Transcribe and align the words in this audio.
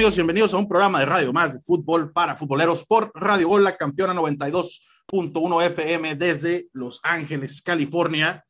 amigos. 0.00 0.16
Bienvenidos 0.16 0.54
a 0.54 0.56
un 0.56 0.66
programa 0.66 0.98
de 1.00 1.04
radio 1.04 1.30
más 1.30 1.52
de 1.52 1.60
fútbol 1.60 2.10
para 2.10 2.34
futboleros 2.34 2.86
por 2.86 3.12
Radio 3.14 3.48
Gol, 3.48 3.64
la 3.64 3.76
campeona 3.76 4.14
92.1 4.14 5.62
FM 5.66 6.14
desde 6.14 6.68
Los 6.72 7.00
Ángeles, 7.02 7.60
California. 7.60 8.42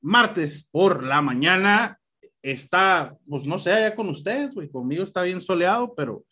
Martes 0.00 0.68
por 0.72 1.04
la 1.04 1.22
mañana 1.22 2.00
está, 2.42 3.16
pues 3.28 3.44
no 3.44 3.60
sé, 3.60 3.70
allá 3.74 3.94
con 3.94 4.08
ustedes, 4.08 4.52
güey. 4.52 4.68
Conmigo 4.68 5.04
está 5.04 5.22
bien 5.22 5.40
soleado, 5.40 5.94
pero, 5.94 6.24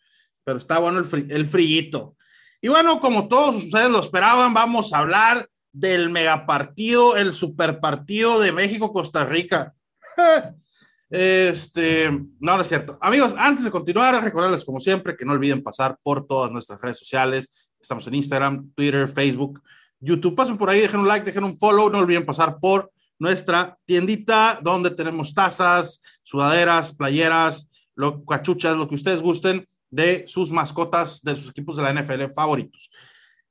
pero 0.43 0.57
está 0.57 0.79
bueno 0.79 0.99
el, 0.99 1.05
fri 1.05 1.25
el 1.29 1.45
frillito. 1.45 2.17
Y 2.59 2.67
bueno, 2.67 2.99
como 2.99 3.29
todos 3.29 3.55
ustedes 3.55 3.89
lo 3.89 4.01
esperaban, 4.01 4.53
vamos 4.53 4.91
a 4.91 4.97
hablar 4.97 5.47
del 5.71 6.09
megapartido, 6.09 7.15
el 7.15 7.33
superpartido 7.33 8.41
de 8.41 8.51
México-Costa 8.51 9.23
Rica. 9.23 9.73
Este, 11.09 12.11
no, 12.11 12.57
no 12.57 12.61
es 12.61 12.67
cierto. 12.67 12.97
Amigos, 13.01 13.33
antes 13.37 13.63
de 13.63 13.71
continuar, 13.71 14.21
recordarles 14.21 14.65
como 14.65 14.79
siempre 14.79 15.15
que 15.15 15.25
no 15.25 15.33
olviden 15.33 15.63
pasar 15.63 15.97
por 16.03 16.27
todas 16.27 16.51
nuestras 16.51 16.81
redes 16.81 16.99
sociales. 16.99 17.47
Estamos 17.79 18.05
en 18.07 18.15
Instagram, 18.15 18.71
Twitter, 18.73 19.07
Facebook, 19.07 19.61
YouTube. 19.99 20.35
Pasen 20.35 20.57
por 20.57 20.69
ahí, 20.69 20.81
dejen 20.81 20.99
un 20.99 21.07
like, 21.07 21.25
dejen 21.25 21.43
un 21.43 21.57
follow. 21.57 21.89
No 21.89 21.99
olviden 21.99 22.25
pasar 22.25 22.59
por 22.59 22.91
nuestra 23.19 23.77
tiendita 23.85 24.59
donde 24.61 24.91
tenemos 24.91 25.33
tazas, 25.33 26.01
sudaderas, 26.23 26.93
playeras, 26.93 27.69
lo, 27.95 28.23
cachuchas, 28.25 28.77
lo 28.77 28.87
que 28.87 28.95
ustedes 28.95 29.21
gusten 29.21 29.67
de 29.89 30.25
sus 30.27 30.51
mascotas, 30.51 31.21
de 31.21 31.35
sus 31.35 31.49
equipos 31.49 31.77
de 31.77 31.83
la 31.83 31.93
NFL 31.93 32.31
favoritos. 32.33 32.89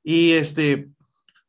Y 0.03 0.31
este, 0.33 0.89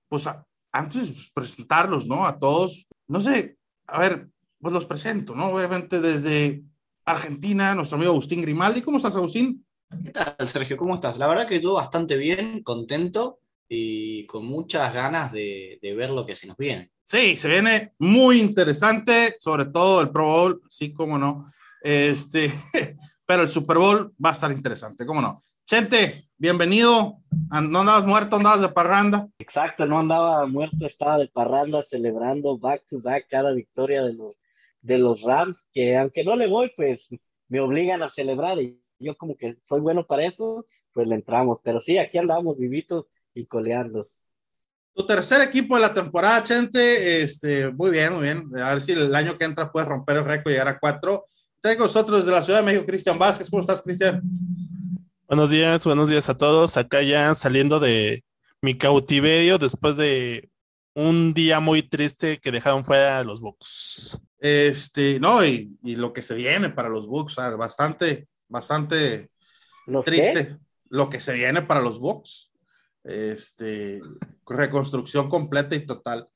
pues 0.08 0.24
antes 0.72 1.08
de 1.08 1.14
presentarlos, 1.34 2.06
¿no? 2.06 2.26
A 2.26 2.38
todos, 2.38 2.86
no 3.06 3.20
sé, 3.20 3.56
a 3.86 4.00
ver, 4.00 4.28
pues 4.60 4.72
los 4.74 4.86
presento, 4.86 5.34
¿no? 5.34 5.46
Obviamente 5.46 6.00
desde 6.00 6.62
Argentina, 7.04 7.74
nuestro 7.74 7.96
amigo 7.96 8.12
Agustín 8.12 8.42
Grimaldi. 8.42 8.82
¿Cómo 8.82 8.98
estás, 8.98 9.16
Agustín? 9.16 9.64
¿Qué 10.04 10.10
tal, 10.10 10.48
Sergio? 10.48 10.76
¿Cómo 10.76 10.94
estás? 10.94 11.18
La 11.18 11.26
verdad 11.26 11.46
que 11.46 11.60
todo 11.60 11.74
bastante 11.74 12.16
bien, 12.16 12.62
contento 12.62 13.40
y 13.68 14.26
con 14.26 14.46
muchas 14.46 14.92
ganas 14.92 15.32
de, 15.32 15.78
de, 15.80 15.94
ver 15.94 16.10
lo 16.10 16.26
que 16.26 16.34
se 16.34 16.46
nos 16.46 16.56
viene. 16.56 16.90
Sí, 17.04 17.36
se 17.36 17.48
viene 17.48 17.92
muy 17.98 18.40
interesante, 18.40 19.36
sobre 19.38 19.66
todo 19.66 20.00
el 20.00 20.10
Pro 20.10 20.24
Bowl, 20.24 20.62
sí, 20.68 20.92
cómo 20.92 21.18
no. 21.18 21.46
Este, 21.82 22.52
pero 23.26 23.42
el 23.42 23.50
Super 23.50 23.78
Bowl 23.78 24.12
va 24.22 24.30
a 24.30 24.32
estar 24.32 24.50
interesante, 24.52 25.06
cómo 25.06 25.20
no. 25.20 25.42
Chente, 25.66 26.30
bienvenido. 26.38 27.18
¿No 27.50 27.80
andabas 27.80 28.06
muerto, 28.06 28.36
andabas 28.36 28.62
de 28.62 28.70
parranda? 28.70 29.28
Exacto, 29.38 29.84
no 29.84 29.98
andaba 29.98 30.46
muerto, 30.46 30.86
estaba 30.86 31.18
de 31.18 31.28
parranda 31.28 31.82
celebrando 31.82 32.58
back 32.58 32.84
to 32.88 33.00
back 33.00 33.26
cada 33.28 33.52
victoria 33.52 34.02
de 34.02 34.14
los 34.14 34.38
de 34.88 34.98
los 34.98 35.20
Rams, 35.20 35.66
que 35.72 35.96
aunque 35.96 36.24
no 36.24 36.34
le 36.34 36.46
voy, 36.46 36.72
pues 36.74 37.08
me 37.48 37.60
obligan 37.60 38.02
a 38.02 38.10
celebrar 38.10 38.58
y 38.60 38.80
yo 38.98 39.16
como 39.16 39.36
que 39.36 39.58
soy 39.62 39.80
bueno 39.80 40.06
para 40.06 40.24
eso, 40.24 40.64
pues 40.92 41.06
le 41.08 41.14
entramos. 41.14 41.60
Pero 41.62 41.80
sí, 41.80 41.98
aquí 41.98 42.16
andamos 42.16 42.56
vivitos 42.56 43.04
y 43.34 43.46
coleando. 43.46 44.08
Tu 44.94 45.06
tercer 45.06 45.42
equipo 45.42 45.76
de 45.76 45.82
la 45.82 45.94
temporada, 45.94 46.42
Chente, 46.42 47.22
este, 47.22 47.70
muy 47.70 47.90
bien, 47.90 48.14
muy 48.14 48.22
bien. 48.22 48.50
A 48.56 48.70
ver 48.74 48.82
si 48.82 48.92
el 48.92 49.14
año 49.14 49.36
que 49.36 49.44
entra 49.44 49.70
puedes 49.70 49.88
romper 49.88 50.16
el 50.16 50.24
récord 50.24 50.50
y 50.50 50.54
llegar 50.54 50.68
a 50.68 50.78
cuatro. 50.78 51.26
Tengo 51.60 51.84
nosotros 51.84 52.20
desde 52.20 52.32
la 52.32 52.42
Ciudad 52.42 52.60
de 52.60 52.64
México, 52.64 52.86
Cristian 52.86 53.18
Vázquez. 53.18 53.50
¿Cómo 53.50 53.60
estás, 53.60 53.82
Cristian? 53.82 54.22
Buenos 55.28 55.50
días, 55.50 55.84
buenos 55.84 56.08
días 56.08 56.28
a 56.30 56.36
todos. 56.36 56.78
Acá 56.78 57.02
ya 57.02 57.34
saliendo 57.34 57.78
de 57.78 58.22
mi 58.62 58.74
cautiverio 58.74 59.58
después 59.58 59.96
de 59.98 60.48
un 60.94 61.34
día 61.34 61.60
muy 61.60 61.82
triste 61.82 62.38
que 62.38 62.50
dejaron 62.50 62.84
fuera 62.84 63.22
los 63.22 63.40
Bucks. 63.40 64.18
Este, 64.38 65.18
no, 65.18 65.44
y, 65.44 65.76
y, 65.82 65.96
lo 65.96 66.12
que 66.12 66.22
se 66.22 66.34
viene 66.34 66.70
para 66.70 66.88
los 66.88 67.06
Bucks, 67.06 67.36
bastante, 67.56 68.28
bastante 68.48 69.30
triste. 70.04 70.46
Qué? 70.46 70.56
Lo 70.90 71.10
que 71.10 71.20
se 71.20 71.32
viene 71.32 71.62
para 71.62 71.80
los 71.80 71.98
Bucks. 71.98 72.50
Este, 73.04 74.00
reconstrucción 74.46 75.28
completa 75.28 75.74
y 75.74 75.86
total. 75.86 76.28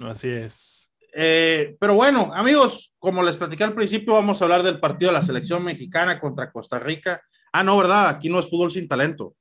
Así 0.00 0.28
es. 0.28 0.92
Eh, 1.14 1.76
pero 1.80 1.94
bueno, 1.94 2.30
amigos, 2.34 2.94
como 2.98 3.22
les 3.22 3.36
platicé 3.36 3.64
al 3.64 3.74
principio, 3.74 4.14
vamos 4.14 4.40
a 4.40 4.44
hablar 4.44 4.62
del 4.62 4.80
partido 4.80 5.10
de 5.10 5.18
la 5.18 5.24
selección 5.24 5.64
mexicana 5.64 6.20
contra 6.20 6.52
Costa 6.52 6.78
Rica. 6.78 7.22
Ah, 7.52 7.64
no, 7.64 7.76
¿verdad? 7.78 8.08
Aquí 8.08 8.28
no 8.28 8.38
es 8.38 8.48
fútbol 8.48 8.70
sin 8.70 8.86
talento. 8.86 9.34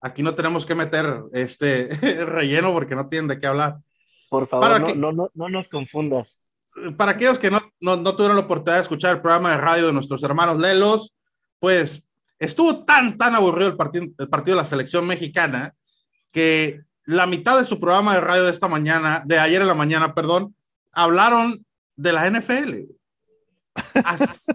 Aquí 0.00 0.22
no 0.22 0.34
tenemos 0.34 0.66
que 0.66 0.74
meter 0.74 1.22
este 1.32 1.88
relleno 2.26 2.72
porque 2.72 2.94
no 2.94 3.08
tienen 3.08 3.28
de 3.28 3.40
qué 3.40 3.46
hablar. 3.46 3.76
Por 4.28 4.48
favor, 4.48 4.80
no, 4.80 4.86
que, 4.86 4.94
no, 4.94 5.12
no, 5.12 5.30
no, 5.34 5.48
nos 5.48 5.68
confundas. 5.68 6.40
Para 6.96 7.12
aquellos 7.12 7.38
que 7.38 7.50
no, 7.50 7.60
no, 7.80 7.96
no, 7.96 8.14
tuvieron 8.14 8.36
la 8.36 8.44
oportunidad 8.44 8.76
de 8.76 8.82
escuchar 8.82 9.16
el 9.16 9.22
programa 9.22 9.50
de 9.50 9.58
radio 9.58 9.86
de 9.86 9.92
nuestros 9.92 10.22
hermanos 10.22 10.58
Lelos, 10.58 11.14
pues 11.58 12.06
estuvo 12.38 12.84
tan, 12.84 13.16
tan 13.16 13.34
aburrido 13.34 13.70
el 13.70 13.76
partido, 13.76 14.06
el 14.18 14.28
partido 14.28 14.56
de 14.56 14.62
la 14.62 14.68
selección 14.68 15.06
mexicana 15.06 15.74
que 16.32 16.82
la 17.04 17.26
mitad 17.26 17.58
de 17.58 17.64
su 17.64 17.80
programa 17.80 18.14
de 18.14 18.20
radio 18.20 18.44
de 18.44 18.50
esta 18.50 18.68
mañana, 18.68 19.22
de 19.24 19.38
ayer 19.38 19.62
en 19.62 19.68
la 19.68 19.74
mañana, 19.74 20.14
perdón, 20.14 20.54
hablaron 20.92 21.64
de 21.94 22.12
la 22.12 22.30
NFL. 22.30 22.74
Así, 24.04 24.52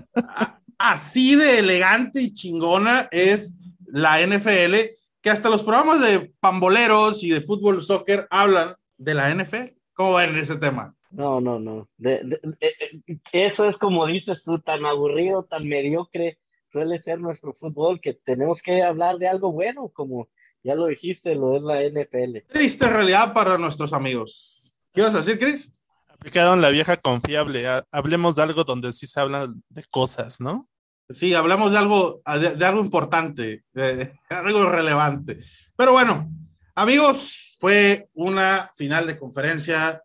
así 0.77 1.35
de 1.35 1.59
elegante 1.59 2.21
y 2.21 2.33
chingona 2.33 3.07
es 3.11 3.53
la 3.87 4.25
NFL 4.25 4.75
que 5.21 5.29
hasta 5.29 5.49
los 5.49 5.63
programas 5.63 6.01
de 6.01 6.33
pamboleros 6.39 7.23
y 7.23 7.29
de 7.29 7.41
fútbol 7.41 7.81
soccer 7.81 8.27
hablan 8.29 8.75
de 8.97 9.13
la 9.13 9.33
NFL. 9.33 9.73
¿Cómo 9.93 10.15
ven 10.15 10.35
ese 10.35 10.57
tema? 10.57 10.93
No, 11.11 11.41
no, 11.41 11.59
no. 11.59 11.89
De, 11.97 12.21
de, 12.23 12.39
de, 12.41 13.21
eso 13.33 13.67
es 13.67 13.77
como 13.77 14.07
dices 14.07 14.43
tú, 14.43 14.59
tan 14.59 14.85
aburrido, 14.85 15.43
tan 15.43 15.67
mediocre 15.67 16.39
suele 16.71 17.01
ser 17.01 17.19
nuestro 17.19 17.53
fútbol 17.53 17.99
que 17.99 18.13
tenemos 18.13 18.61
que 18.61 18.81
hablar 18.81 19.17
de 19.17 19.27
algo 19.27 19.51
bueno, 19.51 19.89
como 19.89 20.29
ya 20.63 20.75
lo 20.75 20.87
dijiste, 20.87 21.35
lo 21.35 21.57
es 21.57 21.63
la 21.63 21.83
NFL. 21.83 22.47
Triste 22.51 22.87
realidad 22.87 23.33
para 23.33 23.57
nuestros 23.57 23.93
amigos. 23.93 24.73
¿Qué 24.93 25.01
ibas 25.01 25.15
a 25.15 25.19
decir, 25.19 25.37
Chris? 25.37 25.71
Aplicaron 26.07 26.61
la 26.61 26.69
vieja 26.69 26.97
confiable. 26.97 27.65
Hablemos 27.91 28.35
de 28.35 28.43
algo 28.43 28.63
donde 28.63 28.93
sí 28.93 29.07
se 29.07 29.19
hablan 29.19 29.61
de 29.69 29.83
cosas, 29.89 30.39
¿no? 30.39 30.69
Sí, 31.09 31.33
hablamos 31.33 31.71
de 31.71 31.77
algo, 31.77 32.21
de, 32.39 32.55
de 32.55 32.65
algo 32.65 32.79
importante, 32.79 33.63
de 33.73 34.13
algo 34.29 34.69
relevante. 34.69 35.39
Pero 35.75 35.91
bueno, 35.91 36.29
amigos, 36.75 37.57
fue 37.59 38.09
una 38.13 38.71
final 38.75 39.07
de 39.07 39.17
conferencia 39.17 40.01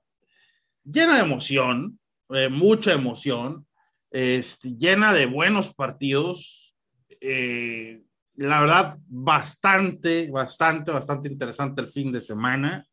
llena 0.90 1.16
de 1.16 1.22
emoción, 1.22 1.98
eh, 2.30 2.48
mucha 2.48 2.92
emoción, 2.92 3.66
este, 4.10 4.76
llena 4.76 5.12
de 5.12 5.26
buenos 5.26 5.74
partidos. 5.74 6.76
Eh, 7.20 8.02
la 8.34 8.60
verdad, 8.60 8.98
bastante, 9.06 10.30
bastante, 10.30 10.92
bastante 10.92 11.28
interesante 11.28 11.82
el 11.82 11.88
fin 11.88 12.12
de 12.12 12.20
semana. 12.20 12.86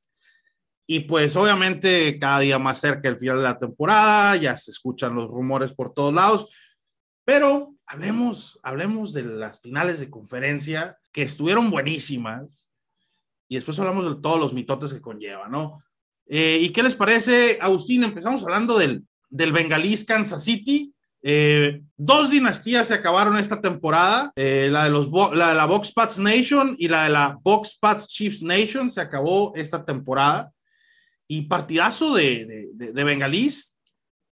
Y 0.86 1.02
pues 1.02 1.36
obviamente 1.36 2.20
cada 2.20 2.40
día 2.40 2.60
más 2.60 2.80
cerca 2.80 3.08
el 3.08 3.18
final 3.18 3.38
de 3.38 3.44
la 3.44 3.60
temporada, 3.60 4.36
ya 4.36 4.58
se 4.58 4.72
escuchan 4.72 5.16
los 5.16 5.28
rumores 5.28 5.74
por 5.74 5.94
todos 5.94 6.14
lados. 6.14 6.50
Pero 7.26 7.76
hablemos, 7.86 8.60
hablemos 8.64 9.14
de 9.14 9.24
las 9.24 9.62
finales 9.62 10.00
de 10.00 10.10
conferencia 10.10 10.98
que 11.14 11.22
estuvieron 11.22 11.72
buenísimas 11.72 12.70
y 13.48 13.56
después 13.56 13.80
hablamos 13.80 14.14
de 14.14 14.22
todos 14.22 14.40
los 14.40 14.54
mitotes 14.54 14.92
que 14.92 15.02
conlleva, 15.02 15.48
¿no? 15.48 15.82
Eh, 16.28 16.60
¿Y 16.62 16.70
qué 16.70 16.84
les 16.84 16.96
parece, 16.96 17.58
Agustín? 17.62 18.04
Empezamos 18.04 18.44
hablando 18.44 18.78
del, 18.78 19.04
del 19.30 19.52
Bengalís 19.52 20.06
Kansas 20.06 20.44
City. 20.44 20.94
Eh, 21.22 21.82
dos 21.96 22.30
dinastías 22.30 22.90
se 22.90 22.94
acabaron 22.94 23.38
esta 23.38 23.62
temporada, 23.62 24.34
eh, 24.36 24.68
la, 24.70 24.84
de 24.84 24.90
los, 24.90 25.10
la 25.34 25.50
de 25.50 25.56
la 25.56 25.66
Box 25.66 25.94
Pats 25.94 26.20
Nation 26.20 26.76
y 26.78 26.90
la 26.90 27.06
de 27.06 27.12
la 27.12 27.40
Box 27.42 27.78
Pats 27.80 28.08
Chiefs 28.08 28.42
Nation 28.42 28.92
se 28.92 29.00
acabó 29.00 29.54
esta 29.56 29.86
temporada. 29.86 30.52
Y 31.28 31.44
partidazo 31.44 32.14
de, 32.14 32.72
de, 32.76 32.92
de, 32.92 33.04
Bengalís, 33.04 33.74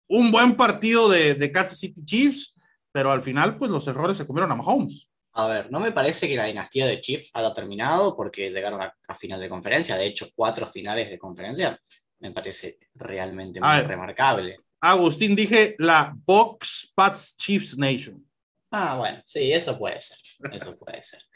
un 0.07 0.31
buen 0.31 0.55
partido 0.55 1.07
de, 1.07 1.35
de 1.35 1.51
Kansas 1.51 1.77
City 1.77 2.03
Chiefs, 2.03 2.55
pero 2.91 3.11
al 3.11 3.21
final, 3.21 3.57
pues 3.57 3.69
los 3.69 3.87
errores 3.87 4.17
se 4.17 4.25
comieron 4.25 4.51
a 4.51 4.55
Mahomes. 4.55 5.08
A 5.33 5.47
ver, 5.47 5.71
no 5.71 5.79
me 5.79 5.91
parece 5.91 6.27
que 6.27 6.35
la 6.35 6.45
dinastía 6.45 6.87
de 6.87 6.99
Chiefs 6.99 7.29
haya 7.33 7.53
terminado 7.53 8.15
porque 8.15 8.49
llegaron 8.49 8.81
a, 8.81 8.93
a 9.07 9.15
final 9.15 9.39
de 9.39 9.49
conferencia. 9.49 9.95
De 9.95 10.05
hecho, 10.05 10.27
cuatro 10.35 10.65
finales 10.67 11.09
de 11.09 11.19
conferencia 11.19 11.79
me 12.19 12.31
parece 12.31 12.77
realmente 12.95 13.61
muy 13.61 13.81
remarcable. 13.81 14.57
Agustín, 14.81 15.35
dije 15.35 15.75
la 15.79 16.13
Box 16.25 16.91
Pats 16.95 17.35
Chiefs 17.37 17.77
Nation. 17.77 18.25
Ah, 18.71 18.97
bueno, 18.97 19.21
sí, 19.25 19.51
eso 19.51 19.77
puede 19.77 20.01
ser. 20.01 20.17
Eso 20.51 20.77
puede 20.77 21.01
ser. 21.01 21.21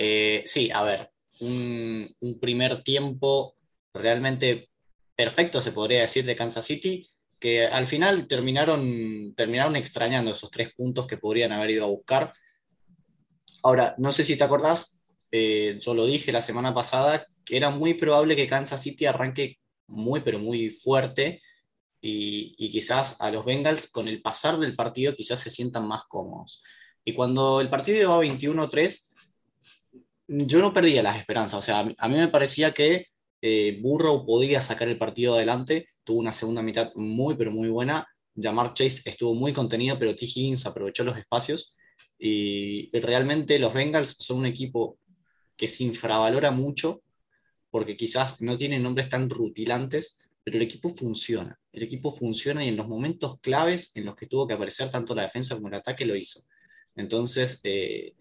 Eh, 0.00 0.44
sí, 0.46 0.70
a 0.70 0.84
ver, 0.84 1.10
un, 1.40 2.08
un 2.20 2.38
primer 2.38 2.84
tiempo 2.84 3.56
realmente 3.92 4.70
perfecto, 5.16 5.60
se 5.60 5.72
podría 5.72 6.02
decir, 6.02 6.24
de 6.24 6.36
Kansas 6.36 6.64
City 6.64 7.04
que 7.38 7.66
al 7.66 7.86
final 7.86 8.26
terminaron, 8.26 9.34
terminaron 9.34 9.76
extrañando 9.76 10.32
esos 10.32 10.50
tres 10.50 10.72
puntos 10.74 11.06
que 11.06 11.18
podrían 11.18 11.52
haber 11.52 11.70
ido 11.70 11.84
a 11.84 11.88
buscar. 11.88 12.32
Ahora, 13.68 13.94
no 13.98 14.12
sé 14.12 14.24
si 14.24 14.38
te 14.38 14.44
acordás, 14.44 15.02
eh, 15.30 15.78
yo 15.82 15.92
lo 15.92 16.06
dije 16.06 16.32
la 16.32 16.40
semana 16.40 16.72
pasada, 16.72 17.26
que 17.44 17.58
era 17.58 17.68
muy 17.68 17.92
probable 17.92 18.34
que 18.34 18.48
Kansas 18.48 18.80
City 18.80 19.04
arranque 19.04 19.58
muy, 19.88 20.22
pero 20.22 20.38
muy 20.38 20.70
fuerte 20.70 21.42
y, 22.00 22.70
quizás 22.70 23.20
a 23.20 23.30
los 23.30 23.44
Bengals 23.44 23.90
con 23.90 24.08
el 24.08 24.22
pasar 24.22 24.56
del 24.56 24.74
partido 24.74 25.14
quizás 25.14 25.40
se 25.40 25.50
sientan 25.50 25.86
más 25.86 26.04
cómodos. 26.08 26.62
Y 27.04 27.12
cuando 27.12 27.60
el 27.60 27.68
partido 27.68 28.00
iba 28.00 28.18
21-3, 28.18 29.12
yo 30.28 30.60
no 30.60 30.72
perdía 30.72 31.02
las 31.02 31.18
esperanzas. 31.18 31.58
O 31.58 31.62
sea, 31.62 31.80
a 31.80 32.08
mí 32.08 32.14
me 32.16 32.28
parecía 32.28 32.72
que 32.72 33.08
eh, 33.42 33.78
Burrow 33.82 34.24
podía 34.24 34.62
sacar 34.62 34.88
el 34.88 34.96
partido 34.96 35.34
adelante. 35.34 35.88
Tuvo 36.04 36.20
una 36.20 36.32
segunda 36.32 36.62
mitad 36.62 36.90
muy, 36.94 37.34
pero 37.36 37.50
muy 37.50 37.68
buena. 37.68 38.08
Jamar 38.34 38.72
Chase 38.72 39.02
estuvo 39.04 39.34
muy 39.34 39.52
contenido, 39.52 39.98
pero 39.98 40.16
T. 40.16 40.24
Higgins 40.24 40.64
aprovechó 40.64 41.04
los 41.04 41.18
espacios. 41.18 41.74
Y 42.18 42.90
realmente 43.00 43.58
los 43.58 43.72
Bengals 43.72 44.16
son 44.18 44.38
un 44.38 44.46
equipo 44.46 44.98
que 45.56 45.66
se 45.66 45.84
infravalora 45.84 46.50
mucho 46.50 47.02
porque 47.70 47.96
quizás 47.96 48.40
no 48.40 48.56
tienen 48.56 48.82
nombres 48.82 49.08
tan 49.08 49.28
rutilantes, 49.28 50.18
pero 50.42 50.56
el 50.56 50.62
equipo 50.62 50.90
funciona. 50.90 51.58
El 51.72 51.82
equipo 51.82 52.10
funciona 52.10 52.64
y 52.64 52.68
en 52.68 52.76
los 52.76 52.88
momentos 52.88 53.38
claves 53.40 53.92
en 53.94 54.06
los 54.06 54.16
que 54.16 54.26
tuvo 54.26 54.46
que 54.46 54.54
aparecer 54.54 54.90
tanto 54.90 55.14
la 55.14 55.24
defensa 55.24 55.54
como 55.54 55.68
el 55.68 55.74
ataque 55.74 56.06
lo 56.06 56.16
hizo. 56.16 56.42
Entonces, 56.96 57.60
eh, 57.64 58.14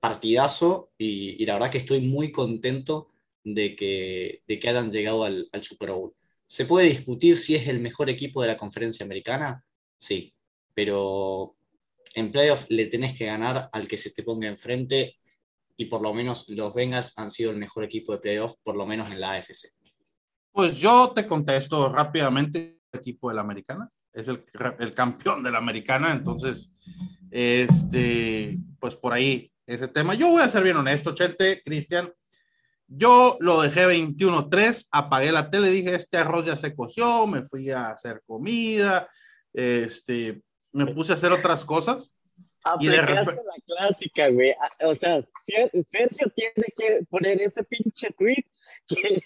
partidazo 0.00 0.92
y, 0.96 1.44
la 1.44 1.54
verdad 1.54 1.70
que 1.70 1.78
estoy 1.78 2.00
muy 2.00 2.30
contento 2.30 3.10
de 3.42 3.74
que, 3.74 4.42
de 4.46 4.58
que 4.60 4.68
hayan 4.68 4.92
llegado 4.92 5.24
al 5.24 5.48
Super 5.62 5.90
Bowl. 5.90 6.14
¿Se 6.48 6.64
puede 6.64 6.88
discutir 6.88 7.36
si 7.36 7.56
es 7.56 7.68
el 7.68 7.78
mejor 7.80 8.08
equipo 8.08 8.40
de 8.40 8.48
la 8.48 8.56
conferencia 8.56 9.04
americana? 9.04 9.62
Sí, 9.98 10.32
pero 10.72 11.57
en 12.14 12.32
playoff 12.32 12.66
le 12.68 12.86
tenés 12.86 13.16
que 13.16 13.26
ganar 13.26 13.68
al 13.72 13.88
que 13.88 13.98
se 13.98 14.10
te 14.10 14.22
ponga 14.22 14.48
enfrente 14.48 15.16
y 15.76 15.86
por 15.86 16.02
lo 16.02 16.12
menos 16.12 16.48
los 16.48 16.74
Bengals 16.74 17.12
han 17.16 17.30
sido 17.30 17.50
el 17.50 17.56
mejor 17.56 17.84
equipo 17.84 18.12
de 18.12 18.18
playoff, 18.18 18.56
por 18.62 18.76
lo 18.76 18.86
menos 18.86 19.10
en 19.12 19.20
la 19.20 19.32
AFC. 19.32 19.68
Pues 20.52 20.76
yo 20.76 21.12
te 21.14 21.26
contesto 21.26 21.88
rápidamente, 21.88 22.80
el 22.92 23.00
equipo 23.00 23.28
de 23.28 23.36
la 23.36 23.42
americana 23.42 23.90
es 24.12 24.28
el, 24.28 24.94
campeón 24.94 25.42
de 25.42 25.50
la 25.50 25.58
americana, 25.58 26.12
entonces, 26.12 26.70
este, 27.30 28.58
pues 28.80 28.96
por 28.96 29.12
ahí 29.12 29.52
ese 29.66 29.88
tema. 29.88 30.14
Yo 30.14 30.28
voy 30.28 30.42
a 30.42 30.48
ser 30.48 30.64
bien 30.64 30.76
honesto, 30.76 31.14
Chente, 31.14 31.62
Cristian. 31.64 32.12
Yo 32.86 33.36
lo 33.40 33.60
dejé 33.60 33.86
21-3, 33.86 34.88
apagué 34.90 35.30
la 35.30 35.50
tele, 35.50 35.70
dije, 35.70 35.94
este 35.94 36.16
arroz 36.16 36.46
ya 36.46 36.56
se 36.56 36.74
coció, 36.74 37.26
me 37.26 37.44
fui 37.44 37.70
a 37.70 37.90
hacer 37.90 38.22
comida, 38.26 39.08
este, 39.52 40.42
me 40.84 40.94
puse 40.94 41.12
a 41.12 41.16
hacer 41.16 41.32
otras 41.32 41.64
cosas. 41.64 42.10
y 42.80 42.88
de 42.88 43.02
repente... 43.02 43.42
la 43.44 43.64
clásica, 43.66 44.28
güey. 44.28 44.52
Ah, 44.52 44.88
o 44.88 44.96
sea, 44.96 45.22
Sergio 45.90 46.30
tiene 46.34 46.66
que 46.76 47.00
poner 47.10 47.40
ese 47.42 47.62
pinche 47.64 48.10
tweet 48.18 48.44
que, 48.88 49.16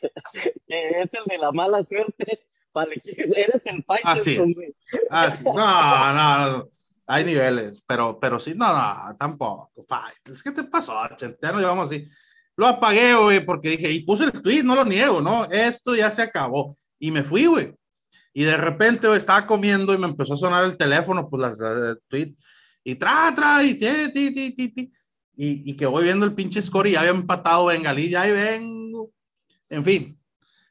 es 0.68 1.14
el 1.14 1.24
de 1.26 1.38
la 1.38 1.52
mala 1.52 1.84
suerte 1.84 2.40
para 2.72 2.90
que 2.92 3.00
eres 3.36 3.66
el 3.66 3.84
Python, 3.84 4.52
güey. 4.52 4.74
Ah, 5.10 5.32
no, 5.44 6.48
no, 6.48 6.58
no 6.58 6.72
hay 7.06 7.24
niveles, 7.24 7.82
pero, 7.86 8.18
pero 8.18 8.38
sí, 8.38 8.54
no, 8.54 8.66
no, 8.66 9.16
tampoco. 9.18 9.70
Es 10.24 10.42
que 10.42 10.52
te 10.52 10.64
pasó, 10.64 10.94
ya 11.18 11.52
no 11.52 11.58
llevamos 11.58 11.90
así. 11.90 12.08
Lo 12.56 12.66
apagué, 12.66 13.14
güey, 13.14 13.44
porque 13.44 13.70
dije, 13.70 13.90
y 13.90 14.00
puse 14.00 14.24
el 14.24 14.32
tweet, 14.32 14.62
no 14.62 14.74
lo 14.74 14.84
niego, 14.84 15.20
¿no? 15.20 15.44
Esto 15.44 15.94
ya 15.94 16.10
se 16.10 16.22
acabó. 16.22 16.76
Y 16.98 17.10
me 17.10 17.22
fui, 17.22 17.46
güey. 17.46 17.74
Y 18.32 18.44
de 18.44 18.56
repente, 18.56 19.14
estaba 19.14 19.46
comiendo 19.46 19.94
y 19.94 19.98
me 19.98 20.06
empezó 20.06 20.34
a 20.34 20.38
sonar 20.38 20.64
el 20.64 20.76
teléfono, 20.76 21.28
pues 21.28 21.42
las, 21.42 21.58
las 21.58 21.98
tweet. 22.08 22.34
Y 22.84 22.94
tra, 22.94 23.32
tra, 23.34 23.62
y 23.62 23.74
ti, 23.74 23.86
ti, 24.12 24.32
ti, 24.32 24.54
ti, 24.54 24.68
ti. 24.74 24.92
Y, 25.34 25.70
y 25.70 25.76
que 25.76 25.86
voy 25.86 26.04
viendo 26.04 26.26
el 26.26 26.34
pinche 26.34 26.62
score 26.62 26.88
y 26.88 26.92
ya 26.92 27.00
había 27.00 27.12
empatado 27.12 27.66
Bengalí, 27.66 28.10
ya 28.10 28.22
ahí 28.22 28.32
vengo. 28.32 29.10
En 29.68 29.84
fin. 29.84 30.18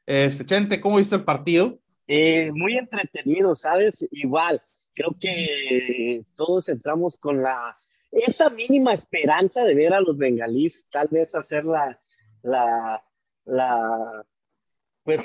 Este, 0.06 0.44
Chente, 0.44 0.80
¿cómo 0.80 0.96
viste 0.96 1.14
el 1.16 1.24
partido? 1.24 1.78
Eh, 2.06 2.50
muy 2.52 2.76
entretenido, 2.76 3.54
¿sabes? 3.54 4.06
Igual, 4.10 4.60
creo 4.94 5.16
que 5.18 6.24
todos 6.34 6.68
entramos 6.68 7.18
con 7.18 7.42
la 7.42 7.76
esa 8.10 8.50
mínima 8.50 8.92
esperanza 8.92 9.64
de 9.64 9.74
ver 9.74 9.94
a 9.94 10.00
los 10.00 10.18
bengalíes 10.18 10.86
tal 10.90 11.08
vez 11.10 11.34
hacer 11.34 11.64
la, 11.64 11.98
la, 12.42 13.02
la 13.46 14.26
pues 15.04 15.22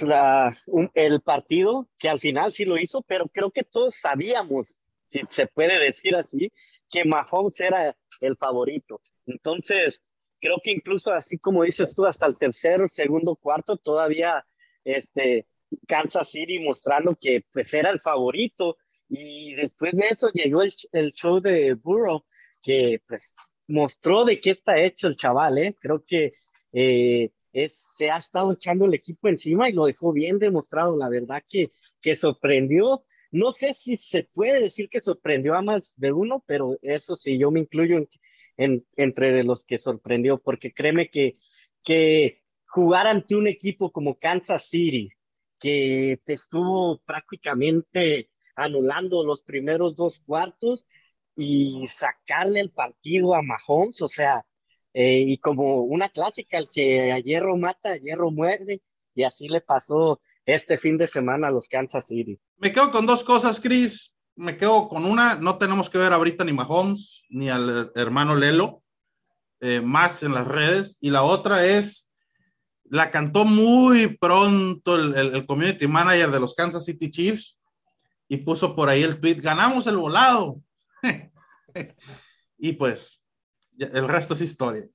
el 0.93 1.21
partido, 1.21 1.87
que 1.97 2.09
al 2.09 2.19
final 2.19 2.51
sí 2.51 2.65
lo 2.65 2.77
hizo, 2.77 3.01
pero 3.03 3.27
creo 3.27 3.51
que 3.51 3.63
todos 3.63 3.95
sabíamos, 3.95 4.77
si 5.05 5.21
se 5.29 5.47
puede 5.47 5.79
decir 5.79 6.15
así, 6.15 6.51
que 6.89 7.05
Mahomes 7.05 7.59
era 7.59 7.95
el 8.21 8.37
favorito. 8.37 9.01
Entonces, 9.25 10.01
creo 10.39 10.57
que 10.63 10.71
incluso 10.71 11.13
así 11.13 11.37
como 11.37 11.63
dices 11.63 11.95
tú, 11.95 12.05
hasta 12.05 12.25
el 12.25 12.37
tercer, 12.37 12.89
segundo, 12.89 13.35
cuarto, 13.35 13.77
todavía 13.77 14.45
este, 14.83 15.47
Kansas 15.87 16.29
City 16.29 16.59
mostrando 16.59 17.15
que 17.15 17.43
pues 17.51 17.73
era 17.73 17.89
el 17.89 17.99
favorito 17.99 18.77
y 19.09 19.53
después 19.55 19.93
de 19.93 20.07
eso 20.09 20.29
llegó 20.33 20.61
el, 20.61 20.73
el 20.91 21.11
show 21.13 21.39
de 21.39 21.73
Burrow, 21.75 22.25
que 22.61 23.01
pues 23.07 23.33
mostró 23.67 24.25
de 24.25 24.39
qué 24.39 24.51
está 24.51 24.79
hecho 24.79 25.07
el 25.07 25.17
chaval, 25.17 25.57
¿eh? 25.57 25.75
Creo 25.79 26.03
que 26.05 26.31
eh, 26.73 27.31
se 27.69 28.11
ha 28.11 28.17
estado 28.17 28.51
echando 28.51 28.85
el 28.85 28.93
equipo 28.93 29.27
encima 29.27 29.69
y 29.69 29.73
lo 29.73 29.85
dejó 29.85 30.13
bien 30.13 30.39
demostrado. 30.39 30.97
La 30.97 31.09
verdad 31.09 31.43
que, 31.47 31.71
que 32.01 32.15
sorprendió. 32.15 33.03
No 33.31 33.51
sé 33.51 33.73
si 33.73 33.97
se 33.97 34.23
puede 34.23 34.61
decir 34.61 34.89
que 34.89 35.01
sorprendió 35.01 35.55
a 35.55 35.61
más 35.61 35.93
de 35.97 36.11
uno, 36.11 36.43
pero 36.47 36.77
eso 36.81 37.15
sí, 37.15 37.37
yo 37.37 37.51
me 37.51 37.59
incluyo 37.59 38.07
en, 38.57 38.85
entre 38.95 39.31
de 39.33 39.43
los 39.43 39.65
que 39.65 39.77
sorprendió, 39.79 40.39
porque 40.39 40.73
créeme 40.73 41.09
que, 41.09 41.33
que 41.83 42.41
jugar 42.65 43.07
ante 43.07 43.35
un 43.35 43.47
equipo 43.47 43.91
como 43.91 44.17
Kansas 44.17 44.69
City, 44.69 45.09
que 45.59 46.19
te 46.23 46.33
estuvo 46.33 46.99
prácticamente 47.05 48.29
anulando 48.55 49.23
los 49.23 49.43
primeros 49.43 49.95
dos 49.95 50.19
cuartos 50.25 50.87
y 51.35 51.87
sacarle 51.87 52.59
el 52.61 52.71
partido 52.71 53.35
a 53.35 53.41
Mahomes, 53.41 54.01
o 54.01 54.07
sea, 54.07 54.45
eh, 54.99 55.23
y 55.27 55.37
como 55.37 55.83
una 55.83 56.09
clásica, 56.09 56.57
el 56.57 56.71
que 56.73 57.11
a 57.11 57.19
hierro 57.19 57.55
mata, 57.55 57.91
a 57.91 57.97
hierro 57.97 58.31
muere, 58.31 58.81
y 59.13 59.21
así 59.21 59.47
le 59.47 59.61
pasó 59.61 60.19
este 60.43 60.75
fin 60.79 60.97
de 60.97 61.05
semana 61.05 61.49
a 61.49 61.51
los 61.51 61.67
Kansas 61.67 62.07
City. 62.07 62.39
Me 62.57 62.71
quedo 62.71 62.91
con 62.91 63.05
dos 63.05 63.23
cosas, 63.23 63.59
Chris. 63.59 64.15
Me 64.35 64.57
quedo 64.57 64.89
con 64.89 65.05
una, 65.05 65.35
no 65.35 65.59
tenemos 65.59 65.87
que 65.91 65.99
ver 65.99 66.13
ahorita 66.13 66.43
ni 66.43 66.51
Mahomes 66.51 67.21
ni 67.29 67.47
al 67.47 67.91
hermano 67.93 68.35
Lelo, 68.35 68.81
eh, 69.59 69.81
más 69.81 70.23
en 70.23 70.33
las 70.33 70.47
redes. 70.47 70.97
Y 70.99 71.11
la 71.11 71.21
otra 71.21 71.63
es, 71.63 72.09
la 72.85 73.11
cantó 73.11 73.45
muy 73.45 74.17
pronto 74.17 74.95
el, 74.95 75.13
el 75.13 75.45
community 75.45 75.87
manager 75.87 76.31
de 76.31 76.39
los 76.39 76.55
Kansas 76.55 76.85
City 76.85 77.11
Chiefs, 77.11 77.59
y 78.27 78.37
puso 78.37 78.75
por 78.75 78.89
ahí 78.89 79.03
el 79.03 79.19
tweet, 79.19 79.41
ganamos 79.41 79.85
el 79.85 79.97
volado. 79.97 80.59
y 82.57 82.73
pues, 82.73 83.16
el 83.77 84.07
resto 84.07 84.33
es 84.33 84.41
historia. 84.41 84.87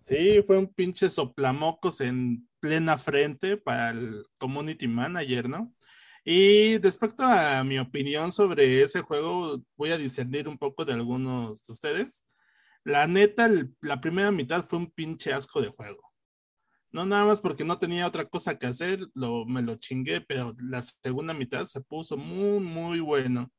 Sí, 0.00 0.42
fue 0.44 0.58
un 0.58 0.72
pinche 0.72 1.08
soplamocos 1.08 2.00
en 2.00 2.48
plena 2.60 2.98
frente 2.98 3.56
para 3.56 3.90
el 3.90 4.26
community 4.38 4.88
manager, 4.88 5.48
¿no? 5.48 5.74
Y 6.24 6.78
respecto 6.78 7.24
a 7.24 7.64
mi 7.64 7.78
opinión 7.78 8.30
sobre 8.30 8.82
ese 8.82 9.00
juego, 9.00 9.62
voy 9.76 9.90
a 9.90 9.98
discernir 9.98 10.48
un 10.48 10.58
poco 10.58 10.84
de 10.84 10.92
algunos 10.92 11.64
de 11.64 11.72
ustedes. 11.72 12.26
La 12.84 13.06
neta, 13.06 13.48
la 13.80 14.00
primera 14.00 14.30
mitad 14.30 14.64
fue 14.64 14.80
un 14.80 14.90
pinche 14.90 15.32
asco 15.32 15.60
de 15.60 15.68
juego. 15.68 16.12
No 16.92 17.06
nada 17.06 17.24
más 17.24 17.40
porque 17.40 17.64
no 17.64 17.78
tenía 17.78 18.06
otra 18.06 18.26
cosa 18.28 18.58
que 18.58 18.66
hacer, 18.66 19.00
lo, 19.14 19.46
me 19.46 19.62
lo 19.62 19.76
chingué, 19.76 20.20
pero 20.20 20.54
la 20.58 20.82
segunda 20.82 21.32
mitad 21.34 21.64
se 21.64 21.80
puso 21.80 22.16
muy, 22.16 22.60
muy 22.60 23.00
bueno. 23.00 23.50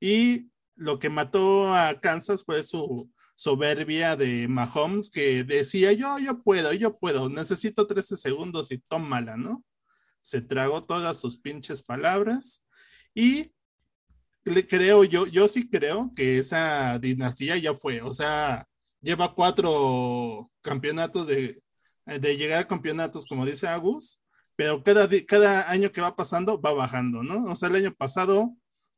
Y 0.00 0.50
lo 0.74 0.98
que 0.98 1.08
mató 1.10 1.74
a 1.74 1.98
Kansas 2.00 2.44
fue 2.44 2.62
su 2.62 3.10
soberbia 3.40 4.16
de 4.16 4.46
Mahomes, 4.48 5.10
que 5.10 5.44
decía, 5.44 5.92
yo, 5.92 6.18
yo 6.18 6.42
puedo, 6.42 6.74
yo 6.74 6.98
puedo, 6.98 7.30
necesito 7.30 7.86
13 7.86 8.18
segundos 8.18 8.70
y 8.70 8.78
tómala, 8.78 9.38
¿no? 9.38 9.64
Se 10.20 10.42
tragó 10.42 10.82
todas 10.82 11.18
sus 11.18 11.38
pinches 11.38 11.82
palabras 11.82 12.66
y 13.14 13.52
creo, 14.68 15.04
yo, 15.04 15.26
yo 15.26 15.48
sí 15.48 15.70
creo 15.70 16.12
que 16.14 16.38
esa 16.38 16.98
dinastía 16.98 17.56
ya 17.56 17.72
fue, 17.72 18.02
o 18.02 18.12
sea, 18.12 18.68
lleva 19.00 19.34
cuatro 19.34 20.50
campeonatos 20.60 21.26
de 21.26 21.62
de 22.18 22.36
llegar 22.36 22.60
a 22.60 22.68
campeonatos, 22.68 23.26
como 23.26 23.46
dice 23.46 23.68
Agus, 23.68 24.20
pero 24.56 24.82
cada, 24.82 25.08
cada 25.26 25.70
año 25.70 25.92
que 25.92 26.00
va 26.00 26.16
pasando 26.16 26.60
va 26.60 26.72
bajando, 26.72 27.22
¿no? 27.22 27.44
O 27.44 27.56
sea, 27.56 27.68
el 27.68 27.76
año 27.76 27.94
pasado 27.94 28.56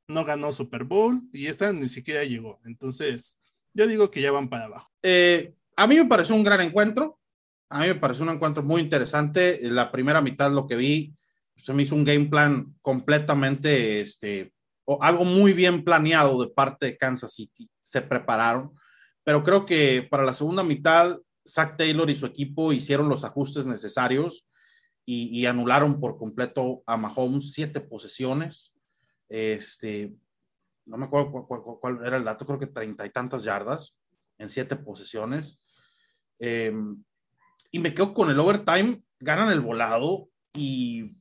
no 0.09 0.25
ganó 0.25 0.51
Super 0.53 0.85
Bowl 0.85 1.23
y 1.33 1.47
esta 1.47 1.73
ni 1.73 1.89
siquiera 1.89 2.25
llegó. 2.25 2.61
Entonces, 2.65 3.39
yo 3.75 3.87
digo 3.87 4.11
que 4.11 4.21
ya 4.21 4.33
van 4.33 4.49
para 4.49 4.67
abajo. 4.67 4.89
Eh, 5.03 5.55
a 5.77 5.87
mí 5.87 5.97
me 5.97 6.07
pareció 6.07 6.35
un 6.35 6.45
gran 6.45 6.61
encuentro. 6.61 7.19
A 7.69 7.81
mí 7.81 7.87
me 7.87 7.95
pareció 7.95 8.25
un 8.25 8.31
encuentro 8.31 8.63
muy 8.63 8.83
interesante. 8.83 9.59
La 9.63 9.91
primera 9.91 10.21
mitad, 10.21 10.53
lo 10.53 10.67
que 10.67 10.77
vi, 10.77 11.15
se 11.65 11.73
me 11.73 11.85
hizo 11.85 11.95
un 11.95 12.05
game 12.05 12.27
plan 12.27 12.75
completamente, 12.83 14.01
este, 14.01 14.53
o 14.85 15.03
algo 15.03 15.25
muy 15.25 15.53
bien 15.53 15.85
planeado 15.85 16.41
de 16.43 16.51
parte 16.51 16.87
de 16.87 16.97
Kansas 16.97 17.35
City. 17.35 17.71
Se 17.83 18.03
prepararon, 18.03 18.73
pero 19.25 19.43
creo 19.45 19.65
que 19.65 20.07
para 20.11 20.25
la 20.25 20.35
segunda 20.35 20.63
mitad 20.63 21.19
Zach 21.47 21.77
Taylor 21.77 22.09
y 22.11 22.17
su 22.17 22.27
equipo 22.27 22.73
hicieron 22.73 23.09
los 23.09 23.25
ajustes 23.25 23.67
necesarios 23.67 24.47
y, 25.05 25.47
anularon 25.47 26.01
por 26.01 26.17
completo 26.17 26.83
a 26.87 26.97
Mahomes 26.97 27.53
siete 27.53 27.81
posesiones. 27.81 28.73
Este, 29.29 30.15
no 30.87 30.97
me 30.97 31.07
acuerdo 31.07 31.47
cuál, 31.81 32.05
era 32.05 32.17
el 32.17 32.25
dato, 32.25 32.47
creo 32.47 32.59
que 32.59 32.67
treinta 32.67 33.07
y 33.07 33.11
tantas 33.11 33.45
yardas 33.45 33.97
en 34.39 34.51
siete 34.51 34.77
posesiones. 34.77 35.61
Em, 36.39 37.03
y 37.71 37.79
me 37.79 37.95
quedo 37.95 38.13
con 38.13 38.31
el 38.31 38.39
overtime, 38.39 39.03
ganan 39.19 39.51
el 39.51 39.61
volado 39.61 40.29
y 40.53 41.17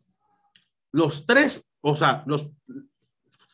los 0.91 1.25
tres, 1.25 1.69
o 1.81 1.95
sea, 1.95 2.23
los, 2.25 2.49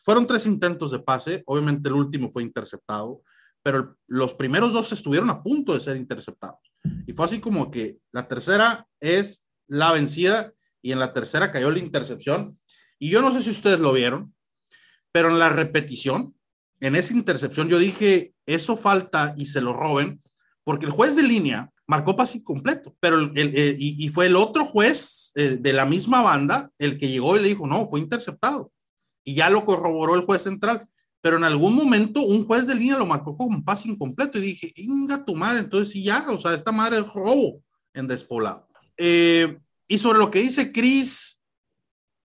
fueron 0.02 0.26
tres 0.26 0.46
intentos 0.46 0.90
de 0.90 0.98
pase, 0.98 1.42
obviamente 1.46 1.88
el 1.88 1.94
último 1.94 2.30
fue 2.32 2.42
interceptado, 2.42 3.22
pero 3.62 3.96
los 4.06 4.34
primeros 4.34 4.72
dos 4.72 4.90
estuvieron 4.92 5.30
a 5.30 5.42
punto 5.42 5.74
de 5.74 5.80
ser 5.80 5.96
interceptados. 5.96 6.60
Y 7.06 7.12
fue 7.12 7.26
así 7.26 7.40
como 7.40 7.70
que 7.70 7.98
la 8.12 8.26
tercera 8.26 8.86
es 9.00 9.44
la 9.66 9.92
vencida 9.92 10.52
y 10.80 10.92
en 10.92 10.98
la 10.98 11.12
tercera 11.12 11.50
cayó 11.50 11.70
la 11.70 11.78
intercepción. 11.78 12.58
Y 12.98 13.10
yo 13.10 13.20
no 13.20 13.32
sé 13.32 13.42
si 13.42 13.50
ustedes 13.50 13.80
lo 13.80 13.92
vieron, 13.92 14.34
pero 15.12 15.30
en 15.30 15.38
la 15.38 15.48
repetición, 15.48 16.34
en 16.80 16.96
esa 16.96 17.14
intercepción, 17.14 17.68
yo 17.68 17.78
dije, 17.78 18.34
eso 18.46 18.76
falta 18.76 19.34
y 19.36 19.46
se 19.46 19.60
lo 19.60 19.72
roben, 19.72 20.22
porque 20.64 20.86
el 20.86 20.92
juez 20.92 21.16
de 21.16 21.22
línea 21.22 21.72
marcó 21.86 22.14
pase 22.14 22.44
completo, 22.44 22.94
pero 23.00 23.18
el, 23.34 23.76
y, 23.78 24.08
fue 24.10 24.26
el 24.26 24.36
otro 24.36 24.66
juez 24.66 25.32
eh, 25.34 25.56
de 25.58 25.72
la 25.72 25.86
misma 25.86 26.22
banda 26.22 26.70
el 26.78 26.98
que 26.98 27.08
llegó 27.08 27.36
y 27.36 27.42
le 27.42 27.48
dijo, 27.48 27.66
no, 27.66 27.88
fue 27.88 28.00
interceptado. 28.00 28.70
Y 29.24 29.34
ya 29.34 29.48
lo 29.48 29.64
corroboró 29.64 30.14
el 30.14 30.24
juez 30.24 30.42
central, 30.42 30.86
pero 31.22 31.38
en 31.38 31.44
algún 31.44 31.74
momento 31.74 32.20
un 32.20 32.46
juez 32.46 32.66
de 32.66 32.74
línea 32.74 32.98
lo 32.98 33.06
marcó 33.06 33.36
como 33.36 33.64
pase 33.64 33.88
incompleto 33.88 34.38
y 34.38 34.42
dije, 34.42 34.72
inga 34.76 35.24
tu 35.24 35.34
madre, 35.34 35.60
entonces 35.60 35.92
sí 35.92 36.04
ya, 36.04 36.26
o 36.30 36.38
sea, 36.38 36.54
esta 36.54 36.72
madre 36.72 36.98
es 36.98 37.06
robo 37.06 37.62
en 37.94 38.06
despoblado. 38.06 38.68
Eh, 38.98 39.58
y 39.86 39.98
sobre 39.98 40.18
lo 40.18 40.30
que 40.30 40.40
dice 40.40 40.70
Chris 40.72 41.42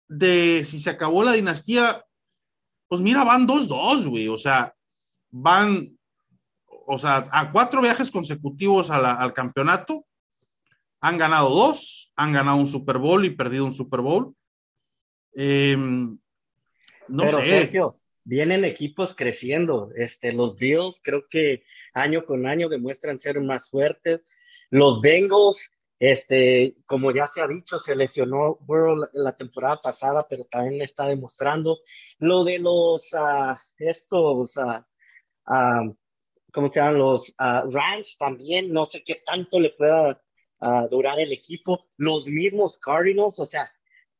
de 0.08 0.64
si 0.64 0.80
se 0.80 0.90
acabó 0.90 1.22
la 1.22 1.32
dinastía, 1.32 2.04
pues 2.90 3.00
mira, 3.00 3.22
van 3.22 3.46
2-2, 3.46 4.08
güey, 4.08 4.26
o 4.26 4.36
sea, 4.36 4.74
van 5.30 5.96
o 6.92 6.98
sea, 6.98 7.28
a 7.30 7.52
cuatro 7.52 7.80
viajes 7.80 8.10
consecutivos 8.10 8.90
al 8.90 9.32
campeonato, 9.32 10.04
han 11.00 11.18
ganado 11.18 11.48
dos, 11.50 12.12
han 12.16 12.32
ganado 12.32 12.56
un 12.56 12.66
Super 12.66 12.98
Bowl 12.98 13.24
y 13.24 13.30
perdido 13.30 13.64
un 13.64 13.74
Super 13.74 14.00
Bowl. 14.00 14.34
Em, 15.32 16.18
no 17.06 17.24
Pero, 17.24 17.38
sé. 17.38 17.48
Sergio, 17.48 18.00
vienen 18.24 18.64
equipos 18.64 19.14
creciendo. 19.14 19.92
Este, 19.94 20.32
los 20.32 20.56
Bills 20.56 21.00
creo 21.00 21.28
que 21.30 21.62
año 21.94 22.24
con 22.24 22.48
año 22.48 22.68
demuestran 22.68 23.20
ser 23.20 23.40
más 23.40 23.70
fuertes. 23.70 24.22
Los 24.70 25.00
Bengals, 25.00 25.70
este, 26.00 26.76
como 26.86 27.12
ya 27.12 27.26
se 27.26 27.42
ha 27.42 27.46
dicho, 27.46 27.78
se 27.78 27.94
lesionó 27.94 28.58
World 28.66 29.10
la 29.12 29.36
temporada 29.36 29.80
pasada, 29.80 30.26
pero 30.28 30.44
también 30.44 30.80
está 30.80 31.06
demostrando. 31.06 31.80
Lo 32.18 32.42
de 32.42 32.58
los, 32.58 33.12
uh, 33.12 33.54
estos, 33.78 34.56
uh, 34.56 35.94
¿cómo 36.52 36.72
se 36.72 36.80
llaman? 36.80 36.98
Los 36.98 37.28
uh, 37.28 37.70
Rams 37.70 38.16
también, 38.18 38.72
no 38.72 38.86
sé 38.86 39.04
qué 39.04 39.22
tanto 39.24 39.60
le 39.60 39.70
pueda 39.70 40.20
durar 40.90 41.18
el 41.18 41.32
equipo. 41.32 41.86
Los 41.96 42.26
mismos 42.26 42.78
Cardinals, 42.78 43.38
o 43.38 43.46
sea, 43.46 43.72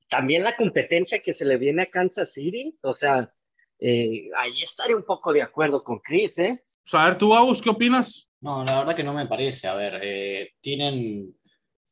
también 0.08 0.42
la 0.42 0.56
competencia 0.56 1.20
que 1.20 1.34
se 1.34 1.44
le 1.44 1.58
viene 1.58 1.82
a 1.82 1.90
Kansas 1.90 2.32
City, 2.32 2.78
o 2.82 2.94
sea, 2.94 3.30
eh, 3.78 4.28
ahí 4.36 4.62
estaré 4.62 4.94
un 4.94 5.04
poco 5.04 5.32
de 5.32 5.42
acuerdo 5.42 5.82
con 5.82 6.00
Chris, 6.00 6.38
¿eh? 6.38 6.62
a 6.92 7.04
ver, 7.06 7.18
tú, 7.18 7.34
Agus, 7.34 7.62
¿qué 7.62 7.70
opinas? 7.70 8.28
No, 8.40 8.64
la 8.64 8.80
verdad 8.80 8.96
que 8.96 9.04
no 9.04 9.12
me 9.12 9.26
parece. 9.26 9.68
A 9.68 9.74
ver, 9.74 10.00
eh, 10.02 10.54
tienen 10.60 11.34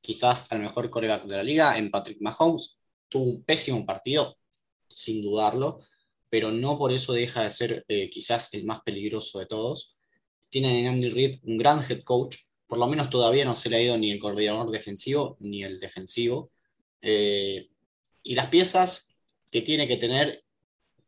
quizás 0.09 0.51
al 0.53 0.61
mejor 0.61 0.89
coreback 0.89 1.27
de 1.27 1.37
la 1.37 1.43
liga 1.43 1.77
en 1.77 1.91
Patrick 1.91 2.19
Mahomes. 2.23 2.79
Tuvo 3.11 3.25
un 3.25 3.45
pésimo 3.45 3.85
partido, 3.85 4.39
sin 4.89 5.21
dudarlo, 5.21 5.81
pero 6.31 6.51
no 6.51 6.79
por 6.79 6.95
eso 6.95 7.13
deja 7.13 7.43
de 7.43 7.51
ser 7.51 7.85
eh, 7.89 8.09
quizás 8.09 8.49
el 8.55 8.65
más 8.65 8.81
peligroso 8.81 9.39
de 9.39 9.45
todos 9.45 9.99
tienen 10.49 10.77
en 10.77 10.87
Andy 10.87 11.11
Reid 11.11 11.41
un 11.43 11.59
gran 11.59 11.85
head 11.87 12.05
coach, 12.05 12.39
por 12.67 12.79
lo 12.79 12.87
menos 12.87 13.11
todavía 13.11 13.45
no 13.45 13.55
se 13.55 13.69
le 13.69 13.77
ha 13.77 13.83
ido 13.83 13.99
ni 13.99 14.11
el 14.11 14.19
coordinador 14.19 14.71
defensivo 14.71 15.37
ni 15.41 15.63
el 15.63 15.79
defensivo. 15.79 16.53
Eh, 17.03 17.69
y 18.23 18.35
las 18.35 18.47
piezas 18.47 19.15
que 19.51 19.61
tiene 19.61 19.87
que 19.87 19.99
tener 19.99 20.43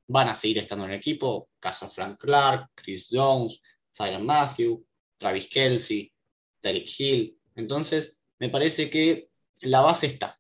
van 0.08 0.28
a 0.28 0.34
seguir 0.34 0.58
estando 0.58 0.84
en 0.84 0.90
el 0.90 0.98
equipo, 0.98 1.48
caso 1.58 1.88
Frank 1.88 2.20
Clark, 2.20 2.70
Chris 2.74 3.08
Jones, 3.10 3.62
Tyron 3.96 4.26
Matthew, 4.26 4.84
Travis 5.16 5.48
Kelsey, 5.48 6.12
Derek 6.60 6.86
Hill. 6.98 7.38
Entonces, 7.54 8.19
me 8.40 8.48
parece 8.48 8.90
que 8.90 9.28
la 9.60 9.80
base 9.82 10.06
está. 10.06 10.38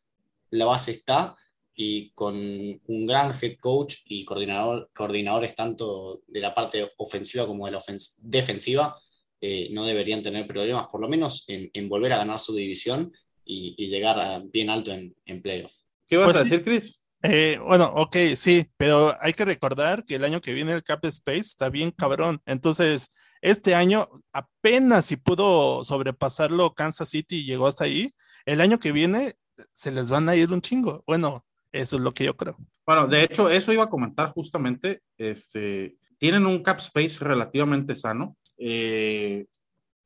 La 0.50 0.64
base 0.64 0.92
está 0.92 1.36
y 1.74 2.10
con 2.10 2.34
un 2.34 3.06
gran 3.06 3.32
head 3.40 3.58
coach 3.60 3.98
y 4.06 4.24
coordinador, 4.24 4.90
coordinadores 4.94 5.54
tanto 5.54 6.20
de 6.26 6.40
la 6.40 6.54
parte 6.54 6.90
ofensiva 6.96 7.46
como 7.46 7.66
de 7.66 7.72
la 7.72 7.82
defensiva, 8.22 8.98
eh, 9.40 9.68
no 9.70 9.84
deberían 9.84 10.22
tener 10.22 10.46
problemas, 10.46 10.88
por 10.88 11.00
lo 11.00 11.08
menos 11.08 11.44
en, 11.46 11.88
volver 11.88 12.12
a 12.12 12.18
ganar 12.18 12.38
su 12.38 12.54
división 12.54 13.12
y, 13.44 13.86
llegar 13.86 14.42
bien 14.52 14.68
alto 14.68 14.90
en, 14.90 15.14
en 15.24 15.40
playoff. 15.40 15.72
¿Qué 16.08 16.16
vas 16.16 16.26
pues 16.26 16.36
a 16.36 16.42
decir, 16.42 16.64
Chris? 16.64 17.00
Eh, 17.22 17.58
bueno, 17.62 17.92
ok, 17.94 18.16
sí, 18.34 18.66
pero 18.76 19.14
hay 19.20 19.32
que 19.32 19.44
recordar 19.44 20.04
que 20.04 20.16
el 20.16 20.24
año 20.24 20.40
que 20.40 20.54
viene 20.54 20.72
el 20.72 20.82
Cap 20.82 21.04
Space 21.04 21.38
está 21.40 21.70
bien 21.70 21.90
cabrón. 21.90 22.40
Entonces, 22.46 23.10
este 23.40 23.74
año 23.74 24.06
apenas 24.32 25.06
si 25.06 25.16
pudo 25.16 25.84
sobrepasarlo 25.84 26.74
Kansas 26.74 27.08
City 27.08 27.36
y 27.36 27.44
llegó 27.44 27.66
hasta 27.66 27.84
ahí. 27.84 28.14
El 28.44 28.60
año 28.60 28.78
que 28.78 28.92
viene 28.92 29.34
se 29.72 29.90
les 29.90 30.10
van 30.10 30.28
a 30.28 30.36
ir 30.36 30.52
un 30.52 30.60
chingo. 30.60 31.04
Bueno, 31.06 31.44
eso 31.72 31.96
es 31.96 32.02
lo 32.02 32.12
que 32.12 32.24
yo 32.24 32.36
creo. 32.36 32.56
Bueno, 32.86 33.06
de 33.06 33.22
hecho, 33.22 33.48
eso 33.48 33.72
iba 33.72 33.84
a 33.84 33.90
comentar 33.90 34.32
justamente. 34.32 35.02
Este, 35.16 35.96
tienen 36.18 36.46
un 36.46 36.62
cap 36.62 36.80
space 36.80 37.24
relativamente 37.24 37.94
sano, 37.94 38.36
eh, 38.58 39.46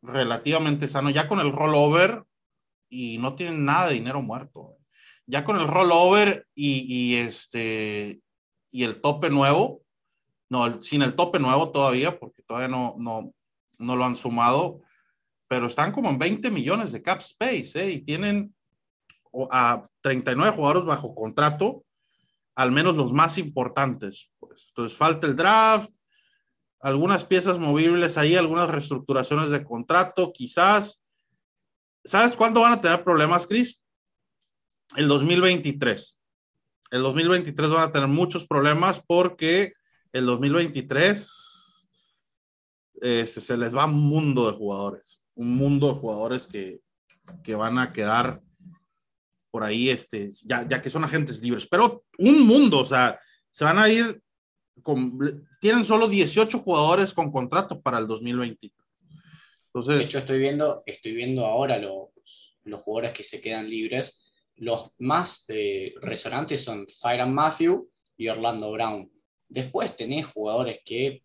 relativamente 0.02 0.88
sano, 0.88 1.10
ya 1.10 1.28
con 1.28 1.40
el 1.40 1.52
rollover 1.52 2.24
y 2.88 3.18
no 3.18 3.34
tienen 3.34 3.64
nada 3.64 3.88
de 3.88 3.94
dinero 3.94 4.22
muerto. 4.22 4.76
Ya 5.26 5.44
con 5.44 5.58
el 5.58 5.66
rollover 5.66 6.46
y, 6.54 6.84
y 6.86 7.16
este 7.16 8.20
y 8.70 8.82
el 8.82 9.00
tope 9.00 9.30
nuevo, 9.30 9.83
no, 10.48 10.82
sin 10.82 11.02
el 11.02 11.14
tope 11.14 11.38
nuevo 11.38 11.70
todavía, 11.70 12.18
porque 12.18 12.42
todavía 12.42 12.68
no, 12.68 12.94
no, 12.98 13.32
no 13.78 13.96
lo 13.96 14.04
han 14.04 14.16
sumado, 14.16 14.82
pero 15.48 15.66
están 15.66 15.92
como 15.92 16.10
en 16.10 16.18
20 16.18 16.50
millones 16.50 16.92
de 16.92 17.02
cap 17.02 17.20
space, 17.20 17.72
¿eh? 17.82 17.90
Y 17.92 18.00
tienen 18.00 18.54
a 19.50 19.84
39 20.00 20.56
jugadores 20.56 20.84
bajo 20.84 21.14
contrato, 21.14 21.84
al 22.54 22.72
menos 22.72 22.94
los 22.96 23.12
más 23.12 23.38
importantes. 23.38 24.30
Pues. 24.38 24.66
Entonces 24.68 24.96
falta 24.96 25.26
el 25.26 25.36
draft, 25.36 25.90
algunas 26.80 27.24
piezas 27.24 27.58
movibles 27.58 28.16
ahí, 28.16 28.36
algunas 28.36 28.70
reestructuraciones 28.70 29.50
de 29.50 29.64
contrato, 29.64 30.32
quizás. 30.32 31.02
¿Sabes 32.04 32.36
cuándo 32.36 32.60
van 32.60 32.74
a 32.74 32.80
tener 32.80 33.02
problemas, 33.02 33.46
Chris? 33.46 33.80
El 34.96 35.08
2023. 35.08 36.18
El 36.90 37.02
2023 37.02 37.70
van 37.70 37.88
a 37.88 37.92
tener 37.92 38.08
muchos 38.08 38.46
problemas 38.46 39.02
porque 39.06 39.72
el 40.14 40.26
2023 40.26 41.88
este, 43.00 43.40
se 43.40 43.56
les 43.56 43.76
va 43.76 43.84
un 43.84 44.00
mundo 44.00 44.50
de 44.50 44.56
jugadores, 44.56 45.20
un 45.34 45.56
mundo 45.56 45.92
de 45.92 45.98
jugadores 45.98 46.46
que, 46.46 46.80
que 47.42 47.56
van 47.56 47.78
a 47.78 47.92
quedar 47.92 48.40
por 49.50 49.64
ahí, 49.64 49.90
este, 49.90 50.30
ya, 50.44 50.66
ya 50.68 50.80
que 50.80 50.88
son 50.88 51.02
agentes 51.02 51.42
libres, 51.42 51.66
pero 51.66 52.04
un 52.18 52.46
mundo, 52.46 52.78
o 52.78 52.84
sea, 52.84 53.18
se 53.50 53.64
van 53.64 53.78
a 53.78 53.90
ir, 53.90 54.22
tienen 55.60 55.84
solo 55.84 56.06
18 56.06 56.60
jugadores 56.60 57.12
con 57.12 57.32
contrato 57.32 57.80
para 57.80 57.98
el 57.98 58.06
2020. 58.06 58.72
Entonces, 59.66 59.98
de 59.98 60.04
hecho, 60.04 60.18
estoy 60.18 60.38
viendo, 60.38 60.84
estoy 60.86 61.12
viendo 61.12 61.44
ahora 61.44 61.78
los, 61.78 62.10
los 62.62 62.80
jugadores 62.80 63.12
que 63.12 63.24
se 63.24 63.40
quedan 63.40 63.68
libres. 63.68 64.30
Los 64.56 64.94
más 65.00 65.44
eh, 65.48 65.92
resonantes 66.00 66.62
son 66.62 66.86
Tyron 66.86 67.34
Matthew 67.34 67.90
y 68.16 68.28
Orlando 68.28 68.70
Brown. 68.70 69.10
Después 69.54 69.96
tenés 69.96 70.26
jugadores 70.26 70.80
que 70.84 71.22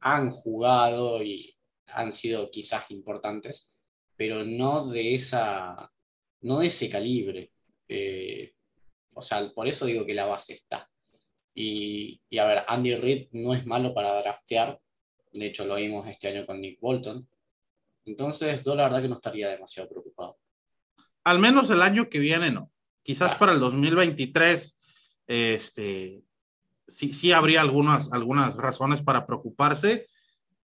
han 0.00 0.32
jugado 0.32 1.22
y 1.22 1.54
han 1.86 2.12
sido 2.12 2.50
quizás 2.50 2.90
importantes, 2.90 3.72
pero 4.16 4.44
no 4.44 4.88
de 4.88 5.14
esa, 5.14 5.88
no 6.40 6.58
de 6.58 6.66
ese 6.66 6.90
calibre. 6.90 7.52
Eh, 7.86 8.52
o 9.14 9.22
sea, 9.22 9.48
por 9.54 9.68
eso 9.68 9.86
digo 9.86 10.04
que 10.04 10.12
la 10.12 10.26
base 10.26 10.54
está. 10.54 10.90
Y, 11.54 12.20
a 12.36 12.46
ver, 12.46 12.64
Andy 12.66 12.96
Reid 12.96 13.28
no 13.30 13.54
es 13.54 13.64
malo 13.64 13.94
para 13.94 14.18
draftear. 14.22 14.80
De 15.32 15.46
hecho, 15.46 15.64
lo 15.64 15.76
vimos 15.76 16.08
este 16.08 16.26
año 16.26 16.44
con 16.46 16.60
Nick 16.60 16.80
Bolton. 16.80 17.28
Entonces, 18.06 18.64
yo 18.64 18.74
la 18.74 18.88
verdad 18.88 19.02
que 19.02 19.08
no 19.08 19.14
estaría 19.14 19.50
demasiado 19.50 19.88
preocupado. 19.88 20.36
Al 21.22 21.38
menos 21.38 21.70
el 21.70 21.82
año 21.82 22.08
que 22.08 22.18
viene, 22.18 22.50
no. 22.50 22.72
Quizás 23.04 23.36
para 23.36 23.52
el 23.52 23.60
2023, 23.60 24.76
este, 25.28 26.24
sí, 26.88 27.12
sí 27.12 27.32
habría 27.32 27.60
algunas, 27.60 28.12
algunas 28.12 28.56
razones 28.56 29.02
para 29.02 29.26
preocuparse. 29.26 30.06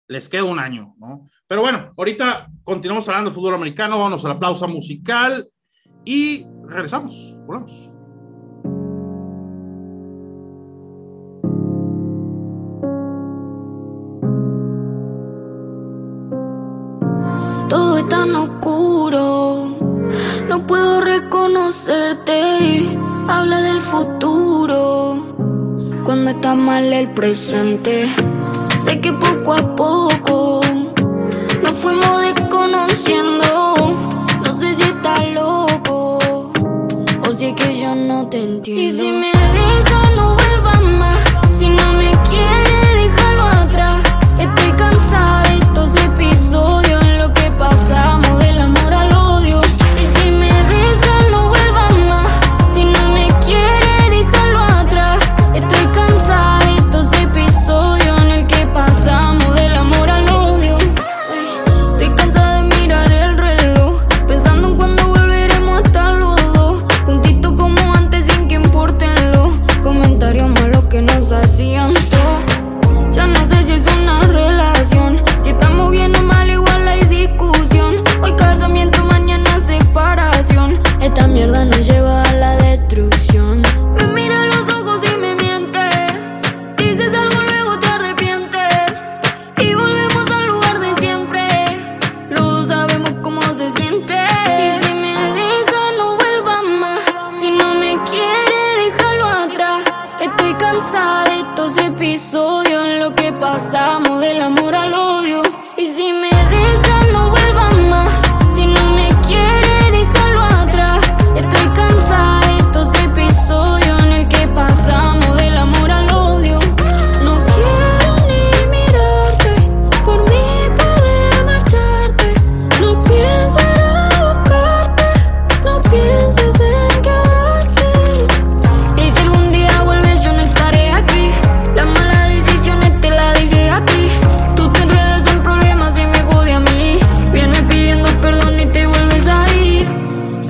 Les 0.09 0.29
queda 0.29 0.45
un 0.45 0.59
año, 0.59 0.95
¿no? 0.99 1.29
Pero 1.47 1.63
bueno, 1.63 1.93
ahorita 1.97 2.49
continuamos 2.65 3.09
hablando 3.09 3.31
de 3.31 3.35
fútbol 3.35 3.55
americano, 3.55 3.99
vamos 3.99 4.25
a 4.25 4.29
la 4.29 4.39
pausa 4.39 4.67
musical 4.67 5.49
y 6.05 6.47
regresamos. 6.67 7.37
Volvamos. 7.47 7.89
Todo 17.69 17.99
es 17.99 18.09
tan 18.09 18.35
oscuro, 18.35 19.79
no 20.49 20.67
puedo 20.67 21.01
reconocerte. 21.01 22.99
Habla 23.29 23.61
del 23.63 23.81
futuro 23.81 25.32
cuando 26.05 26.31
está 26.33 26.55
mal 26.55 26.93
el 26.93 27.11
presente. 27.11 28.09
Sé 28.81 29.01
que 29.01 29.13
poco 29.13 29.55
a 29.55 29.77
poco 29.77 30.61
nos 31.63 31.73
fuimos 31.73 32.23
desconociendo. 32.23 33.22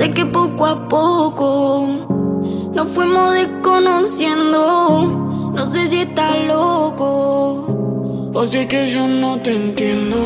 Sé 0.03 0.11
que 0.11 0.27
poco 0.27 0.67
a 0.67 0.89
poco 0.89 1.87
nos 2.75 2.89
fuimos 2.89 3.35
desconociendo. 3.35 5.53
No 5.55 5.71
sé 5.71 5.87
si 5.87 6.01
estás 6.01 6.45
loco 6.45 8.33
o 8.35 8.45
si 8.45 8.59
es 8.59 8.67
que 8.67 8.89
yo 8.89 9.07
no 9.07 9.41
te 9.41 9.55
entiendo. 9.55 10.17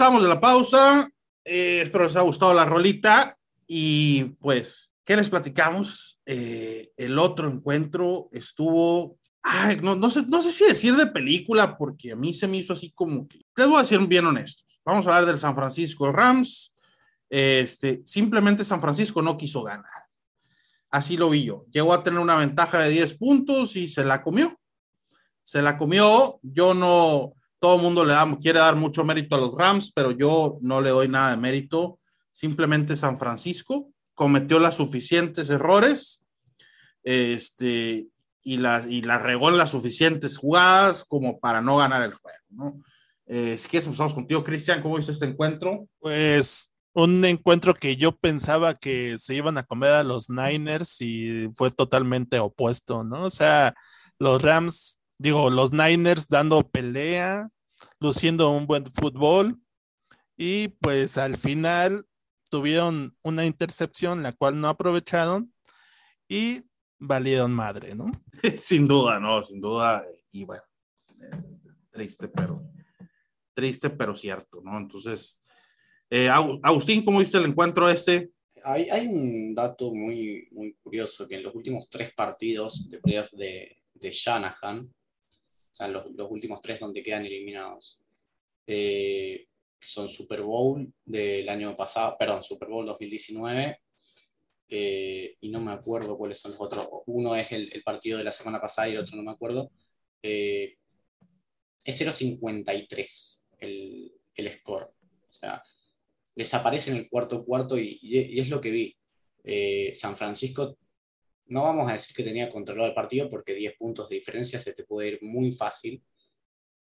Regresamos 0.00 0.22
de 0.22 0.28
la 0.30 0.40
pausa. 0.40 1.10
Eh, 1.44 1.82
espero 1.82 2.04
les 2.04 2.16
haya 2.16 2.24
gustado 2.24 2.54
la 2.54 2.64
rolita. 2.64 3.36
Y 3.66 4.24
pues, 4.40 4.94
¿qué 5.04 5.14
les 5.14 5.28
platicamos? 5.28 6.18
Eh, 6.24 6.90
el 6.96 7.18
otro 7.18 7.50
encuentro 7.50 8.30
estuvo. 8.32 9.18
Ay, 9.42 9.76
no, 9.82 9.94
no, 9.94 10.08
sé, 10.08 10.22
no 10.26 10.40
sé 10.40 10.52
si 10.52 10.64
decir 10.64 10.96
de 10.96 11.06
película, 11.06 11.76
porque 11.76 12.12
a 12.12 12.16
mí 12.16 12.32
se 12.32 12.48
me 12.48 12.56
hizo 12.56 12.72
así 12.72 12.92
como 12.92 13.28
que. 13.28 13.44
Les 13.54 13.66
voy 13.66 13.76
a 13.76 13.82
decir 13.82 14.00
bien 14.06 14.24
honestos. 14.24 14.80
Vamos 14.86 15.06
a 15.06 15.10
hablar 15.10 15.26
del 15.26 15.38
San 15.38 15.54
Francisco 15.54 16.10
Rams. 16.10 16.72
Este, 17.28 18.00
simplemente 18.06 18.64
San 18.64 18.80
Francisco 18.80 19.20
no 19.20 19.36
quiso 19.36 19.62
ganar. 19.62 20.06
Así 20.90 21.18
lo 21.18 21.28
vi 21.28 21.44
yo. 21.44 21.66
Llegó 21.70 21.92
a 21.92 22.02
tener 22.02 22.20
una 22.20 22.36
ventaja 22.36 22.80
de 22.80 22.88
10 22.88 23.18
puntos 23.18 23.76
y 23.76 23.90
se 23.90 24.02
la 24.02 24.22
comió. 24.22 24.58
Se 25.42 25.60
la 25.60 25.76
comió. 25.76 26.40
Yo 26.42 26.72
no, 26.72 27.34
todo 27.60 27.76
el 27.76 27.82
mundo 27.82 28.04
le 28.04 28.14
da, 28.14 28.38
quiere 28.40 28.58
dar 28.58 28.74
mucho 28.74 29.04
mérito 29.04 29.36
a 29.36 29.38
los 29.38 29.54
Rams, 29.54 29.92
pero 29.92 30.10
yo 30.10 30.58
no 30.62 30.80
le 30.80 30.90
doy 30.90 31.08
nada 31.08 31.30
de 31.30 31.36
mérito. 31.36 32.00
Simplemente 32.32 32.96
San 32.96 33.18
Francisco 33.18 33.90
cometió 34.14 34.58
las 34.58 34.76
suficientes 34.76 35.50
errores 35.50 36.22
este, 37.02 38.08
y, 38.42 38.56
la, 38.56 38.84
y 38.88 39.02
regó 39.02 39.50
en 39.50 39.58
las 39.58 39.70
suficientes 39.70 40.38
jugadas 40.38 41.04
como 41.04 41.38
para 41.38 41.60
no 41.60 41.76
ganar 41.76 42.02
el 42.02 42.14
juego. 42.14 42.38
¿no? 42.48 42.82
Eh, 43.26 43.56
si 43.58 43.68
quieres, 43.68 43.86
empezamos 43.86 44.14
contigo, 44.14 44.42
Cristian. 44.42 44.82
¿Cómo 44.82 44.96
viste 44.96 45.12
este 45.12 45.26
encuentro? 45.26 45.86
Pues 46.00 46.70
un 46.92 47.24
encuentro 47.24 47.74
que 47.74 47.96
yo 47.96 48.16
pensaba 48.16 48.74
que 48.74 49.16
se 49.18 49.34
iban 49.34 49.58
a 49.58 49.62
comer 49.62 49.92
a 49.92 50.04
los 50.04 50.28
Niners 50.28 51.00
y 51.00 51.48
fue 51.54 51.70
totalmente 51.70 52.38
opuesto, 52.38 53.04
¿no? 53.04 53.22
O 53.22 53.30
sea, 53.30 53.74
los 54.18 54.42
Rams, 54.42 54.99
digo, 55.20 55.50
los 55.50 55.70
Niners 55.72 56.28
dando 56.28 56.66
pelea, 56.66 57.50
luciendo 58.00 58.50
un 58.50 58.66
buen 58.66 58.86
fútbol 58.86 59.60
y 60.34 60.68
pues 60.80 61.18
al 61.18 61.36
final 61.36 62.06
tuvieron 62.48 63.14
una 63.22 63.44
intercepción 63.44 64.22
la 64.22 64.32
cual 64.32 64.58
no 64.58 64.68
aprovecharon 64.68 65.52
y 66.26 66.62
valieron 66.98 67.52
madre, 67.52 67.94
¿no? 67.94 68.10
sin 68.56 68.88
duda, 68.88 69.20
no, 69.20 69.44
sin 69.44 69.60
duda. 69.60 70.02
Y 70.32 70.44
bueno, 70.44 70.62
eh, 71.20 71.30
triste, 71.90 72.28
pero 72.28 72.62
triste, 73.52 73.90
pero 73.90 74.16
cierto, 74.16 74.62
¿no? 74.64 74.78
Entonces, 74.78 75.38
eh, 76.08 76.30
Agustín, 76.30 77.04
¿cómo 77.04 77.18
viste 77.18 77.36
el 77.36 77.44
encuentro 77.44 77.90
este? 77.90 78.30
Hay, 78.64 78.88
hay, 78.88 79.06
un 79.06 79.54
dato 79.54 79.92
muy, 79.94 80.48
muy 80.50 80.74
curioso, 80.82 81.28
que 81.28 81.36
en 81.36 81.42
los 81.42 81.54
últimos 81.54 81.90
tres 81.90 82.14
partidos 82.14 82.88
de 82.88 82.98
playoff 83.00 83.30
de, 83.32 83.82
de 83.94 84.10
Shanahan, 84.10 84.90
o 85.72 85.74
sea, 85.74 85.88
los, 85.88 86.10
los, 86.12 86.30
últimos 86.30 86.60
tres 86.60 86.80
donde 86.80 87.02
quedan 87.02 87.24
eliminados, 87.24 87.98
eh, 88.66 89.46
son 89.80 90.08
Super 90.08 90.42
Bowl 90.42 90.92
del 91.04 91.48
año 91.48 91.76
pasado, 91.76 92.16
perdón, 92.18 92.44
Super 92.44 92.68
Bowl 92.68 92.86
2019, 92.86 93.78
eh, 94.68 95.36
y 95.40 95.48
no 95.50 95.60
me 95.60 95.72
acuerdo 95.72 96.16
cuáles 96.16 96.40
son 96.40 96.52
los 96.52 96.60
otros. 96.60 96.86
Uno 97.06 97.34
es 97.34 97.50
el, 97.50 97.72
el, 97.72 97.82
partido 97.82 98.18
de 98.18 98.24
la 98.24 98.32
semana 98.32 98.60
pasada 98.60 98.88
y 98.88 98.92
el 98.92 98.98
otro 98.98 99.16
no 99.16 99.22
me 99.24 99.32
acuerdo. 99.32 99.72
Eh, 100.22 100.76
es 101.84 102.00
0.53 102.00 103.44
el, 103.58 104.12
el 104.34 104.52
score. 104.58 104.84
O 105.28 105.32
sea, 105.32 105.62
desaparece 106.34 106.92
en 106.92 106.98
el 106.98 107.08
cuarto 107.08 107.44
cuarto 107.44 107.78
y, 107.78 107.98
y, 108.02 108.38
es 108.38 108.48
lo 108.48 108.60
que 108.60 108.70
vi. 108.70 108.96
Eh, 109.42 109.92
San 109.94 110.16
Francisco, 110.16 110.76
no 111.50 111.64
vamos 111.64 111.88
a 111.88 111.92
decir 111.92 112.14
que 112.14 112.22
tenía 112.22 112.48
controlado 112.48 112.88
el 112.88 112.94
partido 112.94 113.28
porque 113.28 113.54
10 113.54 113.76
puntos 113.76 114.08
de 114.08 114.16
diferencia 114.16 114.58
se 114.58 114.72
te 114.72 114.84
puede 114.84 115.08
ir 115.08 115.18
muy 115.22 115.52
fácil, 115.52 116.02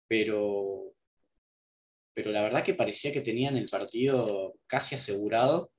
pero, 0.08 0.94
pero 2.14 2.32
la 2.32 2.44
verdad 2.44 2.64
que 2.64 2.74
parecía 2.74 3.14
que 3.14 3.22
tenían 3.22 3.56
el 3.56 3.66
partido 3.66 4.56
casi 4.68 4.96
asegurado 4.96 5.72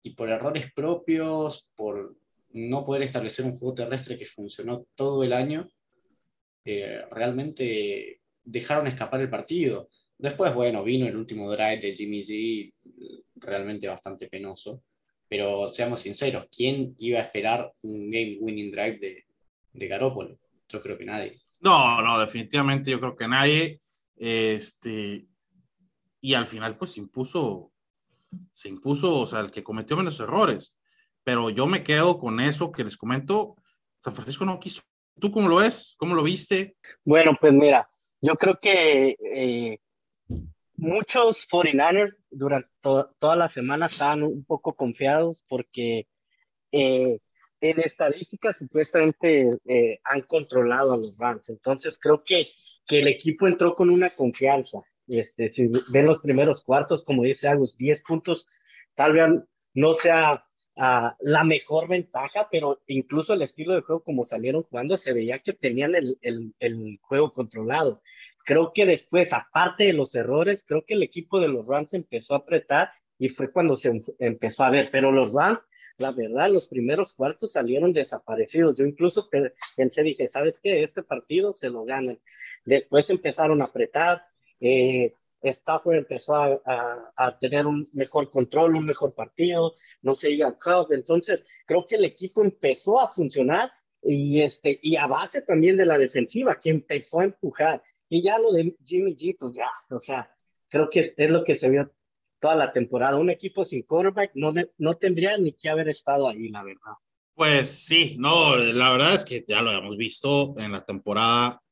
y 0.00 0.14
por 0.14 0.30
errores 0.30 0.72
propios, 0.72 1.70
por 1.74 2.16
no 2.50 2.84
poder 2.84 3.02
establecer 3.02 3.44
un 3.44 3.58
juego 3.58 3.74
terrestre 3.74 4.16
que 4.16 4.26
funcionó 4.26 4.86
todo 4.94 5.24
el 5.24 5.32
año, 5.32 5.68
eh, 6.64 7.02
realmente 7.10 8.20
dejaron 8.44 8.86
escapar 8.86 9.20
el 9.20 9.30
partido. 9.30 9.88
Después, 10.18 10.54
bueno, 10.54 10.84
vino 10.84 11.08
el 11.08 11.16
último 11.16 11.50
drive 11.50 11.80
de 11.80 11.96
Jimmy 11.96 12.22
G, 12.22 12.74
realmente 13.34 13.88
bastante 13.88 14.28
penoso, 14.28 14.84
Pero 15.32 15.66
seamos 15.68 16.00
sinceros, 16.00 16.46
¿quién 16.54 16.94
iba 16.98 17.18
a 17.18 17.22
esperar 17.22 17.72
un 17.80 18.10
game 18.10 18.36
winning 18.38 18.70
drive 18.70 18.98
de, 18.98 19.24
de 19.72 19.88
Garoppolo? 19.88 20.38
Yo 20.68 20.82
creo 20.82 20.98
que 20.98 21.06
nadie. 21.06 21.40
No, 21.58 22.02
no, 22.02 22.20
definitivamente 22.20 22.90
yo 22.90 23.00
creo 23.00 23.16
que 23.16 23.26
nadie. 23.26 23.80
Este, 24.14 25.24
y 26.20 26.34
al 26.34 26.46
final, 26.46 26.76
pues 26.76 26.98
impuso, 26.98 27.72
se 28.50 28.68
impuso, 28.68 29.20
o 29.20 29.26
sea, 29.26 29.40
el 29.40 29.50
que 29.50 29.64
cometió 29.64 29.96
menos 29.96 30.20
errores. 30.20 30.76
Pero 31.24 31.48
yo 31.48 31.66
me 31.66 31.82
quedo 31.82 32.18
con 32.18 32.38
eso 32.38 32.70
que 32.70 32.84
les 32.84 32.98
comento. 32.98 33.56
San 34.00 34.14
Francisco 34.14 34.44
no 34.44 34.60
quiso. 34.60 34.82
¿Tú 35.18 35.32
cómo 35.32 35.48
lo 35.48 35.56
ves? 35.56 35.94
¿Cómo 35.96 36.14
lo 36.14 36.24
viste? 36.24 36.76
Bueno, 37.06 37.38
pues 37.40 37.54
mira, 37.54 37.88
yo 38.20 38.34
creo 38.34 38.58
que 38.60 39.16
eh, 39.18 39.78
muchos 40.76 41.48
49ers 41.48 42.18
durante 42.32 42.68
toda 42.80 43.36
la 43.36 43.48
semana 43.48 43.86
estaban 43.86 44.22
un 44.22 44.44
poco 44.44 44.74
confiados 44.74 45.44
porque 45.48 46.06
eh, 46.72 47.18
en 47.60 47.80
estadísticas 47.80 48.58
supuestamente 48.58 49.48
eh, 49.66 50.00
han 50.04 50.22
controlado 50.22 50.92
a 50.92 50.96
los 50.96 51.16
Rams. 51.18 51.48
Entonces 51.48 51.98
creo 51.98 52.24
que, 52.24 52.48
que 52.86 52.98
el 52.98 53.08
equipo 53.08 53.46
entró 53.46 53.74
con 53.74 53.88
una 53.90 54.10
confianza. 54.10 54.80
Este, 55.06 55.50
si 55.50 55.70
ven 55.92 56.06
los 56.06 56.20
primeros 56.20 56.64
cuartos, 56.64 57.04
como 57.04 57.22
dice 57.22 57.48
Agus, 57.48 57.76
10 57.76 58.02
puntos, 58.02 58.46
tal 58.94 59.12
vez 59.12 59.44
no 59.74 59.94
sea 59.94 60.44
uh, 60.76 61.10
la 61.20 61.44
mejor 61.44 61.88
ventaja, 61.88 62.48
pero 62.50 62.82
incluso 62.86 63.34
el 63.34 63.42
estilo 63.42 63.74
de 63.74 63.82
juego 63.82 64.02
como 64.02 64.24
salieron 64.24 64.62
jugando, 64.64 64.96
se 64.96 65.12
veía 65.12 65.38
que 65.38 65.52
tenían 65.52 65.94
el, 65.94 66.18
el, 66.22 66.54
el 66.58 66.98
juego 67.00 67.32
controlado. 67.32 68.02
Creo 68.44 68.72
que 68.72 68.86
después, 68.86 69.32
aparte 69.32 69.84
de 69.84 69.92
los 69.92 70.14
errores, 70.14 70.64
creo 70.66 70.84
que 70.84 70.94
el 70.94 71.02
equipo 71.02 71.40
de 71.40 71.48
los 71.48 71.66
Rams 71.66 71.94
empezó 71.94 72.34
a 72.34 72.38
apretar 72.38 72.90
y 73.18 73.28
fue 73.28 73.52
cuando 73.52 73.76
se 73.76 74.00
empezó 74.18 74.64
a 74.64 74.70
ver, 74.70 74.88
pero 74.90 75.12
los 75.12 75.32
Rams, 75.32 75.60
la 75.98 76.10
verdad, 76.10 76.50
los 76.50 76.68
primeros 76.68 77.14
cuartos 77.14 77.52
salieron 77.52 77.92
desaparecidos. 77.92 78.76
Yo 78.76 78.84
incluso 78.84 79.28
pensé, 79.76 80.02
dije, 80.02 80.28
¿sabes 80.28 80.58
qué? 80.60 80.82
Este 80.82 81.02
partido 81.02 81.52
se 81.52 81.70
lo 81.70 81.84
ganan. 81.84 82.18
Después 82.64 83.10
empezaron 83.10 83.62
a 83.62 83.66
apretar, 83.66 84.22
eh, 84.60 85.14
Stafford 85.42 85.96
empezó 85.96 86.36
a, 86.36 86.60
a, 86.64 87.12
a, 87.16 87.38
tener 87.38 87.66
un 87.66 87.88
mejor 87.92 88.30
control, 88.30 88.76
un 88.76 88.86
mejor 88.86 89.14
partido, 89.14 89.72
no 90.00 90.14
se 90.14 90.30
iba 90.30 90.48
a 90.48 90.86
Entonces, 90.90 91.44
creo 91.66 91.86
que 91.86 91.96
el 91.96 92.04
equipo 92.04 92.42
empezó 92.42 93.00
a 93.00 93.10
funcionar 93.10 93.70
y, 94.02 94.40
este, 94.42 94.78
y 94.82 94.96
a 94.96 95.06
base 95.06 95.42
también 95.42 95.76
de 95.76 95.86
la 95.86 95.98
defensiva, 95.98 96.58
que 96.60 96.70
empezó 96.70 97.20
a 97.20 97.24
empujar. 97.24 97.82
Y 98.14 98.20
ya 98.20 98.38
lo 98.38 98.52
de 98.52 98.76
Jimmy 98.84 99.16
G, 99.16 99.34
pues 99.40 99.54
ya, 99.54 99.70
o 99.88 99.98
sea, 99.98 100.30
creo 100.68 100.90
que 100.90 101.00
es, 101.00 101.14
es 101.16 101.30
lo 101.30 101.42
que 101.42 101.56
se 101.56 101.70
vio 101.70 101.90
toda 102.38 102.54
la 102.54 102.70
temporada. 102.70 103.16
Un 103.16 103.30
equipo 103.30 103.64
sin 103.64 103.84
quarterback 103.84 104.32
no, 104.34 104.52
no 104.76 104.98
tendría 104.98 105.38
ni 105.38 105.54
que 105.54 105.70
haber 105.70 105.88
estado 105.88 106.28
ahí, 106.28 106.50
la 106.50 106.62
verdad. 106.62 106.92
Pues 107.34 107.70
sí, 107.70 108.16
no, 108.18 108.54
la 108.56 108.92
verdad 108.92 109.14
es 109.14 109.24
que 109.24 109.42
ya 109.48 109.62
lo 109.62 109.70
habíamos 109.70 109.96
visto 109.96 110.54
en 110.58 110.72
la 110.72 110.84
temporada, 110.84 111.62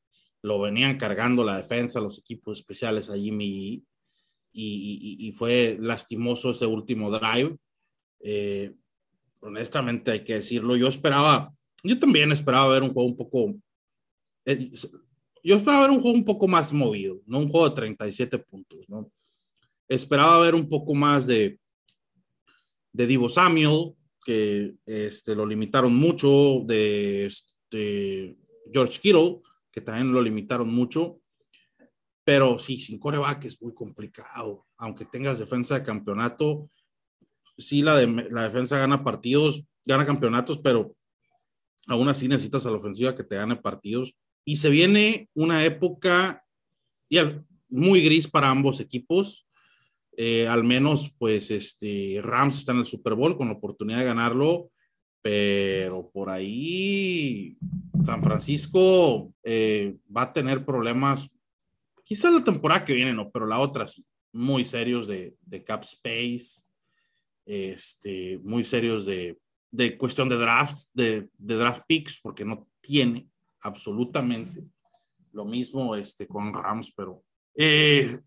lo 0.41 0.59
venían 0.59 0.97
cargando 0.97 1.43
la 1.43 1.57
defensa, 1.57 1.99
los 1.99 2.17
equipos 2.17 2.57
especiales 2.57 3.11
a 3.11 3.15
Jimmy 3.15 3.45
y, 3.45 3.83
y, 4.51 5.27
y 5.27 5.31
fue 5.33 5.77
lastimoso 5.79 6.49
ese 6.49 6.65
último 6.65 7.11
drive. 7.11 7.55
Eh, 8.19 8.73
honestamente 9.41 10.09
hay 10.09 10.23
que 10.23 10.33
decirlo, 10.33 10.75
yo 10.75 10.87
esperaba, 10.87 11.53
yo 11.83 11.99
también 11.99 12.31
esperaba 12.31 12.67
ver 12.73 12.81
un 12.81 12.93
juego 12.93 13.09
un 13.09 13.17
poco, 13.17 13.53
eh, 14.45 14.71
yo 15.43 15.55
esperaba 15.55 15.87
ver 15.87 15.91
un 15.91 16.01
juego 16.01 16.17
un 16.17 16.25
poco 16.25 16.47
más 16.47 16.71
movido, 16.71 17.21
no 17.25 17.39
un 17.39 17.49
juego 17.49 17.69
de 17.69 17.75
37 17.75 18.39
puntos, 18.39 18.87
¿no? 18.87 19.11
Esperaba 19.87 20.39
ver 20.39 20.55
un 20.55 20.69
poco 20.69 20.93
más 20.93 21.27
de, 21.27 21.59
de 22.93 23.07
Divo 23.07 23.29
Samuel, 23.29 23.93
que 24.23 24.75
este, 24.85 25.35
lo 25.35 25.45
limitaron 25.45 25.95
mucho, 25.95 26.61
de 26.65 27.25
este, 27.25 28.37
George 28.71 28.99
Kittle, 29.01 29.41
que 29.71 29.81
también 29.81 30.13
lo 30.13 30.21
limitaron 30.21 30.73
mucho. 30.73 31.19
Pero 32.23 32.59
sí, 32.59 32.79
sin 32.79 32.99
coreback 32.99 33.45
es 33.45 33.61
muy 33.61 33.73
complicado. 33.73 34.67
Aunque 34.77 35.05
tengas 35.05 35.39
defensa 35.39 35.73
de 35.73 35.83
campeonato, 35.83 36.69
sí, 37.57 37.81
la, 37.81 37.95
la 38.05 38.43
defensa 38.43 38.77
gana 38.77 39.03
partidos, 39.03 39.65
gana 39.83 40.05
campeonatos, 40.05 40.59
pero 40.59 40.95
aún 41.87 42.07
así 42.07 42.27
necesitas 42.27 42.65
a 42.65 42.69
la 42.69 42.77
ofensiva 42.77 43.15
que 43.15 43.23
te 43.23 43.35
gane 43.35 43.55
partidos 43.55 44.15
y 44.45 44.57
se 44.57 44.69
viene 44.69 45.29
una 45.33 45.63
época 45.65 46.43
muy 47.69 48.01
gris 48.01 48.27
para 48.27 48.49
ambos 48.49 48.79
equipos. 48.79 49.47
Eh, 50.17 50.47
al 50.47 50.63
menos, 50.63 51.13
pues, 51.17 51.51
este, 51.51 52.19
Rams 52.21 52.57
está 52.57 52.73
en 52.73 52.79
el 52.79 52.85
Super 52.85 53.15
Bowl 53.15 53.37
con 53.37 53.47
la 53.47 53.53
oportunidad 53.53 53.99
de 53.99 54.05
ganarlo, 54.05 54.69
pero 55.21 56.09
por 56.11 56.29
ahí 56.29 57.57
San 58.05 58.21
Francisco 58.23 59.33
eh, 59.43 59.95
va 60.15 60.23
a 60.23 60.33
tener 60.33 60.65
problemas, 60.65 61.29
quizás 62.03 62.33
la 62.33 62.43
temporada 62.43 62.83
que 62.83 62.93
viene 62.93 63.13
no, 63.13 63.31
pero 63.31 63.45
la 63.47 63.59
otra 63.59 63.87
sí, 63.87 64.05
muy 64.33 64.65
serios 64.65 65.07
de, 65.07 65.35
de 65.41 65.63
cap 65.63 65.83
space, 65.83 66.63
este, 67.45 68.39
muy 68.43 68.63
serios 68.63 69.05
de, 69.05 69.37
de 69.71 69.97
cuestión 69.97 70.27
de 70.29 70.37
draft, 70.37 70.79
de, 70.93 71.29
de 71.37 71.55
draft 71.55 71.83
picks, 71.87 72.19
porque 72.21 72.45
no 72.45 72.67
tiene 72.81 73.30
absolutamente. 73.61 74.63
Lo 75.33 75.45
mismo 75.45 75.95
este, 75.95 76.27
con 76.27 76.53
Rams, 76.53 76.91
pero 76.95 77.23
eh, 77.55 78.19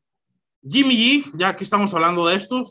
Jimmy 0.67 0.95
G, 0.95 1.33
ya 1.39 1.57
que 1.57 1.65
estamos 1.65 1.93
hablando 1.93 2.27
de 2.27 2.37
esto, 2.37 2.65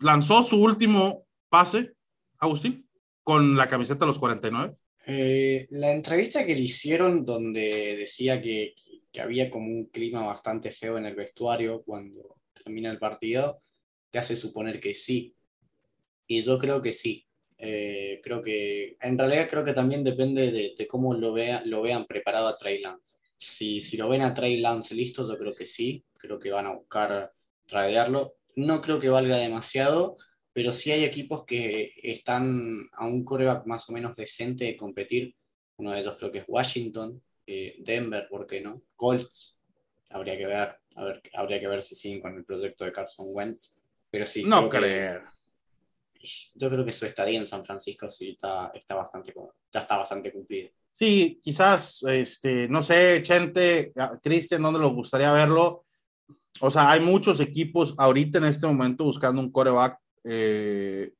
lanzó 0.00 0.42
su 0.44 0.62
último 0.62 1.26
pase, 1.48 1.92
Agustín, 2.38 2.88
con 3.22 3.56
la 3.56 3.68
camiseta 3.68 4.00
de 4.00 4.06
los 4.06 4.18
49. 4.18 4.74
Eh, 5.06 5.66
la 5.70 5.92
entrevista 5.92 6.44
que 6.44 6.54
le 6.54 6.62
hicieron 6.62 7.24
donde 7.24 7.96
decía 7.96 8.40
que, 8.40 8.74
que, 9.12 9.20
había 9.20 9.50
como 9.50 9.66
un 9.66 9.86
clima 9.86 10.24
bastante 10.24 10.70
feo 10.70 10.98
en 10.98 11.06
el 11.06 11.14
vestuario 11.14 11.82
cuando 11.84 12.40
termina 12.52 12.90
el 12.90 12.98
partido, 12.98 13.62
te 14.10 14.18
hace 14.18 14.34
suponer 14.34 14.80
que 14.80 14.94
sí. 14.94 15.34
Y 16.26 16.42
yo 16.42 16.58
creo 16.58 16.82
que 16.82 16.92
sí. 16.92 17.25
Eh, 17.58 18.20
creo 18.22 18.42
que, 18.42 18.96
en 19.00 19.18
realidad 19.18 19.48
creo 19.48 19.64
que 19.64 19.72
también 19.72 20.04
depende 20.04 20.50
de, 20.50 20.74
de 20.76 20.86
cómo 20.86 21.14
lo, 21.14 21.32
vea, 21.32 21.62
lo 21.64 21.82
vean 21.82 22.06
preparado 22.06 22.48
a 22.48 22.56
Trey 22.56 22.80
Lance. 22.80 23.18
Si, 23.38 23.80
si 23.80 23.96
lo 23.96 24.08
ven 24.08 24.22
a 24.22 24.34
Trey 24.34 24.58
Lance 24.58 24.94
listo, 24.94 25.26
yo 25.28 25.38
creo 25.38 25.54
que 25.54 25.66
sí, 25.66 26.04
creo 26.18 26.38
que 26.38 26.50
van 26.50 26.66
a 26.66 26.74
buscar 26.74 27.32
tradearlo. 27.66 28.36
No 28.56 28.80
creo 28.80 29.00
que 29.00 29.08
valga 29.08 29.36
demasiado, 29.36 30.16
pero 30.52 30.72
sí 30.72 30.90
hay 30.90 31.04
equipos 31.04 31.44
que 31.44 31.92
están 32.02 32.88
a 32.92 33.06
un 33.06 33.24
coreback 33.24 33.66
más 33.66 33.88
o 33.88 33.92
menos 33.92 34.16
decente 34.16 34.64
de 34.64 34.76
competir. 34.76 35.34
Uno 35.76 35.92
de 35.92 36.00
ellos 36.00 36.16
creo 36.18 36.32
que 36.32 36.38
es 36.38 36.44
Washington, 36.48 37.22
eh, 37.46 37.76
Denver, 37.80 38.26
¿por 38.28 38.46
qué 38.46 38.60
no? 38.60 38.82
Colts, 38.96 39.58
habría 40.10 40.36
que 40.38 40.46
ver, 40.46 40.76
a 40.94 41.04
ver, 41.04 41.22
habría 41.34 41.60
que 41.60 41.68
ver 41.68 41.82
si 41.82 41.94
siguen 41.94 42.20
con 42.20 42.36
el 42.36 42.44
proyecto 42.44 42.84
de 42.84 42.92
Carson 42.92 43.26
Wentz. 43.30 43.80
Pero 44.10 44.24
sí, 44.24 44.44
no 44.44 44.68
creer. 44.68 45.20
Que, 45.20 45.35
yo 46.54 46.70
creo 46.70 46.84
que 46.84 46.92
su 46.92 47.06
estadía 47.06 47.38
en 47.38 47.46
San 47.46 47.64
Francisco 47.64 48.08
sí 48.08 48.30
está, 48.30 48.70
está 48.74 48.94
bastante, 48.94 49.34
ya 49.72 49.80
está 49.80 49.96
bastante 49.96 50.32
cumplido. 50.32 50.70
Sí, 50.90 51.40
quizás, 51.42 52.02
este, 52.08 52.68
no 52.68 52.82
sé, 52.82 53.22
Chente, 53.22 53.92
Cristian, 54.22 54.62
¿dónde 54.62 54.80
les 54.80 54.90
gustaría 54.90 55.30
verlo? 55.30 55.84
O 56.60 56.70
sea, 56.70 56.90
hay 56.90 57.00
muchos 57.00 57.38
equipos 57.40 57.94
ahorita 57.98 58.38
en 58.38 58.44
este 58.44 58.66
momento 58.66 59.04
buscando 59.04 59.42
un 59.42 59.52
coreback, 59.52 59.98
eh, 60.24 61.12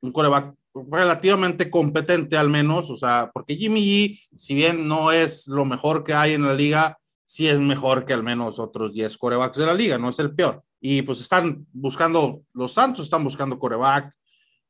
un 0.00 0.12
coreback 0.12 0.54
relativamente 0.74 1.70
competente 1.70 2.36
al 2.36 2.50
menos, 2.50 2.90
o 2.90 2.96
sea, 2.96 3.30
porque 3.32 3.56
Jimmy 3.56 3.80
G, 3.80 4.20
si 4.36 4.54
bien 4.54 4.86
no 4.86 5.12
es 5.12 5.48
lo 5.48 5.64
mejor 5.64 6.04
que 6.04 6.14
hay 6.14 6.34
en 6.34 6.46
la 6.46 6.54
liga, 6.54 6.98
sí 7.24 7.48
es 7.48 7.58
mejor 7.58 8.04
que 8.04 8.12
al 8.12 8.22
menos 8.22 8.58
otros 8.58 8.92
10 8.92 9.16
corebacks 9.18 9.58
de 9.58 9.66
la 9.66 9.74
liga, 9.74 9.98
no 9.98 10.10
es 10.10 10.18
el 10.18 10.34
peor 10.34 10.62
y 10.86 11.00
pues 11.00 11.18
están 11.18 11.66
buscando, 11.72 12.42
los 12.52 12.74
Santos 12.74 13.04
están 13.04 13.24
buscando 13.24 13.58
coreback, 13.58 14.14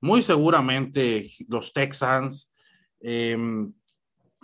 muy 0.01 0.23
seguramente 0.23 1.29
los 1.49 1.73
Texans. 1.73 2.53
Eh, 3.01 3.37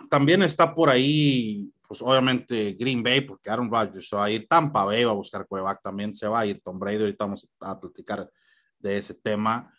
también 0.09 0.43
está 0.43 0.75
por 0.75 0.89
ahí, 0.89 1.71
pues 1.87 2.01
obviamente 2.01 2.73
Green 2.73 3.01
Bay, 3.01 3.21
porque 3.21 3.49
Aaron 3.49 3.71
Rodgers 3.71 4.09
se 4.09 4.17
va 4.17 4.25
a 4.25 4.29
ir, 4.29 4.49
Tampa 4.49 4.83
Bay 4.83 5.05
va 5.05 5.11
a 5.11 5.15
buscar 5.15 5.47
coreback 5.47 5.81
también, 5.81 6.13
se 6.13 6.27
va 6.27 6.41
a 6.41 6.45
ir 6.45 6.59
Tom 6.61 6.77
Brady, 6.77 7.03
ahorita 7.03 7.23
vamos 7.23 7.47
a 7.61 7.79
platicar 7.79 8.29
de 8.77 8.97
ese 8.97 9.13
tema. 9.13 9.73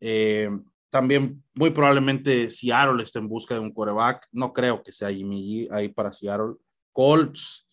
Eh, 0.00 0.50
también 0.90 1.42
muy 1.54 1.70
probablemente 1.70 2.50
Seattle 2.50 3.02
esté 3.02 3.20
en 3.20 3.28
busca 3.28 3.54
de 3.54 3.60
un 3.60 3.72
coreback, 3.72 4.28
no 4.32 4.52
creo 4.52 4.82
que 4.82 4.92
sea 4.92 5.10
Jimmy 5.10 5.66
G 5.66 5.72
ahí 5.72 5.88
para 5.88 6.12
Seattle. 6.12 6.56
Colts, 6.92 7.66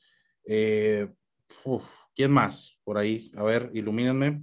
eh, 0.45 1.09
uf, 1.65 1.83
¿Quién 2.15 2.31
más 2.31 2.79
por 2.83 2.97
ahí? 2.97 3.31
A 3.35 3.43
ver, 3.43 3.69
ilumínenme. 3.73 4.41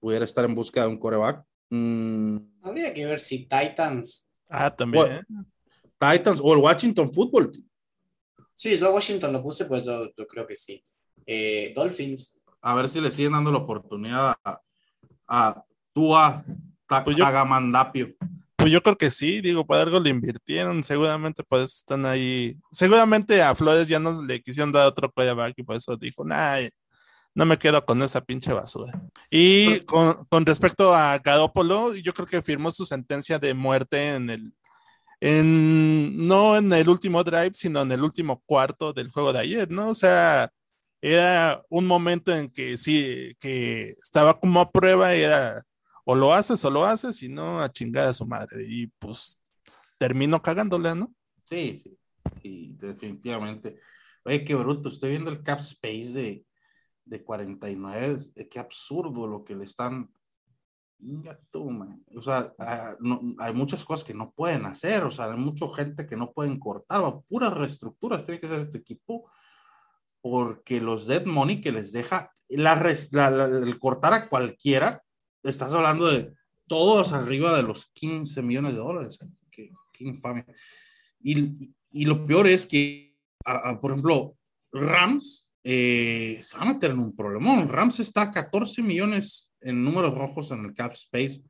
Pudiera 0.00 0.24
estar 0.24 0.44
en 0.44 0.54
busca 0.54 0.82
de 0.82 0.88
un 0.88 0.98
coreback. 0.98 1.44
Mm. 1.70 2.38
Habría 2.62 2.94
que 2.94 3.04
ver 3.04 3.20
si 3.20 3.46
Titans. 3.46 4.32
Ah, 4.48 4.74
también. 4.74 5.04
Bueno, 5.04 5.44
Titans 5.98 6.40
o 6.42 6.54
el 6.54 6.60
Washington 6.60 7.12
Football 7.12 7.50
Team. 7.52 7.68
Sí, 8.54 8.78
yo 8.78 8.92
Washington 8.92 9.32
lo 9.32 9.42
puse, 9.42 9.66
pues 9.66 9.84
yo, 9.84 10.10
yo 10.16 10.26
creo 10.26 10.46
que 10.46 10.56
sí. 10.56 10.82
Eh, 11.26 11.72
Dolphins. 11.76 12.40
A 12.62 12.74
ver 12.74 12.88
si 12.88 13.00
le 13.00 13.12
siguen 13.12 13.32
dando 13.32 13.52
la 13.52 13.58
oportunidad 13.58 14.34
a, 14.42 14.60
a 15.28 15.64
Tua 15.92 16.44
Pues 17.04 17.16
Tagamandapio. 17.16 18.16
Pues 18.18 18.30
yo 18.68 18.82
creo 18.82 18.96
que 18.96 19.10
sí, 19.10 19.40
digo, 19.40 19.66
para 19.66 19.82
algo 19.82 20.00
le 20.00 20.10
invirtieron, 20.10 20.84
seguramente 20.84 21.42
por 21.44 21.58
eso 21.60 21.76
están 21.78 22.06
ahí. 22.06 22.56
Seguramente 22.70 23.42
a 23.42 23.54
Flores 23.54 23.88
ya 23.88 23.98
no 23.98 24.22
le 24.22 24.40
quisieron 24.42 24.72
dar 24.72 24.86
otro 24.86 25.10
quarterback 25.10 25.54
y 25.56 25.62
por 25.62 25.76
eso 25.76 25.96
dijo, 25.96 26.24
nah, 26.24 26.60
no 27.34 27.46
me 27.46 27.58
quedo 27.58 27.84
con 27.84 28.02
esa 28.02 28.20
pinche 28.20 28.52
basura. 28.52 28.92
Y 29.30 29.80
con, 29.80 30.24
con 30.26 30.46
respecto 30.46 30.94
a 30.94 31.18
Garópolo, 31.18 31.94
yo 31.94 32.12
creo 32.12 32.26
que 32.26 32.42
firmó 32.42 32.70
su 32.70 32.84
sentencia 32.84 33.38
de 33.38 33.54
muerte 33.54 34.14
en 34.14 34.30
el, 34.30 34.54
en, 35.20 36.26
no 36.26 36.56
en 36.56 36.72
el 36.72 36.88
último 36.88 37.24
drive, 37.24 37.52
sino 37.54 37.82
en 37.82 37.92
el 37.92 38.02
último 38.02 38.42
cuarto 38.46 38.92
del 38.92 39.10
juego 39.10 39.32
de 39.32 39.40
ayer, 39.40 39.70
¿no? 39.70 39.90
O 39.90 39.94
sea, 39.94 40.50
era 41.00 41.62
un 41.68 41.86
momento 41.86 42.34
en 42.34 42.50
que 42.50 42.76
sí, 42.76 43.34
que 43.40 43.90
estaba 44.00 44.38
como 44.38 44.60
a 44.60 44.70
prueba, 44.70 45.14
era 45.14 45.64
o 46.10 46.14
lo 46.14 46.32
haces 46.32 46.64
o 46.64 46.70
lo 46.70 46.86
haces, 46.86 47.22
y 47.22 47.28
no 47.28 47.60
a 47.60 47.70
chingar 47.70 48.06
a 48.06 48.14
su 48.14 48.26
madre. 48.26 48.64
Y 48.66 48.86
pues 48.98 49.38
terminó 49.98 50.40
cagándola, 50.40 50.94
¿no? 50.94 51.12
Sí, 51.44 51.78
sí, 51.82 51.98
sí, 52.40 52.76
definitivamente. 52.78 53.78
Oye, 54.24 54.42
qué 54.42 54.54
bruto, 54.54 54.88
estoy 54.88 55.10
viendo 55.10 55.30
el 55.30 55.42
cap 55.42 55.60
space 55.60 56.12
de, 56.14 56.46
de 57.04 57.22
49, 57.22 58.18
eh, 58.36 58.48
qué 58.48 58.58
absurdo 58.58 59.26
lo 59.26 59.44
que 59.44 59.54
le 59.54 59.64
están... 59.66 60.10
O 62.16 62.22
sea, 62.22 62.54
no- 63.00 63.20
hay 63.38 63.52
muchas 63.52 63.84
cosas 63.84 64.02
que 64.04 64.14
no 64.14 64.32
pueden 64.32 64.64
hacer, 64.64 65.04
o 65.04 65.10
sea, 65.10 65.26
hay 65.26 65.36
mucha 65.36 65.66
gente 65.76 66.06
que 66.06 66.16
no 66.16 66.32
pueden 66.32 66.58
cortar, 66.58 67.04
va, 67.04 67.20
puras 67.20 67.52
reestructuras 67.52 68.24
tiene 68.24 68.40
que 68.40 68.46
hacer 68.46 68.60
este 68.62 68.78
equipo, 68.78 69.30
porque 70.22 70.80
los 70.80 71.06
dead 71.06 71.26
money 71.26 71.60
que 71.60 71.70
les 71.70 71.92
deja, 71.92 72.32
la- 72.48 72.74
la- 73.30 73.44
el 73.44 73.78
cortar 73.78 74.14
a 74.14 74.28
cualquiera, 74.30 75.02
estás 75.50 75.72
hablando 75.72 76.06
de 76.06 76.32
todos 76.66 77.12
arriba 77.12 77.56
de 77.56 77.62
los 77.62 77.86
15 77.94 78.42
millones 78.42 78.72
de 78.72 78.78
dólares, 78.78 79.18
qué, 79.50 79.70
qué 79.92 80.04
infamia. 80.04 80.46
Y, 81.20 81.72
y 81.90 82.04
lo 82.04 82.26
peor 82.26 82.46
es 82.46 82.66
que, 82.66 83.16
a- 83.44 83.70
a, 83.70 83.80
por 83.80 83.92
ejemplo, 83.92 84.36
Rams 84.72 85.48
eh, 85.64 86.38
se 86.42 86.56
va 86.56 86.64
a 86.64 86.72
meter 86.72 86.90
en 86.92 86.98
un 87.00 87.16
problemón. 87.16 87.68
Rams 87.68 88.00
está 88.00 88.22
a 88.22 88.30
14 88.32 88.82
millones 88.82 89.50
en 89.60 89.82
números 89.82 90.14
rojos 90.14 90.50
en 90.50 90.64
el 90.64 90.74
cap 90.74 90.92
space. 90.92 91.42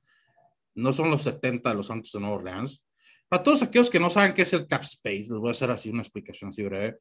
No 0.74 0.92
son 0.92 1.10
los 1.10 1.22
70 1.24 1.68
de 1.70 1.76
los 1.76 1.88
Santos 1.88 2.12
de 2.12 2.20
Nueva 2.20 2.36
Orleans. 2.36 2.82
Para 3.28 3.42
todos 3.42 3.62
aquellos 3.62 3.90
que 3.90 4.00
no 4.00 4.08
saben 4.08 4.32
qué 4.32 4.42
es 4.42 4.52
el 4.52 4.66
cap 4.66 4.82
space, 4.82 5.26
les 5.28 5.30
voy 5.30 5.48
a 5.48 5.52
hacer 5.52 5.70
así 5.70 5.90
una 5.90 6.02
explicación 6.02 6.48
así 6.50 6.62
breve. 6.62 6.98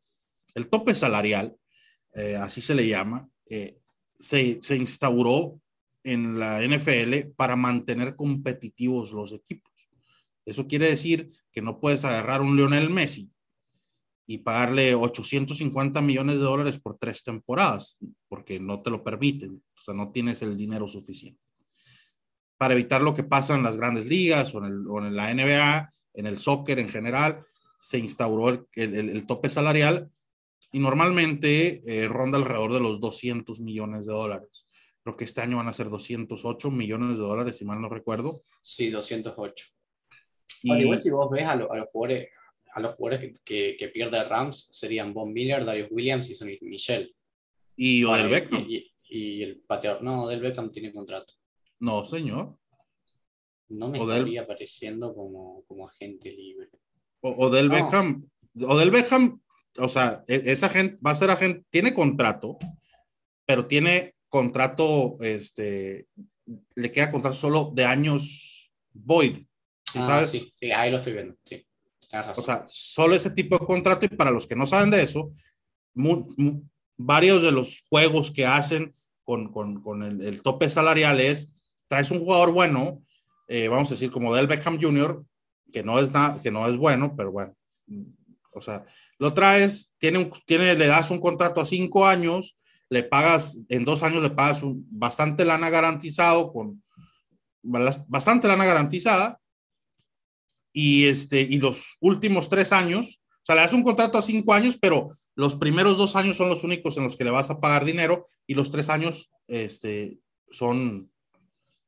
El 0.55 0.67
tope 0.67 0.93
salarial, 0.95 1.55
eh, 2.13 2.36
así 2.36 2.60
se 2.60 2.73
le 2.75 2.88
llama, 2.88 3.29
eh, 3.45 3.77
se, 4.17 4.60
se 4.62 4.75
instauró 4.75 5.62
en 6.12 6.39
la 6.39 6.62
NFL 6.63 7.32
para 7.36 7.56
mantener 7.56 8.15
competitivos 8.15 9.12
los 9.12 9.34
equipos. 9.34 9.72
Eso 10.46 10.67
quiere 10.67 10.89
decir 10.89 11.32
que 11.52 11.62
no 11.62 11.80
puedes 11.80 12.06
agarrar 12.06 12.41
un 12.41 12.56
Lionel 12.56 12.89
Messi 12.89 13.30
y 14.26 14.39
pagarle 14.39 14.96
850 14.96 16.02
millones 16.02 16.36
de 16.36 16.41
dólares 16.41 16.80
por 16.80 16.98
tres 16.98 17.24
temporadas, 17.24 17.98
porque 18.28 18.60
no 18.60 18.82
te 18.82 18.89
lo 18.89 19.04
permiten, 19.04 19.63
o 19.78 19.82
sea, 19.82 19.93
no 19.93 20.12
tienes 20.12 20.41
el 20.41 20.58
dinero 20.58 20.88
suficiente. 20.88 21.41
Para 22.58 22.74
evitar 22.74 23.02
lo 23.02 23.13
que 23.13 23.24
pasa 23.24 23.56
en 23.56 23.63
las 23.63 23.78
grandes 23.78 24.08
ligas 24.08 24.54
o 24.56 24.60
en, 24.60 24.65
el- 24.65 24.88
o 24.88 25.00
en 25.00 25.15
la 25.15 25.32
NBA, 25.34 25.93
en 26.13 26.26
el 26.28 26.39
soccer 26.39 26.80
en 26.80 26.89
general, 26.89 27.46
se 27.80 28.00
instauró 28.00 28.50
el, 28.50 28.65
el- 28.76 29.10
el 29.10 29.26
tope 29.28 29.50
salarial 29.50 30.10
y 30.72 30.80
normalmente 30.80 31.82
eh, 31.86 32.08
ronda 32.08 32.38
alrededor 32.38 32.74
de 32.74 32.80
los 32.82 33.00
200 33.00 33.60
millones 33.62 34.06
de 34.08 34.13
dólares. 34.13 34.66
Creo 35.08 35.15
que 35.15 35.24
este 35.24 35.39
año 35.39 35.56
van 35.56 35.70
a 35.70 35.74
ser 35.74 35.89
208 35.89 36.70
millones 36.70 37.12
de 37.17 37.24
dólares, 37.24 37.56
si 37.56 37.63
mal 37.63 37.80
no 37.80 37.88
recuerdo. 37.88 38.43
Sí, 38.62 38.89
208. 38.89 39.65
Y, 40.63 40.70
Ahora, 40.70 40.82
igual 40.82 41.00
si 41.00 41.10
vos 41.12 41.30
ves 41.32 41.46
a, 41.46 41.56
lo- 41.56 41.72
a 41.72 41.78
los 41.78 41.88
jugadores, 41.93 42.28
a 42.74 42.82
los 42.82 42.96
jugadores 42.96 43.22
que, 43.22 43.39
que, 43.46 43.78
que 43.80 43.88
pierde 43.88 44.22
Rams 44.26 44.67
serían 44.74 45.13
Von 45.13 45.32
Miller, 45.32 45.63
Darius 45.63 45.88
Williams 45.91 46.30
y 46.30 46.36
Sonny 46.36 46.58
Michel. 46.60 47.15
y 47.78 48.04
Odell 48.04 48.26
Ahora, 48.26 48.28
y- 48.28 48.32
Beckham. 48.41 48.65
Y, 48.67 48.91
y 49.10 49.43
el 49.43 49.62
pateador. 49.62 50.04
No, 50.04 50.24
Odell 50.24 50.41
Beckham 50.41 50.74
tiene 50.74 50.91
contrato. 50.91 51.34
No, 51.80 52.04
señor. 52.04 52.58
No 53.70 53.88
me 53.88 54.00
Odell- 54.02 54.17
estaría 54.17 54.41
apareciendo 54.41 55.15
como, 55.15 55.63
como 55.70 55.88
agente 55.88 56.34
libre. 56.34 56.67
O- 57.22 57.46
Odell 57.48 57.70
No. 57.70 57.76
Beckham, 57.76 58.28
Odell 58.62 58.91
Beckham, 58.91 59.39
o 59.80 59.88
sea, 59.88 60.26
e- 60.28 60.43
esa 60.52 60.67
gente 60.67 60.98
va 61.06 61.12
a 61.12 61.15
ser 61.15 61.30
agente, 61.32 61.63
tiene 61.70 61.93
contrato, 61.93 62.58
pero 63.46 63.67
tiene 63.67 64.15
contrato, 64.30 65.18
este, 65.22 66.08
le 66.76 66.92
queda 66.92 67.12
contrato 67.12 67.38
solo 67.38 67.72
de 67.74 67.86
años 67.86 68.72
void. 68.94 69.36
¿sí 69.36 70.00
Ah, 70.00 70.08
¿Sabes? 70.08 70.32
sí, 70.32 70.54
sí, 70.56 70.72
ahí 70.72 70.92
lo 70.92 70.98
estoy 70.98 71.13
viendo. 71.13 71.36
Sí, 71.46 71.66
razón. 72.12 72.44
O 72.44 72.46
sea, 72.46 72.66
solo 72.68 73.16
ese 73.16 73.32
tipo 73.32 73.58
de 73.58 73.66
contrato 73.66 74.06
y 74.06 74.10
para 74.10 74.32
los 74.32 74.48
que 74.48 74.56
no 74.56 74.66
saben 74.66 74.92
de 74.92 75.04
eso, 75.04 75.32
varios 76.98 77.42
de 77.42 77.52
los 77.52 77.84
juegos 77.90 78.32
que 78.32 78.46
hacen 78.46 78.94
con, 79.24 79.52
con, 79.52 79.82
con 79.82 80.04
el, 80.04 80.22
el 80.22 80.42
tope 80.42 80.70
salarial 80.70 81.20
es, 81.20 81.52
traes 81.88 82.12
un 82.12 82.20
jugador 82.20 82.52
bueno, 82.52 83.02
eh, 83.48 83.68
vamos 83.68 83.90
a 83.90 83.94
decir 83.94 84.12
como 84.12 84.36
Del 84.36 84.48
Beckham 84.48 84.80
Jr., 84.80 85.24
que 85.72 85.84
no 85.84 86.00
es 86.00 86.12
nada, 86.12 86.42
que 86.42 86.52
no 86.52 86.68
es 86.68 86.78
bueno, 86.78 87.13
pero 87.16 87.32
bueno, 87.32 87.56
o 88.52 88.62
sea, 88.62 88.86
lo 89.20 89.34
traes, 89.34 89.94
tiene, 89.98 90.20
un, 90.20 90.32
tiene 90.46 90.76
le 90.76 90.88
das 90.88 91.12
un 91.12 91.20
contrato 91.20 91.62
a 91.62 91.66
cinco 91.66 92.06
años, 92.06 92.58
le 92.89 93.04
pagas, 93.04 93.58
en 93.69 93.86
dos 93.86 94.04
años 94.04 94.23
le 94.23 94.30
pagas 94.30 94.63
un, 94.63 94.86
bastante 94.89 95.45
lana 95.45 95.69
garantizado, 95.69 96.52
con 96.52 96.84
bastante 97.62 98.47
lana 98.47 98.65
garantizada, 98.65 99.39
y, 100.71 101.06
este, 101.06 101.41
y 101.41 101.58
los 101.58 101.97
últimos 102.02 102.50
tres 102.50 102.71
años, 102.71 103.19
o 103.41 103.45
sea, 103.45 103.56
le 103.56 103.62
das 103.62 103.73
un 103.73 103.84
contrato 103.84 104.17
a 104.17 104.21
cinco 104.21 104.54
años, 104.54 104.78
pero 104.80 105.17
los 105.36 105.56
primeros 105.56 105.97
dos 105.97 106.15
años 106.15 106.38
son 106.38 106.50
los 106.50 106.63
únicos 106.63 106.97
en 106.97 107.04
los 107.04 107.15
que 107.15 107.23
le 107.23 107.32
vas 107.32 107.50
a 107.50 107.60
pagar 107.60 107.84
dinero 107.84 108.28
y 108.45 108.54
los 108.54 108.71
tres 108.71 108.89
años 108.89 109.32
este, 109.47 110.19
son, 110.52 111.12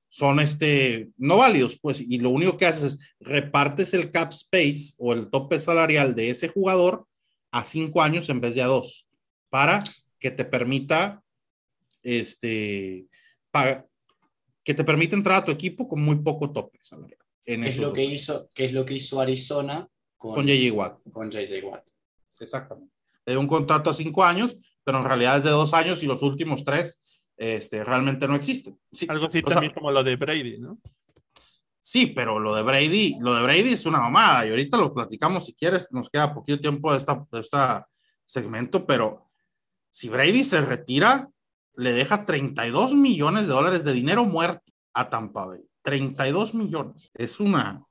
son 0.09 0.39
este, 0.39 1.09
no 1.17 1.37
válidos, 1.37 1.79
pues, 1.79 2.01
y 2.01 2.17
lo 2.17 2.29
único 2.29 2.57
que 2.57 2.65
haces 2.65 2.93
es 2.93 3.15
repartes 3.19 3.93
el 3.93 4.11
cap 4.11 4.31
space 4.31 4.93
o 4.97 5.13
el 5.13 5.29
tope 5.29 5.59
salarial 5.59 6.15
de 6.15 6.31
ese 6.31 6.47
jugador 6.47 7.05
a 7.51 7.65
cinco 7.65 8.01
años 8.01 8.29
en 8.29 8.41
vez 8.41 8.55
de 8.55 8.61
a 8.61 8.67
dos, 8.67 9.07
para 9.49 9.83
que 10.19 10.31
te 10.31 10.45
permita, 10.45 11.23
este, 12.03 13.07
que 14.63 14.73
te 14.73 14.83
permita 14.83 15.15
entrar 15.15 15.37
a 15.37 15.45
tu 15.45 15.51
equipo 15.51 15.87
con 15.87 16.01
muy 16.01 16.17
poco 16.17 16.51
tope 16.51 16.79
salarial. 16.81 17.19
En 17.45 17.63
¿Qué 17.63 17.69
es, 17.69 17.77
lo 17.77 17.93
que 17.93 18.03
dos. 18.03 18.13
hizo, 18.13 18.49
¿Qué 18.53 18.65
es 18.65 18.73
lo 18.73 18.85
que 18.85 18.95
hizo 18.95 19.19
Arizona 19.19 19.87
con, 20.17 20.35
con 20.35 20.45
JJ 20.45 20.71
Watt. 20.71 20.99
con 21.11 21.31
JJ 21.31 21.63
Watt? 21.63 21.89
Exactamente. 22.39 22.93
Le 23.25 23.33
dio 23.33 23.39
un 23.39 23.47
contrato 23.47 23.89
a 23.89 23.93
cinco 23.93 24.23
años, 24.23 24.55
pero 24.83 24.99
en 24.99 25.05
realidad 25.05 25.37
es 25.37 25.43
de 25.43 25.49
dos 25.49 25.73
años 25.73 26.03
y 26.03 26.05
los 26.05 26.21
últimos 26.21 26.63
tres 26.63 26.99
este, 27.37 27.83
realmente 27.83 28.27
no 28.27 28.35
existen. 28.35 28.77
Sí, 28.91 29.07
Algo 29.09 29.25
así 29.25 29.39
o 29.39 29.41
sea, 29.41 29.55
también 29.55 29.73
como 29.73 29.91
lo 29.91 30.03
de 30.03 30.15
Brady, 30.17 30.59
¿no? 30.59 30.79
sí, 31.81 32.07
pero 32.07 32.37
lo 32.37 32.53
de 32.53 32.61
Brady, 32.61 33.15
lo 33.19 33.33
de 33.33 33.41
Brady 33.41 33.73
es 33.73 33.85
una 33.85 33.99
mamada 33.99 34.45
y 34.45 34.49
ahorita 34.49 34.77
lo 34.77 34.93
platicamos 34.93 35.45
si 35.45 35.55
quieres, 35.55 35.87
nos 35.91 36.09
queda 36.09 36.33
poquito 36.33 36.59
tiempo 36.59 36.91
de 36.91 36.99
esta, 36.99 37.25
de 37.31 37.39
esta 37.39 37.87
segmento, 38.25 38.85
pero 38.85 39.28
si 39.91 40.09
Brady 40.09 40.43
se 40.43 40.61
retira, 40.61 41.29
le 41.75 41.93
deja 41.93 42.25
32 42.25 42.93
millones 42.93 43.47
de 43.47 43.53
dólares 43.53 43.83
de 43.83 43.93
dinero 43.93 44.25
muerto 44.25 44.71
a 44.93 45.09
Tampa 45.09 45.45
Bay. 45.45 45.61
32 45.81 46.53
millones. 46.53 47.09
Es 47.13 47.39
una, 47.39 47.83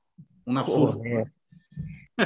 una 0.44 0.60
absurdo. 0.60 1.00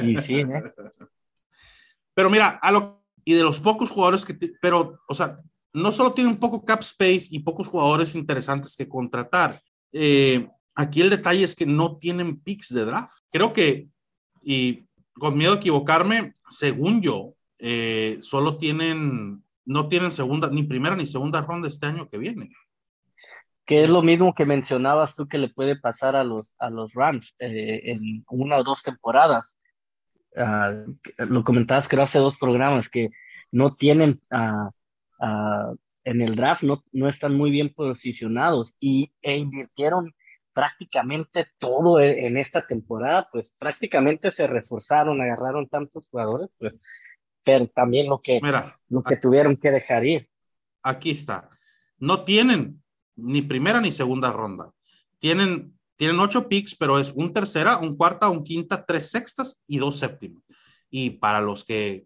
Y 0.01 0.17
sí, 0.19 0.35
¿eh? 0.41 0.47
Pero 2.13 2.29
mira, 2.29 2.59
a 2.61 2.71
lo, 2.71 3.03
y 3.25 3.33
de 3.33 3.43
los 3.43 3.59
pocos 3.59 3.89
jugadores 3.89 4.25
que, 4.25 4.37
pero, 4.61 4.99
o 5.07 5.15
sea, 5.15 5.39
no 5.73 5.91
solo 5.91 6.13
tiene 6.13 6.29
un 6.29 6.37
poco 6.37 6.63
cap 6.63 6.81
space 6.81 7.27
y 7.31 7.39
pocos 7.39 7.67
jugadores 7.67 8.13
interesantes 8.15 8.75
que 8.75 8.87
contratar. 8.87 9.61
Eh, 9.91 10.47
aquí 10.75 11.01
el 11.01 11.09
detalle 11.09 11.43
es 11.43 11.55
que 11.55 11.65
no 11.65 11.97
tienen 11.97 12.39
picks 12.39 12.73
de 12.73 12.85
draft. 12.85 13.13
Creo 13.31 13.53
que, 13.53 13.87
y 14.43 14.85
con 15.13 15.37
miedo 15.37 15.53
a 15.53 15.55
equivocarme, 15.55 16.35
según 16.49 17.01
yo, 17.01 17.33
eh, 17.59 18.19
solo 18.21 18.57
tienen, 18.57 19.43
no 19.65 19.87
tienen 19.87 20.11
segunda, 20.11 20.49
ni 20.49 20.63
primera 20.63 20.95
ni 20.95 21.07
segunda 21.07 21.41
ronda 21.41 21.67
este 21.67 21.85
año 21.87 22.09
que 22.09 22.17
viene. 22.17 22.49
Que 23.65 23.83
es 23.85 23.89
lo 23.89 24.01
mismo 24.01 24.33
que 24.35 24.45
mencionabas 24.45 25.15
tú 25.15 25.27
que 25.27 25.37
le 25.37 25.49
puede 25.49 25.77
pasar 25.77 26.15
a 26.15 26.23
los, 26.23 26.53
a 26.59 26.69
los 26.69 26.93
Rams 26.93 27.35
eh, 27.39 27.81
en 27.91 28.25
una 28.27 28.57
o 28.57 28.63
dos 28.63 28.83
temporadas. 28.83 29.57
Que- 30.33 31.25
lo 31.25 31.43
comentabas 31.43 31.87
creo 31.87 32.03
hace 32.03 32.19
dos 32.19 32.37
programas 32.37 32.89
que 32.89 33.11
no 33.51 33.71
tienen 33.71 34.19
ah, 34.31 34.71
ah, 35.21 35.73
en 36.03 36.21
el 36.21 36.35
draft 36.35 36.63
no, 36.63 36.83
no 36.91 37.07
están 37.07 37.35
muy 37.35 37.51
bien 37.51 37.73
posicionados 37.73 38.75
y 38.79 39.13
e 39.21 39.37
invirtieron 39.37 40.13
prácticamente 40.53 41.47
todo 41.57 41.99
en 41.99 42.37
esta 42.37 42.65
temporada, 42.65 43.27
pues 43.31 43.53
prácticamente 43.57 44.31
se 44.31 44.45
reforzaron, 44.45 45.19
agarraron 45.19 45.67
tantos 45.67 46.09
jugadores, 46.09 46.49
pues, 46.59 46.73
pero 47.43 47.67
también 47.67 48.07
lo 48.07 48.21
que, 48.21 48.39
Mira, 48.41 48.79
lo 48.89 49.03
que 49.03 49.17
tuvieron 49.17 49.57
que 49.57 49.71
dejar 49.71 50.05
ir. 50.05 50.29
aquí 50.81 51.11
está. 51.11 51.49
No 51.97 52.23
tienen 52.23 52.81
ni 53.15 53.41
primera 53.41 53.79
ni 53.79 53.91
segunda 53.91 54.31
ronda. 54.31 54.71
Tienen 55.19 55.73
tienen 55.95 56.19
ocho 56.19 56.49
picks, 56.49 56.75
pero 56.75 56.99
es 56.99 57.11
un 57.15 57.33
tercera, 57.33 57.77
un 57.77 57.95
cuarta, 57.95 58.29
un 58.29 58.43
quinta, 58.43 58.85
tres 58.85 59.09
sextas 59.09 59.61
y 59.67 59.77
dos 59.77 59.99
séptimas. 59.99 60.43
Y 60.89 61.11
para 61.11 61.39
los 61.39 61.63
que 61.63 62.05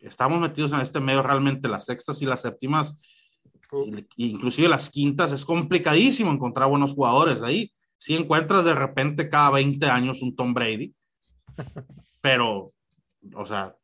estamos 0.00 0.40
metidos 0.40 0.72
en 0.72 0.80
este 0.80 1.00
medio, 1.00 1.22
realmente 1.22 1.68
las 1.68 1.84
sextas 1.84 2.20
y 2.22 2.26
las 2.26 2.42
séptimas, 2.42 2.98
inclusive 4.16 4.68
las 4.68 4.90
quintas, 4.90 5.32
es 5.32 5.44
complicadísimo 5.44 6.32
encontrar 6.32 6.68
buenos 6.68 6.94
jugadores 6.94 7.42
ahí. 7.42 7.72
Si 7.98 8.16
encuentras 8.16 8.64
de 8.64 8.74
repente 8.74 9.28
cada 9.28 9.50
20 9.50 9.86
años 9.86 10.22
un 10.22 10.34
Tom 10.34 10.54
Brady, 10.54 10.94
pero, 12.20 12.72
o 13.34 13.46
sea, 13.46 13.76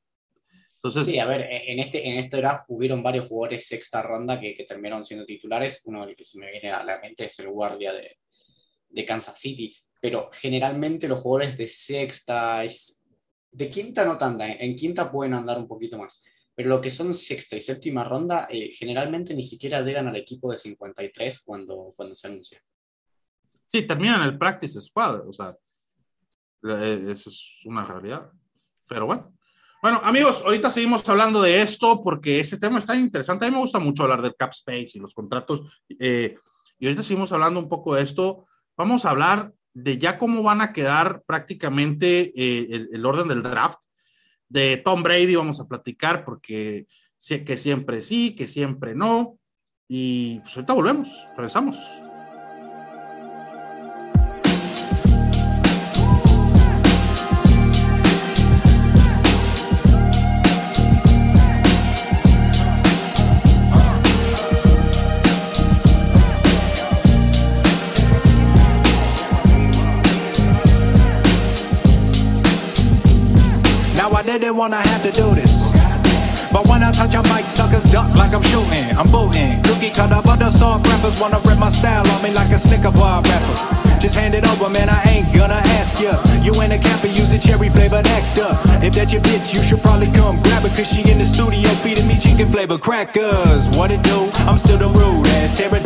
entonces... 0.77 1.07
Sí, 1.07 1.19
a 1.19 1.27
ver, 1.27 1.49
en 1.51 1.79
este, 1.81 2.09
en 2.09 2.19
este 2.19 2.37
draft 2.39 2.65
hubieron 2.69 3.03
varios 3.03 3.29
jugadores 3.29 3.67
sexta 3.67 4.03
ronda 4.03 4.41
que, 4.41 4.55
que 4.55 4.65
terminaron 4.65 5.05
siendo 5.05 5.27
titulares. 5.27 5.83
Uno 5.87 6.07
del 6.07 6.15
que 6.15 6.25
se 6.25 6.39
me 6.39 6.51
viene 6.51 6.71
a 6.71 6.85
la 6.85 7.01
mente 7.01 7.25
es 7.25 7.39
el 7.41 7.49
guardia 7.49 7.93
de, 7.93 8.19
de 8.89 9.05
Kansas 9.05 9.39
City, 9.39 9.77
pero 10.01 10.31
generalmente 10.33 11.09
los 11.09 11.21
jugadores 11.21 11.57
de 11.59 11.69
sexta, 11.69 12.65
es, 12.65 13.05
de 13.51 13.69
quinta 13.69 14.05
no 14.05 14.17
tanta, 14.17 14.53
en 14.53 14.77
quinta 14.77 15.11
pueden 15.11 15.35
andar 15.35 15.59
un 15.59 15.69
poquito 15.69 15.99
más, 15.99 16.25
pero 16.55 16.69
lo 16.69 16.81
que 16.81 16.91
son 16.91 17.12
sexta 17.12 17.57
y 17.57 17.61
séptima 17.61 18.05
ronda, 18.05 18.47
eh, 18.51 18.71
generalmente 18.73 19.35
ni 19.35 19.43
siquiera 19.43 19.83
llegan 19.83 20.09
al 20.09 20.17
equipo 20.17 20.51
de 20.51 20.57
53 20.57 21.43
cuando, 21.43 21.93
cuando 21.97 22.15
se 22.15 22.29
anuncia. 22.29 22.62
Sí, 23.67 23.83
terminan 23.83 24.23
el 24.23 24.39
practice 24.39 24.81
squad, 24.81 25.29
o 25.29 25.33
sea, 25.33 25.57
eh, 26.62 27.05
eso 27.11 27.31
es 27.31 27.61
una 27.65 27.85
realidad. 27.85 28.31
Pero 28.89 29.07
bueno. 29.07 29.36
Bueno, 29.83 30.01
amigos, 30.03 30.43
ahorita 30.45 30.71
seguimos 30.71 31.07
hablando 31.09 31.43
de 31.43 31.61
esto 31.61 32.01
porque 32.03 32.41
ese 32.41 32.59
tema 32.59 32.79
está 32.79 32.97
interesante. 32.97 33.45
A 33.45 33.49
mí 33.49 33.55
me 33.55 33.61
gusta 33.61 33.79
mucho 33.79 34.03
hablar 34.03 34.23
del 34.23 34.35
cap 34.35 34.51
space 34.53 34.93
y 34.95 34.99
los 34.99 35.15
contratos. 35.15 35.62
Eh, 35.99 36.37
y 36.79 36.87
ahorita 36.87 37.03
seguimos 37.03 37.31
hablando 37.33 37.61
un 37.61 37.69
poco 37.69 37.95
de 37.95 38.03
esto. 38.03 38.47
Vamos 38.77 39.05
a 39.05 39.11
hablar 39.11 39.53
de 39.75 39.99
ya 39.99 40.19
cómo 40.19 40.43
van 40.43 40.62
a 40.62 40.73
quedar 40.73 41.23
prácticamente 41.27 42.33
eh, 42.35 42.89
el, 42.91 43.05
orden 43.05 43.29
del 43.29 43.43
draft. 43.43 43.79
De 44.49 44.79
Tom 44.79 45.03
Brady 45.03 45.35
vamos 45.35 45.61
a 45.61 45.69
platicar 45.69 46.25
porque 46.25 46.87
sé 47.19 47.45
que 47.45 47.59
siempre 47.59 48.03
sí, 48.03 48.35
que 48.35 48.49
siempre 48.49 48.95
no. 48.95 49.39
Y 49.89 50.41
pues 50.41 50.57
ahorita 50.57 50.73
volvemos, 50.73 51.29
regresamos. 51.37 51.77
Wanna 74.57 74.77
have 74.81 75.03
to 75.03 75.12
do 75.12 75.35
this. 75.35 75.69
But 76.51 76.66
when 76.66 76.83
I 76.83 76.90
touch 76.90 77.14
a 77.14 77.23
mic, 77.23 77.51
suckers 77.51 77.85
duck 77.85 78.14
like 78.14 78.33
I'm 78.33 78.42
shooting. 78.42 78.97
I'm 78.97 79.11
booting. 79.11 79.62
Cookie 79.62 79.90
cutter, 79.90 80.23
but 80.25 80.38
the 80.38 80.51
soft 80.51 80.87
rappers 80.87 81.21
wanna 81.21 81.40
rip 81.45 81.59
my 81.59 81.69
style 81.69 82.09
on 82.09 82.23
me 82.23 82.31
like 82.31 82.51
a 82.53 82.59
Snicker 82.59 82.90
bar 82.90 83.23
rapper. 83.23 83.96
Just 84.01 84.15
hand 84.15 84.35
it 84.35 84.47
over, 84.47 84.69
man, 84.69 84.89
I 84.89 85.03
ain't 85.05 85.35
gonna 85.35 85.61
ask 85.79 85.99
ya. 86.01 86.23
You 86.43 86.61
in 86.61 86.73
a 86.73 86.79
camper, 86.79 87.09
use 87.09 87.33
a 87.33 87.39
cherry 87.39 87.69
flavored 87.69 88.07
actor. 88.07 88.51
If 88.85 88.95
that 88.95 89.13
your 89.13 89.23
bitch, 89.23 89.53
you 89.55 89.63
should 89.63 89.83
probably 89.83 90.11
come 90.13 90.41
grab 90.43 90.63
her, 90.63 90.69
cause 90.77 90.89
she 90.89 91.01
in 91.11 91.19
the 91.19 91.25
studio 91.25 91.69
feeding 91.83 92.07
me 92.07 92.19
chicken 92.19 92.49
flavored 92.49 92.81
crackers. 92.81 93.69
What 93.71 93.91
it 93.91 94.03
do? 94.03 94.31
I'm 94.47 94.59
still 94.59 94.79
the 94.79 94.89
rude 94.89 95.27
ass 95.27 95.57
terror. 95.57 95.77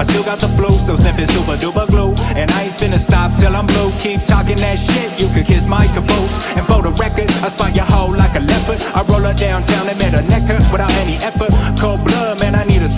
I 0.00 0.02
still 0.02 0.24
got 0.24 0.40
the 0.40 0.48
flow, 0.56 0.78
so 0.78 0.96
sniffing 0.96 1.26
super 1.26 1.56
duper 1.56 1.86
glue. 1.86 2.14
And 2.34 2.50
I 2.50 2.64
ain't 2.64 2.74
finna 2.74 2.98
stop 2.98 3.38
till 3.38 3.54
I'm 3.54 3.66
blue. 3.66 3.92
Keep 4.00 4.24
talking 4.24 4.56
that 4.58 4.78
shit, 4.78 5.20
you 5.20 5.28
could 5.34 5.44
kiss 5.44 5.66
my 5.66 5.86
caboose. 5.88 6.36
And 6.56 6.64
for 6.66 6.80
the 6.80 6.92
record, 6.92 7.30
I 7.44 7.48
spot 7.48 7.74
your 7.74 7.84
hoe 7.84 8.08
like 8.08 8.34
a 8.34 8.40
leopard. 8.40 8.80
I 8.96 9.02
roll 9.02 9.20
her 9.20 9.34
downtown 9.34 9.88
and 9.88 9.98
met 9.98 10.14
a 10.14 10.22
necker 10.22 10.56
without 10.72 10.90
any 10.92 11.16
effort. 11.16 11.52
Cold 11.78 12.02
blood, 12.04 12.29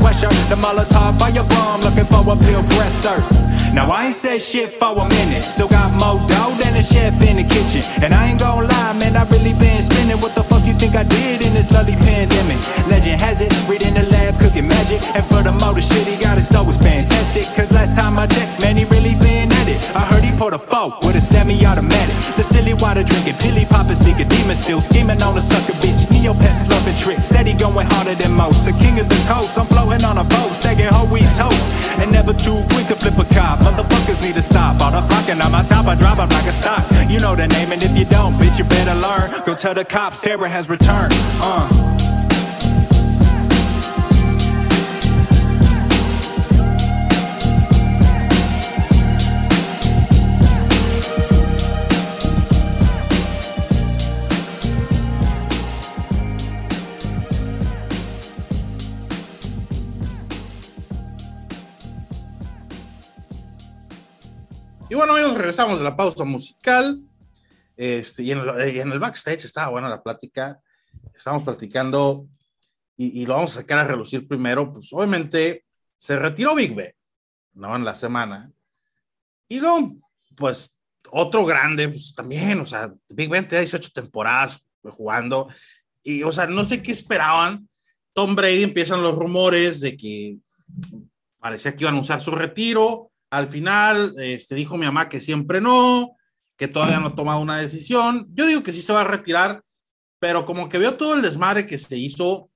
sweatshirt. 0.03 0.49
The 0.49 0.57
Molotov 0.57 1.19
firebomb, 1.19 1.83
looking 1.83 2.07
for 2.07 2.23
a 2.33 2.37
pill 2.37 2.63
presser. 2.75 3.19
Now 3.73 3.91
I 3.91 4.07
ain't 4.07 4.15
said 4.15 4.43
shit 4.43 4.71
for 4.71 4.93
a 4.99 5.09
minute. 5.09 5.45
Still 5.45 5.69
got 5.69 5.91
more 5.93 6.21
dough 6.29 6.57
than 6.61 6.77
a 6.77 6.83
chef 6.83 7.15
in 7.23 7.37
the 7.37 7.45
kitchen. 7.45 7.83
And 8.03 8.13
I 8.13 8.29
ain't 8.29 8.41
gonna 8.41 8.67
lie, 8.67 8.93
man, 8.93 9.17
I 9.17 9.25
really 9.31 9.55
been 9.55 9.83
spinning. 9.83 10.21
What 10.21 10.35
the 10.35 10.43
fuck 10.43 10.65
you 10.67 10.75
think 10.75 10.95
I 10.95 11.05
did 11.05 11.41
in 11.41 11.55
this 11.55 11.71
lovely 11.71 11.97
pandemic? 11.97 12.59
Legend 12.89 13.21
has 13.21 13.41
it, 13.41 13.53
read 13.69 13.83
in 13.83 13.95
the 13.95 14.03
lab, 14.03 14.39
cooking 14.39 14.69
magic. 14.69 15.01
And 15.17 15.25
for 15.25 15.43
the 15.43 15.53
motor 15.53 15.81
shit 15.81 16.07
he 16.07 16.17
got 16.17 16.37
his 16.37 16.49
stove 16.49 16.67
was 16.67 16.77
fantastic. 16.77 17.45
Cause 17.57 17.73
last 17.73 17.97
time 17.97 18.19
I 18.19 18.27
checked, 18.27 18.61
man, 18.61 18.77
he 18.77 18.85
really 18.85 19.15
put 20.39 20.55
a 20.55 20.59
fork 20.59 21.01
with 21.03 21.17
a 21.17 21.21
semi-automatic. 21.21 22.17
The 22.37 22.43
silly 22.43 22.75
water 22.75 23.03
drinking, 23.03 23.37
pilly 23.37 23.65
poppin' 23.65 23.95
sticker 23.95 24.25
demon 24.25 24.57
still 24.57 24.81
scheming 24.81 25.23
on 25.23 25.37
a 25.37 25.41
sucker 25.41 25.75
bitch. 25.75 26.07
Neopets 26.07 26.69
loving 26.69 26.97
tricks, 26.97 27.25
steady 27.25 27.53
going 27.53 27.87
harder 27.87 28.15
than 28.15 28.33
most. 28.33 28.65
The 28.65 28.73
king 28.73 28.99
of 29.01 29.09
the 29.09 29.21
coast, 29.29 29.59
I'm 29.59 29.67
floating 29.67 30.05
on 30.05 30.19
a 30.19 30.25
boat, 30.25 30.53
stacking 30.55 30.87
whole 30.87 31.07
wheat 31.07 31.29
toast. 31.35 31.67
And 32.01 32.11
never 32.13 32.33
too 32.33 32.63
quick 32.71 32.89
to 32.89 32.97
flip 32.97 33.19
a 33.19 33.25
cop. 33.35 33.59
Motherfuckers 33.61 34.21
need 34.21 34.35
to 34.37 34.43
stop. 34.43 34.81
All 34.81 34.93
the 34.93 35.03
flocking 35.07 35.41
on 35.41 35.53
my 35.53 35.63
top, 35.65 35.87
I 35.87 35.95
drop 35.95 36.19
them 36.19 36.31
like 36.31 36.47
a 36.47 36.53
stock. 36.53 36.85
You 37.09 37.21
know 37.21 37.35
the 37.35 37.49
name, 37.49 37.73
and 37.73 37.83
if 37.83 37.97
you 37.97 38.05
don't, 38.05 38.35
bitch, 38.35 38.59
you 38.59 38.65
better 38.65 38.95
learn. 38.95 39.31
Go 39.47 39.55
tell 39.55 39.75
the 39.75 39.85
cops 39.85 40.21
terror 40.21 40.49
has 40.49 40.69
returned. 40.69 41.13
Uh. 41.41 41.82
Regresamos 65.53 65.79
de 65.79 65.85
la 65.85 65.95
pausa 65.95 66.25
musical. 66.25 67.03
Este, 67.77 68.23
y, 68.23 68.31
en 68.31 68.39
el, 68.91 68.99
backstage 68.99 69.45
estaba 69.45 69.69
buena 69.69 69.91
la 69.91 70.03
plática. 70.03 70.59
Estamos 71.15 71.43
platicando 71.43 72.27
y, 72.97 73.27
lo 73.27 73.35
vamos 73.35 73.51
a 73.51 73.61
sacar 73.61 73.81
a 73.81 73.85
relucir 73.85 74.27
primero. 74.27 74.73
Pues 74.73 74.89
obviamente 74.93 75.67
se 75.99 76.19
retiró 76.19 76.55
Big 76.55 76.75
Ben, 76.75 76.95
¿no? 77.53 77.77
En 77.77 77.85
la 77.85 77.95
semana. 77.95 78.51
Y 79.47 79.61
luego, 79.61 79.95
pues 80.35 80.79
otro 81.11 81.45
grande, 81.45 81.91
pues 81.91 82.15
también, 82.15 82.59
o 82.61 82.67
sea, 82.67 82.91
Big 83.11 83.29
Ben 83.29 83.47
tenía 83.47 83.61
18 83.61 83.91
temporadas 83.93 84.59
jugando. 84.83 85.49
Y, 86.03 86.23
o 86.23 86.33
sea, 86.33 86.47
no 86.47 86.65
sé 86.65 86.83
qué 86.83 86.93
esperaban. 86.93 87.69
Tom 88.15 88.35
Brady 88.35 88.63
empiezan 88.63 89.03
los 89.03 89.15
rumores 89.15 89.81
de 89.81 89.99
que 89.99 90.39
parecía 91.39 91.77
que 91.77 91.85
iba 91.85 91.91
a 91.91 91.93
anunciar 91.93 92.23
su 92.23 92.31
retiro 92.31 93.12
al 93.33 93.49
final, 93.49 94.15
este, 94.19 94.55
dijo 94.55 94.77
mi 94.77 94.85
mamá 94.85 95.09
que 95.09 95.19
siempre 95.19 95.63
no, 95.63 96.17
que 96.55 96.69
todavía 96.69 97.01
no 97.01 97.07
ha 97.07 97.15
tomado 97.15 97.41
una 97.41 97.57
decisión. 97.57 98.29
Yo 98.35 98.47
digo 98.47 98.63
que 98.63 98.75
sí 98.75 98.83
se 98.83 98.93
va 98.93 99.01
a 99.01 99.05
retirar, 99.05 99.63
pero 100.19 100.45
como 100.45 100.69
que 100.69 100.79
vio 100.79 100.99
todo 100.99 101.15
el 101.15 101.23
desmadre 101.23 101.67
que 101.67 101.79
se 101.79 101.97
hizo 101.97 102.51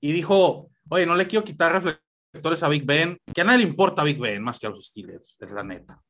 y 0.00 0.10
dijo, 0.10 0.70
oye, 0.88 1.06
no 1.06 1.14
le 1.14 1.28
quiero 1.28 1.44
quitar 1.44 1.72
reflectores 1.72 2.64
a 2.64 2.68
Big 2.68 2.84
Ben, 2.84 3.16
que 3.32 3.42
a 3.42 3.44
nadie 3.44 3.58
le 3.58 3.70
importa 3.70 4.02
a 4.02 4.04
Big 4.04 4.18
Ben 4.18 4.42
más 4.42 4.58
que 4.58 4.66
a 4.66 4.70
los 4.70 4.84
Steelers, 4.88 5.36
es 5.38 5.52
la 5.52 5.62
neta. 5.62 6.02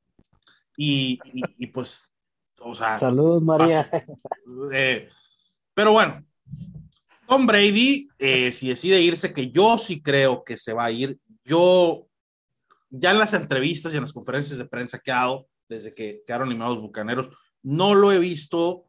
Y, 0.79 1.19
y, 1.59 1.67
pues, 1.67 2.11
o 2.61 2.75
sea. 2.75 2.99
Saludos, 2.99 3.43
María. 3.43 3.91
Eh, 4.73 5.07
pero 5.75 5.93
bueno, 5.93 6.25
Tom 7.27 7.47
Brady, 7.47 8.09
eh, 8.19 8.53
si 8.53 8.69
decide 8.69 9.03
irse, 9.03 9.35
que 9.35 9.51
yo 9.51 9.77
sí 9.77 10.01
creo 10.01 10.45
que 10.45 10.57
se 10.57 10.73
va 10.73 10.87
a 10.87 10.91
ir, 10.91 11.19
yo 11.45 12.08
ya 12.91 13.11
en 13.11 13.19
las 13.19 13.35
entrevistas 13.35 13.93
y 13.93 13.97
en 13.97 14.03
las 14.03 14.13
conferencias 14.13 14.59
de 14.59 14.67
prensa 14.67 14.99
que 14.99 15.13
ha 15.13 15.17
dado 15.17 15.49
desde 15.69 15.95
que 15.95 16.23
quedaron 16.27 16.49
eliminados 16.49 16.81
bucaneros, 16.81 17.31
no 17.63 17.95
lo 17.95 18.13
he 18.13 18.19
visto 18.19 18.87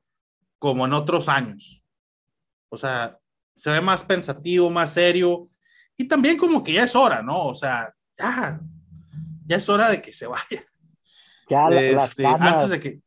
como 0.58 0.86
en 0.86 0.94
otros 0.94 1.28
años. 1.28 1.84
O 2.70 2.78
sea, 2.78 3.20
se 3.56 3.72
ve 3.72 3.82
más 3.82 4.04
pensativo, 4.04 4.70
más 4.70 4.94
serio, 4.94 5.50
y 5.98 6.08
también 6.08 6.38
como 6.38 6.64
que 6.64 6.74
ya 6.74 6.84
es 6.84 6.96
hora, 6.96 7.22
¿no? 7.22 7.48
O 7.48 7.56
sea, 7.56 7.94
ya, 8.18 8.62
ya 9.46 9.58
es 9.58 9.68
hora 9.68 9.90
de 9.90 10.02
que 10.02 10.14
se 10.14 10.28
vaya. 10.28 10.66
Ya, 11.50 11.70
las 11.70 12.12
este, 12.12 12.24
canas, 12.24 12.54
antes 12.54 12.70
de 12.70 12.80
que... 12.80 13.02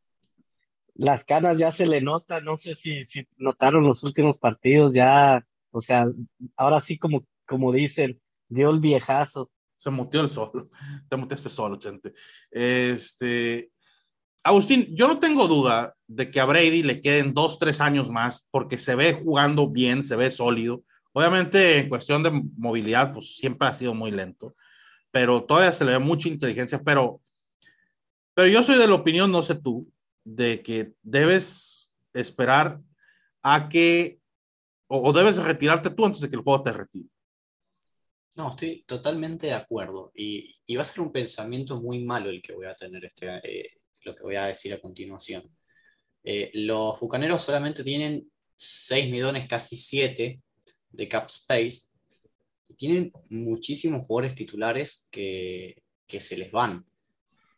Las 0.94 1.24
canas 1.24 1.56
ya 1.56 1.72
se 1.72 1.86
le 1.86 2.02
nota, 2.02 2.40
no 2.40 2.58
sé 2.58 2.74
si, 2.74 3.04
si 3.04 3.26
notaron 3.38 3.84
los 3.84 4.02
últimos 4.02 4.38
partidos, 4.38 4.92
ya, 4.92 5.46
o 5.70 5.80
sea, 5.80 6.06
ahora 6.56 6.80
sí 6.80 6.98
como, 6.98 7.24
como 7.46 7.72
dicen, 7.72 8.20
dio 8.48 8.68
el 8.70 8.80
viejazo 8.80 9.50
se 9.82 9.90
muteó 9.90 10.20
el 10.20 10.30
solo, 10.30 10.70
te 11.08 11.16
muteaste 11.16 11.48
solo, 11.48 11.76
gente. 11.80 12.12
Este, 12.50 13.72
Agustín, 14.44 14.86
yo 14.94 15.08
no 15.08 15.18
tengo 15.18 15.48
duda 15.48 15.94
de 16.06 16.30
que 16.30 16.38
a 16.38 16.44
Brady 16.44 16.84
le 16.84 17.00
queden 17.00 17.34
dos, 17.34 17.58
tres 17.58 17.80
años 17.80 18.08
más 18.08 18.46
porque 18.52 18.78
se 18.78 18.94
ve 18.94 19.14
jugando 19.14 19.68
bien, 19.68 20.04
se 20.04 20.14
ve 20.14 20.30
sólido. 20.30 20.84
Obviamente, 21.12 21.78
en 21.78 21.88
cuestión 21.88 22.22
de 22.22 22.30
movilidad, 22.56 23.12
pues 23.12 23.36
siempre 23.36 23.66
ha 23.66 23.74
sido 23.74 23.92
muy 23.92 24.12
lento, 24.12 24.54
pero 25.10 25.42
todavía 25.42 25.72
se 25.72 25.84
le 25.84 25.92
ve 25.92 25.98
mucha 25.98 26.28
inteligencia. 26.28 26.80
Pero 26.82 27.20
Pero 28.34 28.48
yo 28.48 28.62
soy 28.62 28.78
de 28.78 28.86
la 28.86 28.94
opinión, 28.94 29.30
no 29.32 29.42
sé 29.42 29.56
tú, 29.56 29.90
de 30.24 30.62
que 30.62 30.94
debes 31.02 31.92
esperar 32.14 32.80
a 33.42 33.68
que, 33.68 34.20
o, 34.86 35.08
o 35.08 35.12
debes 35.12 35.38
retirarte 35.38 35.90
tú 35.90 36.06
antes 36.06 36.20
de 36.20 36.28
que 36.28 36.36
el 36.36 36.42
juego 36.42 36.62
te 36.62 36.72
retire. 36.72 37.11
No, 38.34 38.50
estoy 38.50 38.82
totalmente 38.86 39.48
de 39.48 39.52
acuerdo. 39.52 40.10
Y, 40.14 40.54
va 40.74 40.80
a 40.82 40.84
ser 40.84 41.00
un 41.00 41.12
pensamiento 41.12 41.80
muy 41.80 42.02
malo 42.02 42.30
el 42.30 42.40
que 42.40 42.54
voy 42.54 42.66
a 42.66 42.74
tener, 42.74 43.04
este, 43.04 43.26
eh, 43.44 43.70
lo 44.04 44.14
que 44.14 44.22
voy 44.22 44.36
a 44.36 44.46
decir 44.46 44.72
a 44.72 44.80
continuación. 44.80 45.42
Eh, 46.24 46.50
los 46.54 46.98
bucaneros 46.98 47.42
solamente 47.42 47.84
tienen 47.84 48.30
6 48.56 49.10
millones, 49.10 49.48
casi 49.48 49.76
7 49.76 50.40
de 50.90 51.08
cap 51.08 51.26
space. 51.28 51.82
Y 52.68 52.74
tienen 52.74 53.12
muchísimos 53.28 54.06
jugadores 54.06 54.34
titulares 54.34 55.08
que, 55.10 55.76
se 56.08 56.36
les 56.36 56.50
van. 56.52 56.84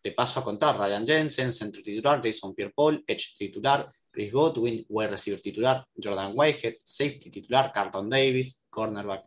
Te 0.03 0.13
paso 0.13 0.41
a 0.41 0.45
contar: 0.45 0.79
Ryan 0.79 1.07
Jensen, 1.07 1.53
centro 1.53 1.83
titular, 1.83 2.21
Jason 2.23 2.55
Pierre-Paul, 2.55 3.05
Edge 3.07 3.35
titular, 3.37 3.89
Chris 4.11 4.33
Godwin, 4.33 4.85
wide 4.89 5.11
receiver 5.11 5.41
titular, 5.41 5.85
Jordan 5.97 6.33
Whitehead, 6.35 6.77
safety 6.85 7.31
titular, 7.31 7.73
Carlton 7.73 8.09
Davis, 8.09 8.67
cornerback 8.71 9.25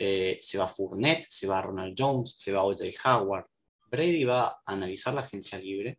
eh, 0.00 0.38
se 0.40 0.58
va 0.58 0.68
Fournette, 0.68 1.26
se 1.28 1.48
va 1.48 1.60
Ronald 1.60 1.96
Jones, 1.98 2.30
se 2.38 2.52
va 2.52 2.62
O.J. 2.62 2.84
Howard. 3.04 3.46
Brady 3.90 4.22
va 4.22 4.46
a 4.46 4.62
analizar 4.66 5.12
la 5.12 5.22
agencia 5.22 5.58
libre. 5.58 5.98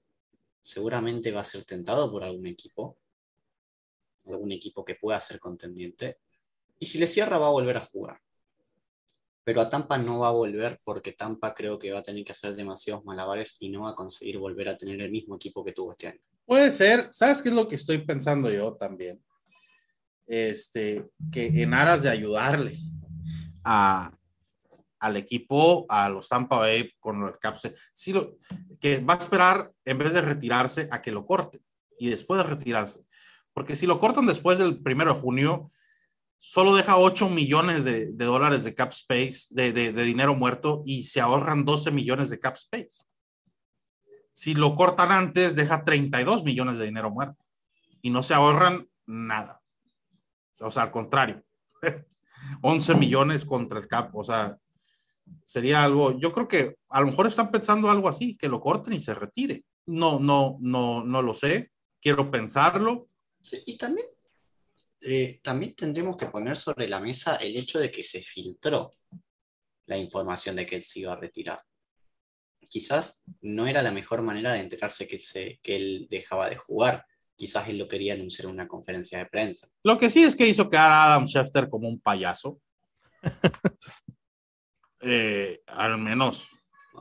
Seguramente 0.62 1.32
va 1.32 1.42
a 1.42 1.44
ser 1.44 1.66
tentado 1.66 2.10
por 2.10 2.24
algún 2.24 2.48
equipo. 2.48 2.98
Algún 4.26 4.54
equipo 4.54 4.86
que 4.86 4.96
pueda 4.96 5.20
ser 5.20 5.40
contendiente. 5.40 6.20
Y 6.80 6.86
si 6.86 6.98
le 6.98 7.08
cierra, 7.08 7.38
va 7.38 7.48
a 7.48 7.52
volver 7.52 7.76
a 7.76 7.82
jugar. 7.82 8.22
Pero 9.44 9.62
a 9.62 9.70
Tampa 9.70 9.98
no 9.98 10.20
va 10.20 10.30
a 10.30 10.34
volver 10.34 10.80
porque 10.84 11.12
Tampa 11.12 11.54
creo 11.54 11.78
que 11.78 11.92
va 11.92 12.00
a 12.00 12.04
tener 12.04 12.24
que 12.24 12.32
hacer 12.32 12.56
demasiados 12.56 13.04
malabares 13.04 13.58
y 13.60 13.70
no 13.70 13.82
va 13.82 13.90
a 13.90 13.96
conseguir 13.96 14.38
volver 14.38 14.70
a 14.70 14.78
tener 14.78 15.02
el 15.02 15.12
mismo 15.12 15.36
equipo 15.36 15.66
que 15.66 15.74
tuvo 15.74 15.92
este 15.92 16.08
año. 16.08 16.22
Puede 16.46 16.72
ser, 16.72 17.10
¿sabes 17.12 17.42
qué 17.42 17.50
es 17.50 17.56
lo 17.56 17.68
que 17.68 17.76
estoy 17.76 17.98
pensando 17.98 18.50
yo 18.50 18.76
también? 18.76 19.22
Este, 20.26 21.06
que 21.32 21.48
en 21.48 21.74
aras 21.74 22.04
de 22.04 22.10
ayudarle 22.10 22.78
al 23.70 25.16
equipo, 25.18 25.86
a 25.90 26.10
los 26.10 26.28
Tampa 26.28 26.60
Bay 26.60 26.92
con 27.00 27.24
el 27.24 27.38
cap, 27.40 27.58
sí 27.94 28.14
que 28.80 29.00
va 29.00 29.14
a 29.14 29.18
esperar 29.18 29.72
en 29.86 29.98
vez 29.98 30.14
de 30.14 30.22
retirarse 30.22 30.88
a 30.92 31.02
que 31.02 31.12
lo 31.12 31.26
corte 31.26 31.60
y 31.98 32.10
después 32.10 32.42
de 32.42 32.50
retirarse. 32.50 33.02
Porque 33.54 33.76
si 33.76 33.86
lo 33.86 34.00
cortan 34.00 34.26
después 34.26 34.58
del 34.58 34.82
primero 34.82 35.14
de 35.14 35.20
junio, 35.20 35.70
solo 36.38 36.76
deja 36.76 36.98
8 36.98 37.30
millones 37.30 37.84
de, 37.84 38.14
dólares 38.14 38.64
de 38.64 38.74
cap 38.74 38.92
space, 38.92 39.48
de, 39.50 39.74
de, 39.74 39.92
de, 39.92 40.04
dinero 40.04 40.36
muerto, 40.36 40.84
y 40.86 41.04
se 41.04 41.20
ahorran 41.20 41.66
12 41.66 41.92
millones 41.92 42.30
de 42.30 42.40
cap 42.40 42.56
space. 42.56 43.04
Si 44.32 44.54
lo 44.54 44.76
cortan 44.76 45.12
antes, 45.12 45.56
deja 45.56 45.84
32 45.84 46.44
millones 46.44 46.78
de 46.78 46.86
dinero 46.86 47.10
muerto 47.10 47.44
y 48.02 48.10
no 48.10 48.24
se 48.24 48.34
ahorran 48.34 48.88
nada. 49.06 49.62
O 50.62 50.72
sea, 50.72 50.84
al 50.84 50.92
contrario. 50.92 51.44
11 52.62 52.96
millones 52.96 53.46
contra 53.46 53.80
el 53.80 53.88
cap, 53.88 54.16
o 54.16 54.24
sea, 54.24 54.58
sería 55.46 55.84
algo, 55.84 56.20
yo 56.20 56.32
creo 56.32 56.48
que 56.48 56.78
a 56.90 57.02
lo 57.02 57.08
mejor 57.08 57.28
están 57.28 57.52
pensando 57.52 57.90
algo 57.90 58.10
así, 58.10 58.38
que 58.38 58.50
lo 58.50 58.60
corten 58.60 58.94
y 58.94 59.02
se 59.02 59.16
retire. 59.16 59.64
No, 59.86 60.20
no, 60.20 60.58
no, 60.62 61.04
no 61.04 61.22
lo 61.22 61.34
sé, 61.34 61.72
quiero 62.00 62.30
pensarlo. 62.30 63.08
Sí, 63.42 63.62
y 63.66 63.78
también, 63.78 64.08
eh, 65.02 65.40
también 65.44 65.76
tendremos 65.76 66.18
que 66.18 66.28
poner 66.28 66.58
sobre 66.58 66.88
la 66.88 67.00
mesa 67.00 67.38
el 67.38 67.56
hecho 67.56 67.80
de 67.80 67.92
que 67.92 68.04
se 68.04 68.22
filtró 68.22 68.92
la 69.88 69.98
información 69.98 70.56
de 70.56 70.66
que 70.66 70.76
él 70.76 70.84
se 70.84 71.00
iba 71.00 71.14
a 71.14 71.20
retirar. 71.20 71.62
Quizás 72.70 73.24
no 73.42 73.66
era 73.66 73.82
la 73.82 73.92
mejor 73.92 74.22
manera 74.22 74.54
de 74.54 74.60
enterarse 74.60 75.08
que, 75.08 75.20
se, 75.20 75.60
que 75.64 75.76
él 75.76 76.08
dejaba 76.10 76.50
de 76.50 76.58
jugar 76.58 77.06
quizás 77.40 77.70
él 77.70 77.78
lo 77.78 77.88
quería 77.88 78.16
anunciar 78.16 78.48
en 78.48 78.52
una 78.52 78.68
conferencia 78.68 79.18
de 79.18 79.26
prensa. 79.26 79.70
Lo 79.84 79.98
que 79.98 80.10
sí 80.10 80.24
es 80.24 80.36
que 80.36 80.46
hizo 80.46 80.70
quedar 80.70 80.92
a 80.92 81.06
Adam 81.06 81.26
Schefter 81.26 81.70
como 81.70 81.88
un 81.88 82.02
payaso. 82.02 82.60
eh, 85.00 85.62
al 85.68 85.98
menos. 85.98 86.50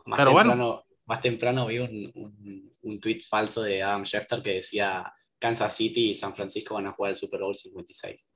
Más 0.06 0.16
Pero 0.16 0.30
temprano, 0.30 0.54
bueno. 0.54 0.84
Más 1.06 1.20
temprano 1.20 1.66
vi 1.66 1.80
un, 1.80 2.12
un, 2.14 2.72
un 2.82 3.00
tweet 3.00 3.18
falso 3.28 3.62
de 3.62 3.82
Adam 3.82 4.04
Schefter 4.04 4.40
que 4.40 4.54
decía 4.54 5.12
Kansas 5.40 5.74
City 5.74 6.10
y 6.10 6.14
San 6.14 6.32
Francisco 6.36 6.74
van 6.74 6.86
a 6.86 6.92
jugar 6.92 7.10
el 7.10 7.16
Super 7.16 7.40
Bowl 7.40 7.56
56. 7.56 8.30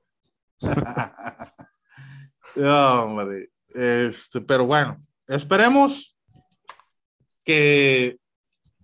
no, 2.57 3.03
hombre. 3.05 3.49
Este, 3.73 4.41
pero 4.41 4.65
bueno, 4.65 4.99
esperemos 5.25 6.17
que 7.45 8.17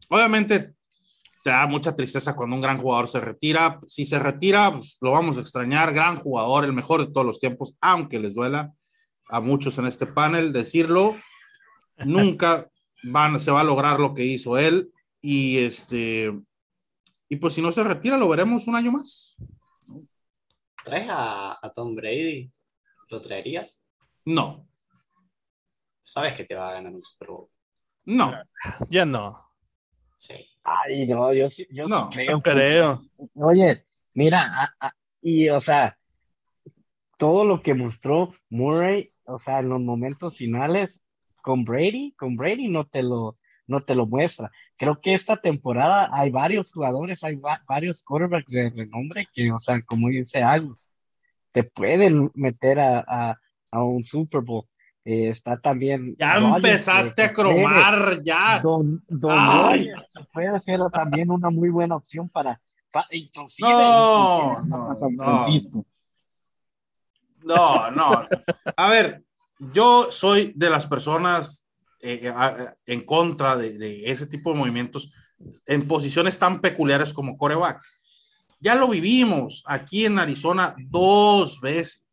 obviamente 0.08 0.74
te 1.44 1.50
da 1.50 1.66
mucha 1.68 1.96
tristeza 1.96 2.36
cuando 2.36 2.56
un 2.56 2.62
gran 2.62 2.82
jugador 2.82 3.08
se 3.08 3.20
retira. 3.20 3.80
Si 3.88 4.06
se 4.06 4.20
retira, 4.20 4.72
pues, 4.72 4.98
lo 5.02 5.12
vamos 5.12 5.38
a 5.38 5.42
extrañar. 5.42 5.94
Gran 5.94 6.20
jugador, 6.20 6.66
el 6.66 6.74
mejor 6.74 7.06
de 7.06 7.12
todos 7.12 7.26
los 7.26 7.40
tiempos, 7.40 7.76
aunque 7.82 8.20
les 8.20 8.36
duela 8.36 8.74
a 9.30 9.40
muchos 9.40 9.78
en 9.78 9.86
este 9.86 10.06
panel 10.06 10.52
decirlo. 10.52 11.16
Nunca 12.06 12.70
van, 13.04 13.40
se 13.40 13.52
va 13.52 13.62
a 13.62 13.66
lograr 13.66 14.00
lo 14.00 14.14
que 14.14 14.26
hizo 14.26 14.58
él. 14.58 14.92
Y 15.22 15.60
este, 15.60 16.34
y 17.28 17.36
pues 17.38 17.54
si 17.54 17.62
no 17.62 17.72
se 17.72 17.84
retira, 17.84 18.18
lo 18.18 18.30
veremos 18.30 18.68
un 18.68 18.76
año 18.76 18.92
más. 18.92 19.36
¿Traes 20.84 21.08
a, 21.10 21.60
a 21.62 21.72
Tom 21.72 21.96
Brady? 21.96 22.52
¿Lo 23.10 23.22
traerías? 23.22 23.84
No, 24.26 24.70
Sabes 26.10 26.34
que 26.34 26.44
te 26.44 26.56
va 26.56 26.70
a 26.70 26.74
ganar 26.74 26.92
un 26.92 27.04
Super 27.04 27.28
Bowl. 27.28 27.50
no. 28.06 28.34
Ya 28.90 29.06
no. 29.06 29.48
Sí. 30.18 30.34
Ay, 30.86 31.08
no, 31.08 31.34
yo 31.34 31.50
sí, 31.50 31.66
yo 31.72 31.86
sí 31.86 31.90
No, 31.92 32.10
creo. 32.10 32.32
No 32.34 32.42
creo. 32.42 33.02
Oye, 33.34 33.84
mira, 34.14 34.42
a- 34.64 34.76
a- 34.88 34.94
y 35.22 35.50
o 35.50 35.60
sea, 35.62 35.98
todo 37.18 37.44
lo 37.44 37.62
que 37.62 37.74
mostró 37.74 38.32
Murray, 38.50 39.12
o 39.26 39.40
sea, 39.40 39.60
en 39.60 39.70
los 39.70 39.82
momentos 39.82 40.38
finales 40.38 41.02
con 41.42 41.64
Brady, 41.64 42.14
con 42.18 42.36
Brady 42.36 42.68
no 42.70 42.86
te 42.86 43.04
lo, 43.04 43.38
no 43.68 43.82
te 43.84 43.96
lo 43.96 44.06
muestra. 44.06 44.52
Creo 44.78 45.02
que 45.02 45.14
esta 45.14 45.38
temporada 45.38 46.10
hay 46.14 46.30
varios 46.30 46.72
jugadores, 46.72 47.24
hay 47.24 47.36
va- 47.36 47.64
varios 47.68 48.04
quarterbacks 48.04 48.52
de 48.52 48.70
renombre 48.70 49.28
que, 49.34 49.52
o 49.52 49.60
sea, 49.60 49.82
como 49.82 50.10
dice 50.10 50.42
Agus, 50.44 50.90
te 51.52 51.64
pueden 51.64 52.32
meter 52.36 52.80
a, 52.80 53.04
a, 53.08 53.40
a 53.72 53.84
un 53.84 54.04
Super 54.04 54.42
Bowl. 54.42 54.66
Eh, 55.06 55.30
está 55.30 55.58
también 55.60 56.16
Ya 56.20 56.36
Rodgers, 56.40 56.56
empezaste 56.58 57.24
a 57.24 57.34
cromar, 57.34 58.22
ya. 58.24 58.60
Don, 58.62 59.04
Don 59.08 59.38
puede 60.34 60.60
ser 60.60 60.80
también 60.92 61.32
una 61.32 61.50
muy 61.50 61.70
buena 61.70 61.96
opción 61.96 62.28
para, 62.30 62.62
pa- 62.92 63.08
inclusive, 63.12 63.70
No, 63.70 64.56
inclusive 64.58 64.70
no, 64.70 64.88
para 64.88 65.00
San 65.00 65.16
no. 65.16 65.24
Francisco. 65.24 65.86
No, 67.44 67.92
no. 67.92 68.28
A 68.76 68.90
ver, 68.90 69.24
yo 69.74 70.12
soy 70.12 70.52
de 70.56 70.70
las 70.70 70.86
personas 70.86 71.66
eh, 72.02 72.32
a- 72.36 72.76
en 72.86 73.02
contra 73.06 73.56
de, 73.56 73.78
de 73.78 74.10
ese 74.12 74.28
tipo 74.28 74.52
de 74.52 74.60
movimientos 74.60 75.12
en 75.66 75.88
posiciones 75.88 76.38
tan 76.38 76.60
peculiares 76.62 77.14
como 77.14 77.38
coreback. 77.38 77.82
Ya 78.60 78.76
lo 78.76 78.90
vivimos 78.90 79.64
aquí 79.66 80.06
en 80.06 80.20
Arizona 80.20 80.76
dos 80.90 81.62
veces. 81.62 82.10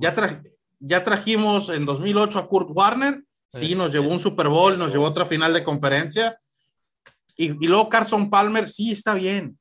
Ya, 0.00 0.14
tra- 0.14 0.40
ya 0.86 1.02
trajimos 1.02 1.68
en 1.70 1.86
2008 1.86 2.38
a 2.38 2.46
Kurt 2.48 2.68
Warner, 2.70 3.22
sí, 3.48 3.68
Sí. 3.68 3.74
nos 3.74 3.92
llevó 3.92 4.10
un 4.10 4.20
Super 4.20 4.48
Bowl, 4.48 4.78
nos 4.78 4.92
llevó 4.92 5.06
otra 5.06 5.24
final 5.26 5.52
de 5.52 5.64
conferencia. 5.64 6.38
Y, 7.36 7.46
y 7.64 7.68
luego 7.68 7.88
Carson 7.88 8.30
Palmer, 8.30 8.68
sí, 8.68 8.92
está 8.92 9.14
bien, 9.14 9.58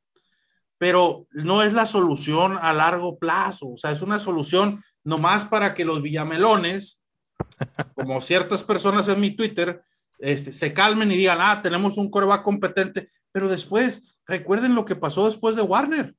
pero 0.78 1.28
no 1.32 1.64
es 1.64 1.74
la 1.74 1.86
solución 1.86 2.58
a 2.62 2.74
largo 2.74 3.18
plazo. 3.18 3.70
O 3.70 3.78
sea, 3.78 3.92
es 3.92 4.02
una 4.02 4.20
solución 4.20 4.84
nomás 5.04 5.46
para 5.46 5.74
que 5.74 5.86
los 5.86 6.02
villamelones, 6.02 7.02
como 7.96 8.22
ciertas 8.22 8.64
personas 8.64 9.08
en 9.08 9.20
mi 9.20 9.32
Twitter, 9.32 9.82
este, 10.20 10.54
se 10.54 10.74
calmen 10.74 11.12
y 11.12 11.16
digan, 11.18 11.40
ah, 11.42 11.62
tenemos 11.62 11.98
un 11.98 12.10
coreback 12.10 12.44
competente, 12.44 13.10
pero 13.32 13.48
después, 13.50 14.18
recuerden 14.28 14.76
lo 14.76 14.86
que 14.86 14.96
pasó 14.96 15.26
después 15.26 15.56
de 15.56 15.62
Warner. 15.62 16.16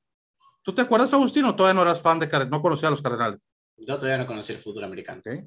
¿Tú 0.61 0.73
te 0.73 0.81
acuerdas, 0.81 1.13
Agustino? 1.13 1.55
Todavía 1.55 1.75
no 1.75 1.81
eras 1.83 2.01
fan 2.01 2.19
de 2.19 2.27
Cardenales, 2.27 2.51
no 2.51 2.61
conocía 2.61 2.87
a 2.87 2.91
los 2.91 3.01
Cardenales. 3.01 3.39
Yo 3.77 3.95
todavía 3.95 4.17
no 4.17 4.27
conocí 4.27 4.53
el 4.53 4.61
fútbol 4.61 4.83
americano. 4.83 5.21
¿ok? 5.25 5.43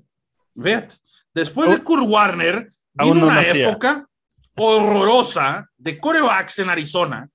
Fíjate, 0.62 0.94
después 1.34 1.70
de 1.70 1.82
Kurt 1.82 2.04
Warner, 2.06 2.72
vino 2.92 3.14
no 3.14 3.26
una 3.26 3.36
nacía. 3.36 3.68
época 3.68 4.08
horrorosa 4.56 5.70
de 5.76 6.00
corebacks 6.00 6.58
en 6.58 6.68
Arizona 6.68 7.30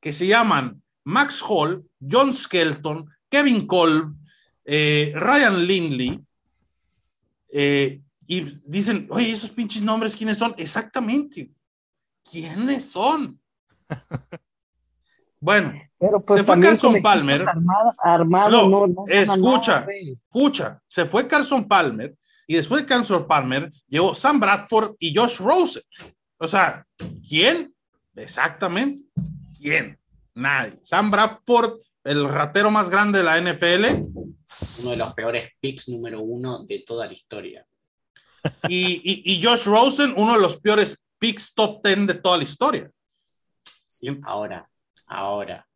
que 0.00 0.12
se 0.12 0.26
llaman 0.26 0.82
Max 1.04 1.42
Hall, 1.46 1.84
John 2.00 2.34
Skelton, 2.34 3.08
Kevin 3.28 3.66
Kolb, 3.66 4.14
eh, 4.64 5.12
Ryan 5.14 5.66
Lindley, 5.66 6.20
eh, 7.52 8.00
y 8.26 8.40
dicen, 8.64 9.06
oye, 9.10 9.30
esos 9.30 9.50
pinches 9.50 9.82
nombres, 9.82 10.14
¿quiénes 10.14 10.38
son? 10.38 10.54
Exactamente. 10.58 11.50
¿Quiénes 12.28 12.86
son? 12.86 13.40
bueno, 15.46 15.80
Pero 15.96 16.20
pues 16.20 16.40
Se 16.40 16.44
fue 16.44 16.58
Carson 16.58 17.00
Palmer. 17.00 17.48
Armado, 17.48 17.92
armado, 17.98 18.50
No, 18.50 18.68
no, 18.68 18.86
no 18.88 19.04
escucha. 19.06 19.86
escucha, 19.88 20.82
se 20.88 21.04
fue 21.04 21.28
Carson 21.28 21.68
Palmer 21.68 22.16
y 22.48 22.56
después 22.56 22.82
de 22.82 22.88
Carson 22.88 23.28
Palmer 23.28 23.70
llegó 23.86 24.12
Sam 24.12 24.40
Bradford 24.40 24.96
y 24.98 25.14
Josh 25.14 25.38
Rosen. 25.38 25.84
O 26.38 26.48
sea, 26.48 26.84
¿quién? 27.28 27.72
Exactamente. 28.16 29.04
¿Quién? 29.56 29.96
Nadie. 30.34 30.80
Sam 30.82 31.12
Bradford, 31.12 31.78
el 32.02 32.28
ratero 32.28 32.72
más 32.72 32.90
grande 32.90 33.18
de 33.18 33.24
la 33.24 33.40
NFL. 33.40 33.84
Uno 33.84 34.90
de 34.90 34.96
los 34.98 35.14
peores 35.14 35.52
picks 35.60 35.88
número 35.88 36.20
uno 36.22 36.64
de 36.64 36.80
toda 36.80 37.06
la 37.06 37.12
historia. 37.12 37.64
Y, 38.68 39.00
y, 39.04 39.32
y 39.32 39.44
Josh 39.44 39.64
Rosen, 39.64 40.12
uno 40.16 40.34
de 40.34 40.40
los 40.40 40.60
peores 40.60 41.00
picks 41.20 41.54
top 41.54 41.86
10 41.86 42.08
de 42.08 42.14
toda 42.14 42.36
la 42.36 42.44
historia. 42.44 42.90
Sí, 43.86 44.08
ahora, 44.24 44.68
ahora, 45.06 45.66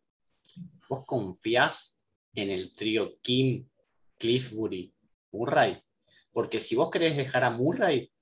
¿vos 0.89 1.05
confías 1.07 1.97
en 2.35 2.51
el 2.51 2.73
trío 2.73 3.19
Kim, 3.21 3.69
Cliffbury, 4.19 4.93
Murray? 5.33 5.83
Porque 6.33 6.59
si 6.59 6.77
vos 6.77 6.91
querés 6.91 7.17
dejar 7.17 7.45
a 7.45 7.51
Murray, 7.51 8.13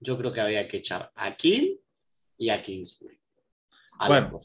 yo 0.00 0.18
creo 0.18 0.32
que 0.32 0.40
había 0.40 0.66
que 0.68 0.78
echar 0.78 1.10
a 1.14 1.36
Kim 1.36 1.76
y 2.38 2.50
a 2.50 2.62
Kingsbury. 2.62 3.20
A 3.98 4.08
Bueno. 4.08 4.40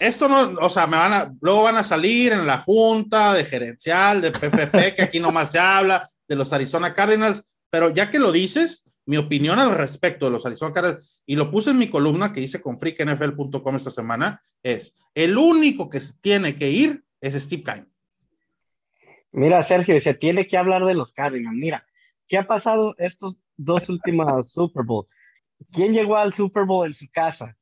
Esto 0.00 0.28
no, 0.28 0.58
o 0.60 0.68
sea, 0.68 0.88
me 0.88 0.96
van 0.96 1.12
a, 1.12 1.32
luego 1.40 1.62
van 1.62 1.76
a 1.76 1.84
salir 1.84 2.32
en 2.32 2.44
la 2.44 2.58
junta 2.58 3.34
de 3.34 3.44
gerencial, 3.44 4.20
de 4.20 4.32
PPP, 4.32 4.96
que 4.96 5.02
aquí 5.02 5.20
nomás 5.20 5.52
se 5.52 5.60
habla 5.60 6.08
de 6.26 6.34
los 6.34 6.52
Arizona 6.52 6.92
Cardinals, 6.92 7.44
pero 7.70 7.90
ya 7.90 8.10
que 8.10 8.18
lo 8.18 8.32
dices, 8.32 8.82
mi 9.06 9.16
opinión 9.16 9.58
al 9.58 9.74
respecto 9.76 10.26
de 10.26 10.32
los 10.32 10.46
Arizona 10.46 10.72
Cardinals, 10.72 11.22
y 11.26 11.36
lo 11.36 11.50
puse 11.50 11.70
en 11.70 11.78
mi 11.78 11.88
columna 11.88 12.32
que 12.32 12.40
hice 12.40 12.60
con 12.60 12.78
freaknfl.com 12.78 13.76
esta 13.76 13.90
semana, 13.90 14.42
es 14.62 14.94
el 15.14 15.36
único 15.36 15.88
que 15.90 16.00
tiene 16.20 16.56
que 16.56 16.70
ir 16.70 17.04
es 17.22 17.34
Steve 17.34 17.62
Kine. 17.62 17.86
Mira, 19.30 19.64
Sergio, 19.64 19.98
se 20.00 20.12
tiene 20.12 20.46
que 20.46 20.58
hablar 20.58 20.84
de 20.84 20.94
los 20.94 21.14
Cardinals. 21.14 21.56
Mira, 21.56 21.86
¿qué 22.28 22.36
ha 22.36 22.46
pasado 22.46 22.94
estos 22.98 23.44
dos 23.56 23.88
últimos 23.88 24.52
Super 24.52 24.84
Bowl? 24.84 25.06
¿Quién 25.72 25.92
llegó 25.92 26.16
al 26.16 26.34
Super 26.34 26.64
Bowl 26.64 26.86
en 26.86 26.94
su 26.94 27.06
casa? 27.10 27.56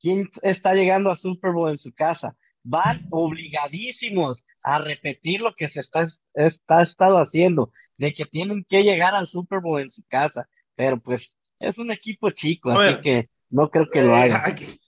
¿Quién 0.00 0.30
está 0.42 0.74
llegando 0.74 1.10
al 1.10 1.18
Super 1.18 1.52
Bowl 1.52 1.70
en 1.70 1.78
su 1.78 1.92
casa? 1.92 2.36
Van 2.64 3.06
obligadísimos 3.10 4.44
a 4.62 4.78
repetir 4.78 5.42
lo 5.42 5.54
que 5.54 5.68
se 5.68 5.80
está, 5.80 6.08
está 6.34 6.82
estado 6.82 7.18
haciendo, 7.18 7.70
de 7.98 8.14
que 8.14 8.24
tienen 8.24 8.64
que 8.68 8.82
llegar 8.82 9.14
al 9.14 9.28
Super 9.28 9.60
Bowl 9.60 9.80
en 9.80 9.90
su 9.90 10.02
casa. 10.08 10.48
Pero 10.74 11.00
pues 11.00 11.34
es 11.58 11.78
un 11.78 11.90
equipo 11.92 12.30
chico, 12.30 12.70
A 12.70 12.74
así 12.74 12.94
ver. 12.94 13.00
que 13.00 13.30
no 13.50 13.70
creo 13.70 13.88
que 13.90 14.02
lo 14.02 14.16
Eh, 14.16 14.22
hagan. 14.22 14.42
ay, 14.44 14.78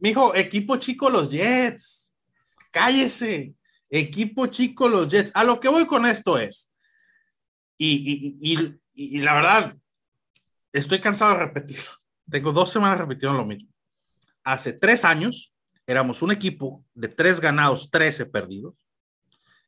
Mijo, 0.00 0.34
equipo 0.34 0.76
chico 0.76 1.10
los 1.10 1.30
Jets. 1.30 2.14
Cállese. 2.70 3.54
Equipo 3.90 4.46
chico 4.46 4.88
los 4.88 5.08
Jets. 5.08 5.32
A 5.34 5.44
lo 5.44 5.58
que 5.58 5.68
voy 5.68 5.86
con 5.86 6.06
esto 6.06 6.38
es, 6.38 6.70
y, 7.76 8.36
y- 8.40 8.74
y- 8.94 9.18
la 9.20 9.34
verdad, 9.34 9.76
estoy 10.72 11.00
cansado 11.00 11.32
de 11.38 11.44
repetirlo. 11.46 11.90
Tengo 12.30 12.52
dos 12.52 12.70
semanas 12.70 12.98
repitiendo 12.98 13.36
lo 13.38 13.46
mismo. 13.46 13.70
Hace 14.44 14.72
tres 14.72 15.04
años 15.04 15.52
éramos 15.86 16.20
un 16.22 16.32
equipo 16.32 16.84
de 16.94 17.08
tres 17.08 17.40
ganados, 17.40 17.90
13 17.90 18.26
perdidos. 18.26 18.74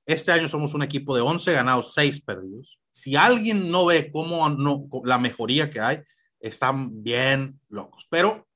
Este 0.06 0.32
año 0.32 0.48
somos 0.48 0.74
un 0.74 0.82
equipo 0.82 1.14
de 1.14 1.20
11 1.22 1.52
ganados, 1.52 1.94
6 1.94 2.20
perdidos. 2.22 2.78
Si 2.90 3.14
alguien 3.16 3.70
no 3.70 3.86
ve 3.86 4.10
cómo 4.10 4.48
no, 4.50 4.86
la 5.04 5.18
mejoría 5.18 5.70
que 5.70 5.80
hay, 5.80 6.00
están 6.40 7.02
bien 7.02 7.60
locos. 7.68 8.06
Pero, 8.10 8.46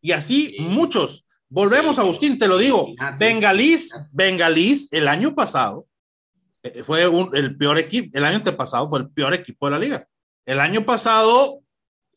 y 0.00 0.12
así 0.12 0.54
Sí. 0.56 0.62
muchos. 0.62 1.26
Volvemos, 1.48 1.96
Sí. 1.96 2.02
Agustín, 2.02 2.38
te 2.38 2.48
lo 2.48 2.58
digo. 2.58 2.88
Bengalís, 3.18 3.92
Bengalís, 4.10 4.88
el 4.92 5.06
año 5.08 5.34
pasado 5.34 5.86
eh, 6.62 6.82
fue 6.82 7.06
un- 7.06 7.30
el 7.36 7.56
peor 7.56 7.78
equipo. 7.78 8.18
El 8.18 8.24
año 8.24 8.36
antepasado 8.38 8.88
fue 8.88 8.98
el 8.98 9.08
peor 9.10 9.32
equipo 9.34 9.66
de 9.66 9.70
la 9.70 9.78
liga. 9.78 10.08
El 10.44 10.58
año 10.58 10.84
pasado, 10.84 11.60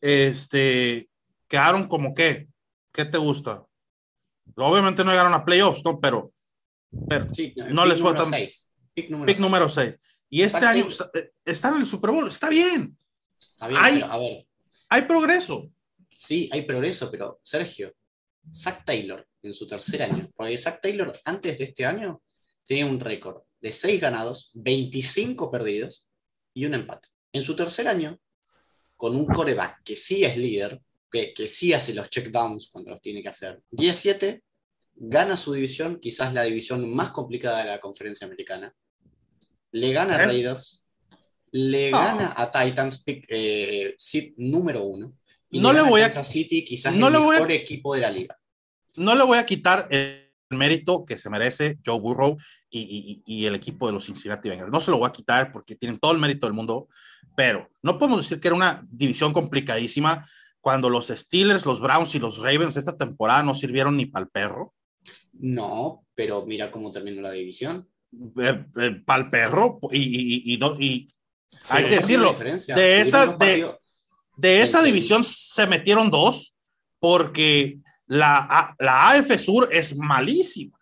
este, 0.00 1.08
quedaron 1.46 1.86
como 1.86 2.12
que, 2.12 2.48
¿qué 2.92 3.04
te 3.04 3.18
gusta? 3.18 3.64
Obviamente 4.56 5.04
no 5.04 5.10
llegaron 5.12 5.34
a 5.34 5.44
playoffs, 5.44 5.84
¿no? 5.84 6.00
Pero, 6.00 6.32
pero 7.08 7.32
Sí, 7.32 7.54
no 7.56 7.86
les 7.86 8.00
fue 8.00 8.14
tan-. 8.14 8.30
Pick 8.94 9.10
número 9.10 9.26
pick 9.26 9.36
seis. 9.36 9.40
número 9.40 9.68
6. 9.68 9.96
Y 10.28 10.42
este 10.42 10.58
Exacto. 10.58 10.78
año 10.78 10.88
está- 10.88 11.10
eh, 11.14 11.30
están 11.44 11.74
en 11.76 11.80
el 11.82 11.86
Super 11.86 12.10
Bowl, 12.10 12.28
está 12.28 12.48
bien, 12.48 12.96
Está 13.38 13.68
bien, 13.68 13.80
Hay- 13.82 13.94
pero, 14.00 14.12
a 14.12 14.18
ver, 14.18 14.46
hay 14.90 15.02
progreso. 15.02 15.70
sí, 16.08 16.48
hay 16.52 16.62
progreso, 16.62 17.10
pero 17.10 17.40
Sergio, 17.42 17.94
Zach 18.52 18.84
Taylor 18.84 19.26
en 19.42 19.52
su 19.52 19.66
tercer 19.66 20.02
año, 20.02 20.28
porque 20.34 20.56
Zach 20.58 20.80
Taylor 20.82 21.18
antes 21.24 21.58
de 21.58 21.64
este 21.64 21.84
año 21.86 22.22
tenía 22.66 22.86
un 22.86 23.00
récord 23.00 23.42
de 23.60 23.72
6 23.72 24.00
ganados, 24.00 24.50
25 24.54 25.50
perdidos 25.50 26.06
y 26.54 26.64
un 26.66 26.74
empate. 26.74 27.08
En 27.32 27.42
su 27.42 27.54
tercer 27.56 27.88
año, 27.88 28.18
con 28.96 29.16
un 29.16 29.26
coreback 29.26 29.82
que 29.82 29.96
sí 29.96 30.24
es 30.24 30.36
líder, 30.36 30.80
que, 31.10 31.32
que 31.34 31.48
sí 31.48 31.72
hace 31.72 31.94
los 31.94 32.08
checkdowns 32.10 32.68
cuando 32.70 32.90
los 32.90 33.00
tiene 33.00 33.22
que 33.22 33.28
hacer, 33.30 33.60
17, 33.70 34.42
gana 35.02 35.34
su 35.34 35.52
división, 35.54 35.98
quizás 35.98 36.34
la 36.34 36.42
división 36.42 36.92
más 36.94 37.10
complicada 37.10 37.60
de 37.60 37.70
la 37.70 37.80
conferencia 37.80 38.26
americana, 38.26 38.74
le 39.72 39.92
gana 39.92 40.16
a 40.16 40.22
¿Eh? 40.22 40.26
Raiders, 40.26 40.84
le 41.52 41.90
No. 41.90 41.98
gana 41.98 42.34
a 42.36 42.50
Titans, 42.50 43.02
eh, 43.06 43.94
seed 43.96 44.34
número 44.36 44.84
uno, 44.84 45.14
y 45.50 45.58
No 45.58 45.72
le 45.72 45.80
voy 45.82 46.02
a- 46.02 46.10
City, 46.24 46.64
quizás 46.64 46.94
no 46.94 47.06
el 47.06 47.14
le 47.14 47.18
voy 47.18 47.36
a- 47.36 47.40
mejor 47.40 47.50
equipo 47.52 47.94
de 47.94 48.00
la 48.02 48.10
liga. 48.10 48.38
No 48.96 49.14
le 49.14 49.24
voy 49.24 49.38
a 49.38 49.46
quitar 49.46 49.88
el 49.90 50.28
mérito 50.50 51.04
que 51.06 51.16
se 51.18 51.30
merece 51.30 51.78
Joe 51.84 51.98
Burrow 51.98 52.36
y, 52.68 53.22
y- 53.26 53.34
y 53.34 53.46
el 53.46 53.54
equipo 53.54 53.86
de 53.86 53.94
los 53.94 54.04
Cincinnati 54.04 54.48
Bengals. 54.50 54.70
No 54.70 54.80
se 54.80 54.90
lo 54.90 54.98
voy 54.98 55.08
a 55.08 55.12
quitar 55.12 55.50
porque 55.50 55.76
tienen 55.76 55.98
todo 55.98 56.12
el 56.12 56.18
mérito 56.18 56.46
del 56.46 56.54
mundo, 56.54 56.88
pero 57.34 57.70
no 57.82 57.96
podemos 57.96 58.20
decir 58.20 58.38
que 58.38 58.48
era 58.48 58.54
una 58.56 58.86
división 58.90 59.32
complicadísima 59.32 60.28
cuando 60.60 60.90
los 60.90 61.06
Steelers, 61.08 61.64
los 61.64 61.80
Browns 61.80 62.14
y 62.14 62.18
los 62.18 62.36
Ravens 62.38 62.76
esta 62.76 62.96
temporada 62.98 63.42
no 63.42 63.54
sirvieron 63.54 63.96
ni 63.96 64.06
para 64.06 64.24
el 64.24 64.30
perro. 64.30 64.74
No, 65.40 66.06
pero 66.14 66.44
mira 66.46 66.70
cómo 66.70 66.90
terminó 66.92 67.20
la 67.22 67.32
división. 67.32 67.88
para 69.06 69.22
el 69.22 69.28
perro 69.28 69.78
y, 69.92 69.98
y- 70.50 70.54
y 70.54 70.56
no 70.58 70.74
y 70.78 71.08
Sí. 71.60 71.76
Hay 71.76 71.84
que 71.84 71.96
decirlo, 71.96 72.32
de 72.34 73.00
esa- 73.00 73.36
de- 73.36 74.62
esa 74.62 74.78
Sí, 74.80 74.86
sí. 74.86 74.92
división 74.92 75.22
se 75.24 75.66
metieron 75.66 76.10
dos 76.10 76.54
porque 77.00 77.78
la, 78.06 78.38
A- 78.38 78.76
la 78.78 79.10
AF 79.10 79.36
Sur 79.38 79.68
es 79.72 79.96
malísima 79.96 80.78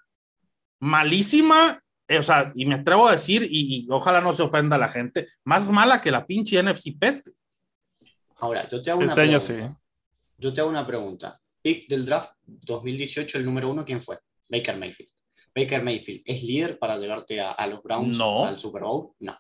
malísima 0.81 1.83
eh, 2.07 2.19
o 2.19 2.23
sea 2.23 2.53
y 2.55 2.65
me 2.67 2.77
atrevo 2.77 3.09
a 3.09 3.13
decir 3.17 3.43
y, 3.43 3.81
y 3.81 3.87
ojalá 3.91 4.21
no 4.21 4.33
se 4.35 4.43
ofenda 4.43 4.79
la 4.79 4.89
gente 4.89 5.29
más 5.45 5.69
mala 5.71 6.01
que 6.01 6.11
la 6.11 6.27
pinche 6.27 6.63
NFC 6.63 6.97
peste 6.99 7.33
Ahora, 8.41 8.69
yo 8.69 8.81
te 8.81 8.91
hago 8.93 9.01
una 9.01 9.09
Este 9.09 9.21
año 9.23 9.39
pregunta. 9.41 9.69
sí. 9.69 9.77
Yo 10.39 10.55
te 10.55 10.61
hago 10.61 10.71
una 10.71 10.87
pregunta. 10.87 11.41
Pick 11.61 11.89
del 11.89 12.07
draft 12.07 12.35
2018, 12.47 13.37
el 13.39 13.45
número 13.45 13.69
uno, 13.69 13.85
¿quién 13.85 14.01
fue? 14.01 14.17
Baker 14.49 14.77
Mayfield. 14.77 15.11
Baker 15.55 15.83
Mayfield, 15.83 16.23
¿es 16.25 16.43
líder 16.43 16.79
para 16.79 16.97
llevarte 16.99 17.41
a, 17.41 17.53
a 17.53 17.67
los 17.67 17.83
Browns 17.83 18.17
No. 18.17 18.45
al 18.47 18.59
Super 18.59 18.83
Bowl? 18.83 19.13
No. 19.21 19.37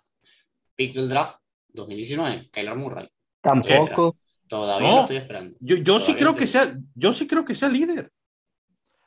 Pick 0.74 0.94
del 0.94 1.08
draft 1.08 1.36
2019, 1.68 2.48
Kyler 2.50 2.76
Murray. 2.76 3.08
Tampoco. 3.40 4.16
Todavía 4.48 4.88
No. 4.88 4.94
lo 4.96 5.00
estoy 5.02 5.16
esperando. 5.18 5.56
yo, 5.60 5.76
yo 5.76 6.00
sí 6.00 6.14
creo 6.14 6.34
que 6.34 6.46
sea 6.46 6.74
yo 6.94 7.12
sí 7.12 7.26
creo 7.26 7.44
que 7.44 7.54
sea 7.54 7.68
líder 7.68 8.10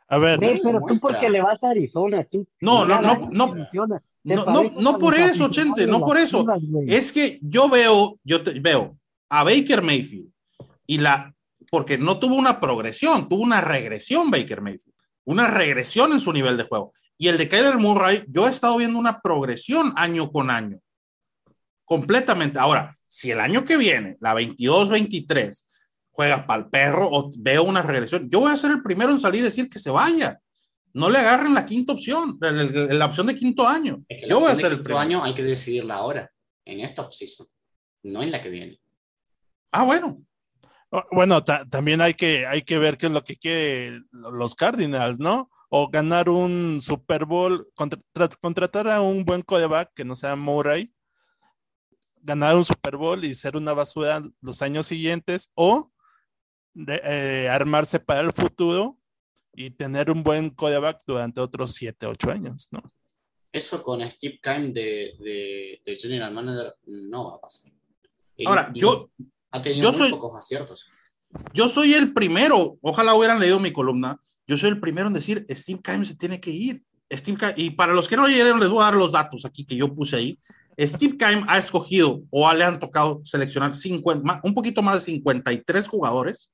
A 0.08 0.18
ver, 0.20 0.39
pero 0.39 0.60
tú 0.62 0.70
muestra. 0.88 0.99
porque 0.99 1.30
le 1.30 1.41
vas 1.41 1.62
a 1.64 1.70
Arizona, 1.72 2.24
tú. 2.30 2.47
No, 2.62 2.86
no, 2.86 3.02
no, 3.02 3.30
no. 3.32 3.56
no, 3.74 4.45
no, 4.45 4.64
no 4.80 4.99
por 4.99 5.16
eso 5.16 5.49
Chente 5.49 5.82
de 5.82 5.88
no 5.91 5.99
por 6.02 6.18
eso. 6.18 6.45
Es 6.86 7.12
que 7.12 7.39
yo 7.41 7.68
veo, 7.70 8.20
yo 8.24 8.43
te- 8.43 8.60
veo 8.60 8.97
a 9.30 9.43
Baker 9.43 9.82
Mayfield 9.82 10.30
y 10.86 10.99
la, 10.99 11.34
porque 11.72 11.97
no 11.97 12.20
tuvo 12.20 12.36
una 12.36 12.60
progresión, 12.60 13.28
tuvo 13.28 13.41
una 13.43 13.62
regresión 13.62 14.30
Baker 14.30 14.62
Mayfield, 14.62 14.90
una 15.26 15.47
regresión 15.47 16.11
en 16.13 16.22
su 16.22 16.32
nivel 16.34 16.57
de 16.57 16.63
juego. 16.63 16.93
Y 17.17 17.28
el 17.28 17.38
de 17.38 17.47
Kyler 17.47 17.78
Murray, 17.78 18.24
yo 18.28 18.47
he 18.47 18.51
estado 18.51 18.78
viendo 18.78 18.97
una 18.97 19.19
progresión 19.22 19.93
año 19.95 20.32
con 20.32 20.49
año, 20.49 20.80
completamente. 21.86 22.59
Ahora, 22.59 22.97
si 23.07 23.32
el 23.32 23.39
año 23.39 23.63
que 23.65 23.78
viene, 23.78 24.17
la 24.19 24.34
22-23, 24.34 25.65
juega 26.11 26.45
para 26.45 26.63
el 26.63 26.69
perro 26.69 27.07
o 27.11 27.32
veo 27.38 27.63
una 27.63 27.82
regresión, 27.82 28.30
yo 28.30 28.41
voy 28.41 28.51
a 28.51 28.57
ser 28.57 28.72
el 28.72 28.82
primero 28.84 29.11
en 29.11 29.19
salir 29.19 29.41
y 29.41 29.45
decir 29.45 29.69
que 29.69 29.80
se 29.80 29.89
vaya. 29.91 30.39
No 30.93 31.09
le 31.09 31.19
agarren 31.19 31.53
la 31.53 31.65
quinta 31.65 31.93
opción, 31.93 32.38
la, 32.41 32.51
la- 32.51 32.93
la 32.93 33.05
opción 33.05 33.28
de 33.28 33.36
quinto 33.36 33.67
año. 33.67 34.03
Es 34.09 34.19
que 34.22 34.26
la 34.28 34.30
Yo 34.30 34.39
voy 34.41 34.51
a 34.51 34.55
ser 34.55 34.72
el 34.74 34.80
primero. 34.80 34.99
año 34.99 35.24
hay 35.24 35.34
que 35.34 35.43
decidirla 35.43 35.95
ahora, 35.95 36.30
en 36.65 36.80
esta 36.82 37.01
offseason, 37.03 37.47
no 38.03 38.22
en 38.24 38.32
la 38.32 38.41
que 38.41 38.49
viene. 38.49 38.80
Ah, 39.72 39.84
bueno. 39.84 40.22
Oh, 40.91 41.03
Bueno, 41.11 41.43
ta- 41.43 41.65
también 41.69 42.01
hay 42.01 42.13
que, 42.13 42.45
hay 42.45 42.61
que 42.63 42.77
ver 42.77 42.97
qué 42.97 43.05
es 43.07 43.11
lo 43.11 43.23
que 43.23 43.35
quieren 43.37 44.07
los 44.11 44.55
Cardinals, 44.55 45.19
¿no? 45.19 45.49
O 45.69 45.89
ganar 45.89 46.27
un 46.29 46.79
Super 46.81 47.25
Bowl, 47.25 47.65
contra- 47.75 47.99
tra- 48.13 48.37
contratar 48.41 48.87
a 48.89 49.01
un 49.01 49.23
buen 49.23 49.41
coreback 49.41 49.93
que 49.93 50.03
no 50.03 50.15
sea 50.15 50.35
Murray, 50.35 50.93
ganar 52.21 52.55
un 52.57 52.65
Super 52.65 52.97
Bowl 52.97 53.23
y 53.23 53.33
ser 53.35 53.55
una 53.55 53.73
basura 53.73 54.21
los 54.41 54.61
años 54.61 54.85
siguientes, 54.87 55.51
o 55.55 55.91
de- 56.73 57.01
eh, 57.03 57.49
armarse 57.49 57.99
para 57.99 58.19
el 58.21 58.33
futuro 58.33 58.97
y 59.53 59.71
tener 59.71 60.09
un 60.11 60.23
buen 60.23 60.49
coreback 60.49 61.01
durante 61.07 61.39
otros 61.41 61.73
7, 61.73 62.05
8 62.05 62.31
años, 62.31 62.67
¿no? 62.71 62.81
Eso 63.53 63.83
con 63.83 63.99
Steve 64.09 64.39
Keim 64.41 64.71
de, 64.73 65.15
de, 65.19 65.81
de 65.85 65.95
General 65.97 66.33
Manager 66.33 66.73
no 66.85 67.31
va 67.31 67.35
a 67.37 67.41
pasar. 67.41 67.71
Ahora, 68.45 68.71
yo- 68.73 69.09
ha 69.52 69.62
tenido 69.62 69.84
yo 69.91 69.97
muy 69.97 70.08
soy- 70.08 70.12
pocos 70.12 70.38
aciertos. 70.38 70.86
yo 71.54 71.68
soy 71.70 71.93
el 71.93 72.14
primero, 72.14 72.78
ojalá 72.82 73.14
hubieran 73.16 73.39
leído 73.39 73.60
mi 73.60 73.72
columna, 73.72 74.18
yo 74.47 74.58
soy 74.58 74.70
el 74.70 74.80
primero 74.80 75.08
en 75.08 75.14
decir, 75.14 75.45
Steve 75.49 75.80
Keim 75.84 76.04
se 76.06 76.16
tiene 76.16 76.39
que 76.39 76.52
ir. 76.52 76.84
Steve 77.14 77.38
Keim, 77.38 77.54
y 77.58 77.70
para 77.72 77.93
los 77.93 78.08
que 78.08 78.16
no 78.18 78.26
leyeron, 78.28 78.60
les 78.60 78.70
voy 78.70 78.82
a 78.82 78.86
dar 78.86 78.95
los 78.95 79.12
datos 79.12 79.45
aquí 79.45 79.66
que 79.66 79.76
yo 79.76 79.93
puse 79.93 80.16
ahí. 80.16 80.38
Steve 80.80 81.18
Keim 81.18 81.43
ha 81.47 81.58
escogido 81.58 82.22
o 82.30 82.52
le 82.54 82.64
han 82.64 82.80
tocado 82.80 83.22
seleccionar 83.24 83.76
50, 83.76 84.41
un 84.43 84.54
poquito 84.54 84.82
más 84.82 84.95
de 84.95 85.02
53 85.02 85.88
jugadores 85.88 86.49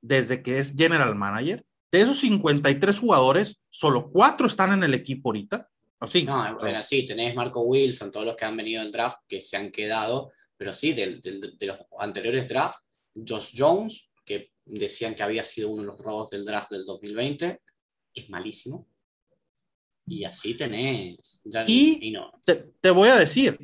desde 0.00 0.42
que 0.42 0.58
es 0.58 0.74
general 0.76 1.14
manager. 1.14 1.64
De 1.90 2.00
esos 2.00 2.20
53 2.20 2.98
jugadores, 2.98 3.58
solo 3.70 4.10
cuatro 4.10 4.46
están 4.46 4.72
en 4.72 4.82
el 4.82 4.94
equipo 4.94 5.28
ahorita. 5.30 5.68
Así. 6.00 6.24
No, 6.24 6.58
bueno, 6.58 6.82
sí, 6.82 7.04
tenés 7.06 7.34
Marco 7.34 7.60
Wilson, 7.62 8.10
todos 8.10 8.26
los 8.26 8.36
que 8.36 8.44
han 8.44 8.56
venido 8.56 8.82
en 8.82 8.90
draft 8.92 9.18
que 9.28 9.40
se 9.40 9.56
han 9.56 9.70
quedado, 9.70 10.30
pero 10.62 10.72
sí, 10.72 10.92
de, 10.92 11.16
de 11.58 11.66
los 11.66 11.76
anteriores 11.98 12.48
draft, 12.48 12.78
Josh 13.16 13.52
Jones, 13.56 14.08
que 14.24 14.52
decían 14.64 15.16
que 15.16 15.24
había 15.24 15.42
sido 15.42 15.70
uno 15.70 15.82
de 15.82 15.88
los 15.88 15.98
robos 15.98 16.30
del 16.30 16.44
draft 16.44 16.70
del 16.70 16.86
2020, 16.86 17.60
es 18.14 18.30
malísimo. 18.30 18.86
Y 20.06 20.22
así 20.22 20.54
tenés. 20.54 21.42
y, 21.66 22.12
no. 22.12 22.30
te, 22.44 22.74
te, 22.80 22.90
voy 22.92 23.08
a 23.08 23.16
decir, 23.16 23.58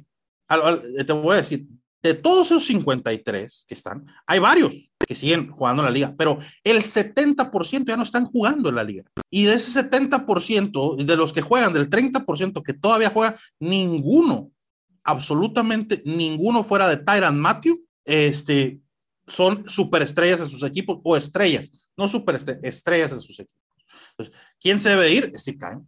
te 1.07 1.13
voy 1.13 1.35
a 1.35 1.37
decir, 1.37 1.69
de 2.03 2.15
todos 2.15 2.49
esos 2.49 2.67
53 2.67 3.67
que 3.69 3.75
están, 3.75 4.05
hay 4.27 4.41
varios 4.41 4.91
que 4.99 5.15
siguen 5.15 5.53
jugando 5.53 5.83
en 5.83 5.87
la 5.87 5.93
liga, 5.93 6.15
pero 6.19 6.41
el 6.65 6.83
70% 6.83 7.87
ya 7.87 7.97
no 7.97 8.03
están 8.03 8.25
jugando 8.25 8.71
en 8.71 8.75
la 8.75 8.83
liga. 8.83 9.05
Y 9.31 9.45
de 9.45 9.55
ese 9.55 9.89
70%, 9.89 10.97
de 10.97 11.17
los 11.17 11.33
que 11.33 11.43
juegan, 11.43 11.73
del 11.73 11.89
30% 11.89 12.61
que 12.65 12.75
todavía 12.75 13.11
juega, 13.11 13.39
ninguno, 13.61 14.51
absolutamente 15.09 16.03
ninguno 16.05 16.63
fuera 16.63 16.87
de 16.87 16.99
Tyran 16.99 17.41
Matthew, 17.41 17.83
este, 18.05 18.79
son 19.27 19.69
superestrellas 19.69 20.41
en 20.41 20.51
sus 20.51 20.63
equipos 20.63 21.01
o 21.03 21.17
estrellas, 21.17 21.71
no 21.97 22.09
superestrellas 22.09 23.13
en 23.13 23.23
sus 23.23 23.41
equipos. 23.41 23.59
¿quién 24.61 24.81
se 24.81 24.91
debe 24.91 25.11
ir? 25.13 25.33
Steve 25.39 25.59
Kime. 25.59 25.85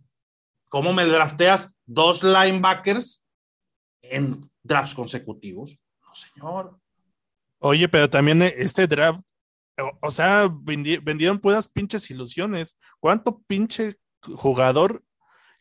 ¿Cómo 0.68 0.92
me 0.92 1.04
drafteas 1.04 1.74
dos 1.84 2.22
linebackers 2.22 3.22
en 4.00 4.48
drafts 4.62 4.94
consecutivos? 4.94 5.78
No, 6.02 6.14
señor. 6.14 6.80
Oye, 7.58 7.88
pero 7.88 8.08
también 8.08 8.40
este 8.40 8.86
draft, 8.86 9.20
o, 10.00 10.10
sea, 10.10 10.48
vendieron 10.62 11.40
puras 11.40 11.68
pinches 11.68 12.10
ilusiones. 12.10 12.78
¿Cuánto 13.00 13.42
pinche 13.46 13.96
jugador 14.22 15.02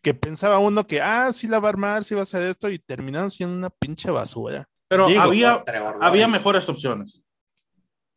que 0.01 0.13
pensaba 0.13 0.59
uno 0.59 0.87
que, 0.87 1.01
ah, 1.01 1.31
sí 1.31 1.47
la 1.47 1.59
va 1.59 1.69
a 1.69 1.71
armar, 1.71 2.03
sí 2.03 2.15
va 2.15 2.21
a 2.21 2.23
hacer 2.23 2.43
esto, 2.43 2.69
y 2.69 2.79
terminaron 2.79 3.29
siendo 3.29 3.55
una 3.55 3.69
pinche 3.69 4.11
basura? 4.11 4.65
Pero 4.87 5.05
había, 5.05 5.63
había 6.01 6.27
mejores 6.27 6.67
opciones. 6.67 7.21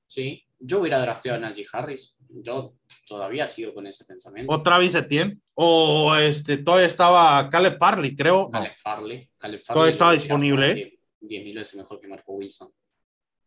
Sí, 0.07 0.45
yo 0.59 0.80
hubiera 0.80 1.01
drafteado 1.01 1.39
a 1.39 1.41
Najee 1.41 1.66
Harris. 1.72 2.16
Yo 2.28 2.74
todavía 3.07 3.47
sigo 3.47 3.74
con 3.74 3.87
ese 3.87 4.05
pensamiento. 4.05 4.53
O 4.53 4.62
Travis 4.62 4.95
Etienne. 4.95 5.39
O 5.55 6.14
este, 6.16 6.59
todavía 6.59 6.87
estaba 6.87 7.49
Caleb 7.51 7.76
Farley, 7.78 8.16
creo. 8.16 8.51
Caleb 8.51 8.74
Farley. 8.74 9.30
Caleb 9.39 9.62
Farley 9.62 9.74
todavía 9.74 9.93
estaba 9.93 10.12
disponible. 10.12 10.99
10.000 11.20 11.55
veces 11.55 11.74
mejor 11.76 12.01
que 12.01 12.09
Marco 12.09 12.33
Wilson. 12.33 12.70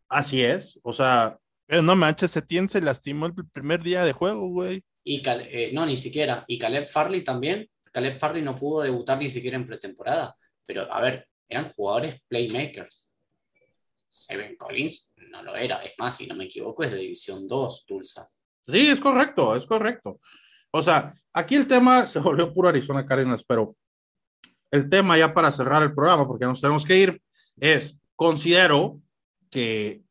Así 0.09 0.41
es. 0.43 0.79
O 0.83 0.93
sea. 0.93 1.37
Pero 1.65 1.81
no 1.81 1.95
manches, 1.95 2.35
Etienne 2.37 2.67
se 2.67 2.81
lastimó 2.81 3.25
el 3.25 3.33
primer 3.51 3.81
día 3.81 4.03
de 4.05 4.13
juego, 4.13 4.49
güey. 4.49 4.83
Y 5.03 5.21
eh, 5.25 5.71
no, 5.73 5.85
ni 5.85 5.97
siquiera. 5.97 6.45
Y 6.47 6.59
Caleb 6.59 6.87
Farley 6.87 7.23
también. 7.23 7.67
Caleb 7.95 8.19
Farley 8.19 8.41
no 8.41 8.57
pudo 8.57 8.81
debutar 8.81 9.17
ni 9.17 9.29
siquiera 9.29 9.55
en 9.55 9.65
pretemporada. 9.65 10.35
Pero, 10.65 10.91
a 10.91 10.99
ver, 10.99 11.29
eran 11.47 11.69
jugadores 11.69 12.21
playmakers. 12.27 13.13
Seven 14.09 14.57
Collins 14.57 15.13
no 15.31 15.41
lo 15.41 15.55
era. 15.55 15.77
Es 15.77 15.93
más, 15.97 16.17
si 16.17 16.27
no 16.27 16.35
me 16.35 16.43
equivoco, 16.43 16.83
es 16.83 16.91
de 16.91 16.97
División 16.97 17.47
2, 17.47 17.85
Tulsa. 17.87 18.27
Sí, 18.67 18.89
es 18.89 18.99
correcto, 18.99 19.55
es 19.55 19.65
correcto. 19.65 20.19
O 20.71 20.83
sea, 20.83 21.13
aquí 21.31 21.55
el 21.55 21.67
tema 21.67 22.05
se 22.05 22.19
volvió 22.19 22.53
puro 22.53 22.67
Arizona 22.67 23.05
Cardinals, 23.05 23.45
pero 23.47 23.77
el 24.71 24.89
tema 24.89 25.17
ya 25.17 25.33
para 25.33 25.53
cerrar 25.53 25.81
el 25.81 25.95
programa, 25.95 26.27
porque 26.27 26.43
nos 26.43 26.59
tenemos 26.59 26.83
que 26.83 26.97
ir, 26.97 27.21
es, 27.61 27.97
considero 28.17 28.99
que 29.49 30.01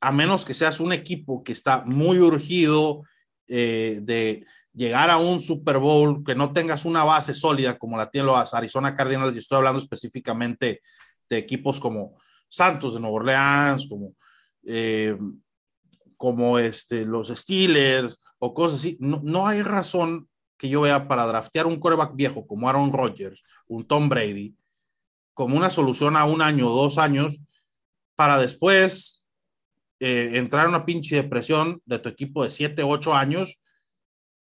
a 0.00 0.12
menos 0.12 0.44
que 0.44 0.54
seas 0.54 0.78
un 0.78 0.92
equipo 0.92 1.42
que 1.42 1.52
está 1.52 1.82
muy 1.84 2.20
urgido 2.20 3.02
eh, 3.48 3.98
de 4.00 4.46
llegar 4.74 5.10
a 5.10 5.18
un 5.18 5.40
Super 5.40 5.78
Bowl, 5.78 6.24
que 6.24 6.34
no 6.34 6.52
tengas 6.52 6.84
una 6.84 7.04
base 7.04 7.34
sólida 7.34 7.78
como 7.78 7.96
la 7.96 8.10
tienen 8.10 8.28
los 8.28 8.54
Arizona 8.54 8.94
Cardinals, 8.94 9.34
y 9.34 9.38
estoy 9.38 9.58
hablando 9.58 9.80
específicamente 9.80 10.80
de 11.28 11.38
equipos 11.38 11.78
como 11.78 12.18
Santos 12.48 12.94
de 12.94 13.00
Nueva 13.00 13.16
Orleans, 13.16 13.86
como, 13.88 14.14
eh, 14.64 15.16
como 16.16 16.58
este, 16.58 17.04
los 17.04 17.28
Steelers 17.28 18.20
o 18.38 18.54
cosas 18.54 18.80
así, 18.80 18.96
no, 19.00 19.46
hay 19.46 19.62
razón 19.62 20.28
que 20.56 20.68
yo 20.68 20.82
vea 20.82 21.08
para 21.08 21.26
draftear 21.26 21.66
un 21.66 21.76
quarterback 21.76 22.14
viejo 22.14 22.46
como 22.46 22.68
Aaron 22.68 22.92
Rodgers, 22.92 23.42
un 23.66 23.86
Tom 23.86 24.08
Brady, 24.08 24.54
como 25.34 25.56
una 25.56 25.70
solución 25.70 26.16
a 26.16 26.24
un 26.24 26.40
año 26.40 26.70
o 26.70 26.82
dos 26.82 26.98
años, 26.98 27.38
para 28.14 28.38
después 28.38 29.24
eh, 29.98 30.32
entrar 30.34 30.64
en 30.64 30.70
una 30.70 30.84
pinche 30.84 31.16
depresión 31.16 31.80
de 31.84 31.98
tu 31.98 32.08
equipo 32.08 32.44
de 32.44 32.50
7, 32.50 32.82
8 32.82 33.14
años 33.14 33.58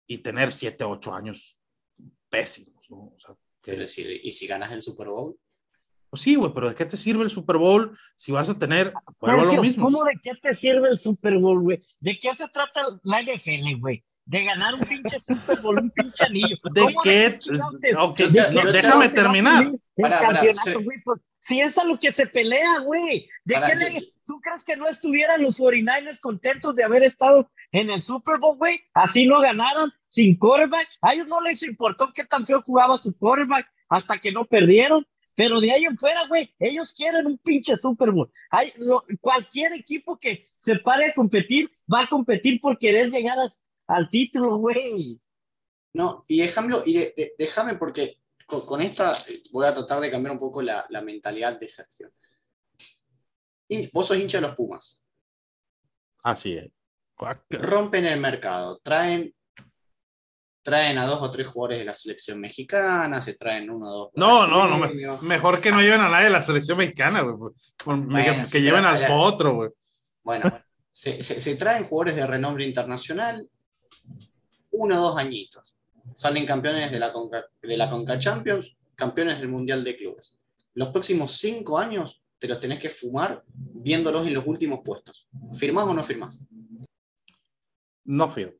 y 0.07 0.19
tener 0.19 0.51
7, 0.51 0.83
8 0.83 1.13
años 1.13 1.57
pésimos. 2.29 2.85
¿no? 2.89 2.97
O 2.97 3.17
sea, 3.19 3.35
que... 3.61 3.85
si, 3.85 4.19
¿Y 4.23 4.31
si 4.31 4.47
ganas 4.47 4.71
el 4.71 4.81
Super 4.81 5.07
Bowl? 5.07 5.37
Pues 6.13 6.21
sí, 6.21 6.35
güey, 6.35 6.53
pero 6.53 6.69
¿de 6.69 6.75
qué 6.75 6.85
te 6.85 6.95
sirve 6.95 7.23
el 7.23 7.31
Super 7.31 7.57
Bowl 7.57 7.97
si 8.15 8.31
vas 8.31 8.47
a 8.47 8.59
tener 8.59 8.93
lo 9.19 9.61
mismo? 9.63 9.85
¿Cómo 9.85 10.03
de 10.03 10.13
qué 10.23 10.33
te 10.39 10.53
sirve 10.53 10.89
el 10.89 10.99
Super 10.99 11.39
Bowl, 11.39 11.61
güey? 11.61 11.81
¿De 11.99 12.19
qué 12.19 12.35
se 12.35 12.47
trata 12.49 12.81
la 13.03 13.23
NFL, 13.23 13.79
güey? 13.79 14.03
De 14.23 14.43
ganar 14.43 14.75
un 14.75 14.81
pinche 14.81 15.19
Super 15.19 15.59
Bowl, 15.59 15.79
un 15.81 15.89
pinche 15.89 16.23
anillo. 16.23 16.55
¿De 16.71 16.95
qué? 17.03 17.39
Okay, 17.97 18.29
déjame 18.29 19.09
terminar. 19.09 19.71
Para, 19.95 20.21
para, 20.21 20.53
sí. 20.53 20.71
Pues, 21.03 21.19
si 21.39 21.59
es 21.61 21.77
a 21.79 21.83
lo 21.83 21.99
que 21.99 22.11
se 22.11 22.27
pelea, 22.27 22.81
güey. 22.81 23.27
¿De 23.43 23.55
qué 23.65 23.75
le... 23.75 24.13
¿Tú 24.25 24.39
crees 24.39 24.63
que 24.63 24.77
no 24.77 24.87
estuvieran 24.87 25.41
los 25.41 25.59
49ers 25.59 26.19
contentos 26.19 26.75
de 26.75 26.83
haber 26.83 27.01
estado 27.01 27.49
en 27.73 27.89
el 27.89 28.01
Super 28.01 28.39
Bowl, 28.39 28.57
güey? 28.57 28.79
Así 28.93 29.25
no 29.25 29.41
ganaron, 29.41 29.91
sin 30.07 30.37
quarterback. 30.37 30.87
A 31.01 31.13
ellos 31.13 31.27
no 31.27 31.41
les 31.41 31.61
importó 31.63 32.11
qué 32.13 32.23
tan 32.23 32.45
feo 32.45 32.61
jugaba 32.61 32.97
su 32.97 33.17
quarterback 33.17 33.67
hasta 33.89 34.17
que 34.19 34.31
no 34.31 34.45
perdieron. 34.45 35.05
Pero 35.35 35.59
de 35.59 35.71
ahí 35.71 35.85
en 35.85 35.97
fuera, 35.97 36.27
güey, 36.27 36.53
ellos 36.59 36.93
quieren 36.93 37.25
un 37.25 37.39
pinche 37.39 37.75
Super 37.77 38.11
Bowl. 38.11 38.31
Hay, 38.51 38.71
cualquier 39.19 39.73
equipo 39.73 40.19
que 40.19 40.45
se 40.59 40.75
pare 40.77 41.07
a 41.07 41.13
competir 41.15 41.71
va 41.91 42.01
a 42.01 42.07
competir 42.07 42.61
por 42.61 42.77
querer 42.77 43.09
llegar 43.09 43.37
al 43.87 44.09
título, 44.11 44.57
güey. 44.57 45.19
No, 45.93 46.23
y 46.27 46.41
déjame, 46.41 46.75
y 46.85 47.11
déjame 47.39 47.75
porque 47.75 48.19
con, 48.45 48.81
esta 48.81 49.13
voy 49.51 49.65
a 49.65 49.73
tratar 49.73 49.99
de 49.99 50.11
cambiar 50.11 50.33
un 50.33 50.39
poco 50.39 50.61
la, 50.61 50.85
la 50.89 51.01
mentalidad 51.01 51.59
de 51.59 51.67
Sergio. 51.67 52.11
Y 53.67 53.89
vos 53.91 54.07
sos 54.07 54.19
hincha 54.19 54.37
de 54.37 54.47
los 54.47 54.55
Pumas. 54.55 55.03
Así 56.21 56.53
es. 56.53 56.82
Rompen 57.49 58.05
el 58.05 58.19
mercado, 58.19 58.79
traen 58.83 59.33
traen 60.63 60.97
a 60.97 61.05
dos 61.05 61.21
o 61.21 61.29
tres 61.29 61.45
jugadores 61.47 61.79
de 61.79 61.85
la 61.85 61.93
selección 61.93 62.39
mexicana, 62.39 63.21
se 63.21 63.35
traen 63.35 63.69
uno 63.69 63.87
o 63.87 63.97
dos. 63.97 64.09
No, 64.15 64.47
no, 64.47 64.67
no, 64.67 65.21
mejor 65.21 65.59
que 65.59 65.71
no 65.71 65.81
lleven 65.81 66.01
a 66.01 66.09
nadie 66.09 66.25
de 66.25 66.31
la 66.31 66.41
selección 66.41 66.77
mexicana, 66.77 67.21
güey. 67.21 67.53
que, 68.49 68.61
lleven 68.61 68.85
al 68.85 69.11
otro, 69.11 69.55
güey. 69.55 69.69
Bueno, 70.23 70.49
se, 70.91 71.21
se, 71.21 71.55
traen 71.57 71.83
jugadores 71.83 72.15
de 72.15 72.25
renombre 72.25 72.65
internacional, 72.65 73.45
uno 74.71 74.95
o 74.95 75.01
dos 75.09 75.17
añitos. 75.17 75.75
Salen 76.15 76.45
campeones 76.45 76.91
de 76.91 76.99
la, 76.99 77.11
Conca, 77.11 77.45
de 77.61 77.77
la 77.77 77.89
Conca 77.89 78.17
Champions, 78.17 78.75
campeones 78.95 79.39
del 79.39 79.49
Mundial 79.49 79.83
de 79.83 79.97
Clubes. 79.97 80.37
Los 80.75 80.89
próximos 80.89 81.33
cinco 81.33 81.77
años 81.77 82.23
te 82.39 82.47
los 82.47 82.59
tenés 82.59 82.79
que 82.79 82.89
fumar 82.89 83.43
viéndolos 83.47 84.25
en 84.27 84.33
los 84.33 84.47
últimos 84.47 84.79
puestos. 84.83 85.27
¿Firmás 85.53 85.87
o 85.87 85.93
no 85.93 86.03
firmás? 86.03 86.39
No 88.05 88.29
firmo. 88.29 88.53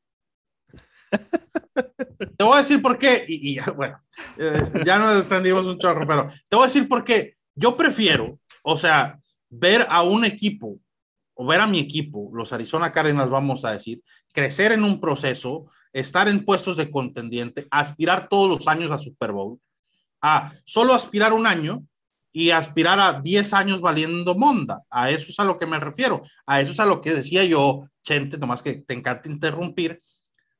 Te 2.37 2.43
voy 2.43 2.55
a 2.55 2.61
decir 2.61 2.81
por 2.81 2.97
qué, 2.97 3.25
y, 3.27 3.59
bueno, 3.75 4.01
eh, 4.37 4.83
ya 4.85 4.97
nos 4.97 5.17
extendimos 5.17 5.65
un 5.65 5.77
chorro, 5.77 6.05
pero 6.07 6.29
te 6.49 6.55
voy 6.55 6.63
a 6.63 6.67
decir 6.67 6.87
por 6.87 7.03
qué. 7.03 7.35
Yo 7.55 7.75
prefiero, 7.77 8.39
o 8.63 8.77
sea, 8.77 9.19
ver 9.49 9.85
a 9.89 10.01
un 10.03 10.25
equipo, 10.25 10.79
o 11.35 11.45
ver 11.45 11.61
a 11.61 11.67
mi 11.67 11.79
equipo, 11.79 12.31
los 12.33 12.53
Arizona 12.53 12.91
Cardinals, 12.91 13.29
vamos 13.29 13.65
a 13.65 13.71
decir, 13.71 14.01
crecer 14.33 14.71
en 14.71 14.83
un 14.83 14.99
proceso, 14.99 15.67
estar 15.91 16.27
en 16.27 16.43
puestos 16.43 16.77
de 16.77 16.89
contendiente, 16.89 17.67
aspirar 17.69 18.27
todos 18.29 18.49
los 18.49 18.67
años 18.67 18.91
a 18.91 18.97
Super 18.97 19.31
Bowl, 19.31 19.59
a 20.21 20.51
solo 20.65 20.93
aspirar 20.93 21.33
un 21.33 21.45
año 21.45 21.83
y 22.31 22.49
aspirar 22.49 22.99
a 22.99 23.21
10 23.21 23.53
años 23.53 23.81
valiendo 23.81 24.35
monda. 24.35 24.81
A 24.89 25.11
eso 25.11 25.27
es 25.29 25.39
a 25.39 25.43
lo 25.43 25.59
que 25.59 25.67
me 25.67 25.79
refiero. 25.79 26.23
A 26.47 26.61
eso 26.61 26.71
es 26.71 26.79
a 26.79 26.85
lo 26.85 26.99
que 26.99 27.13
decía 27.13 27.43
yo, 27.45 27.87
Chente, 28.04 28.38
nomás 28.38 28.62
que 28.62 28.74
te 28.74 28.93
encanta 28.93 29.30
interrumpir, 29.30 29.99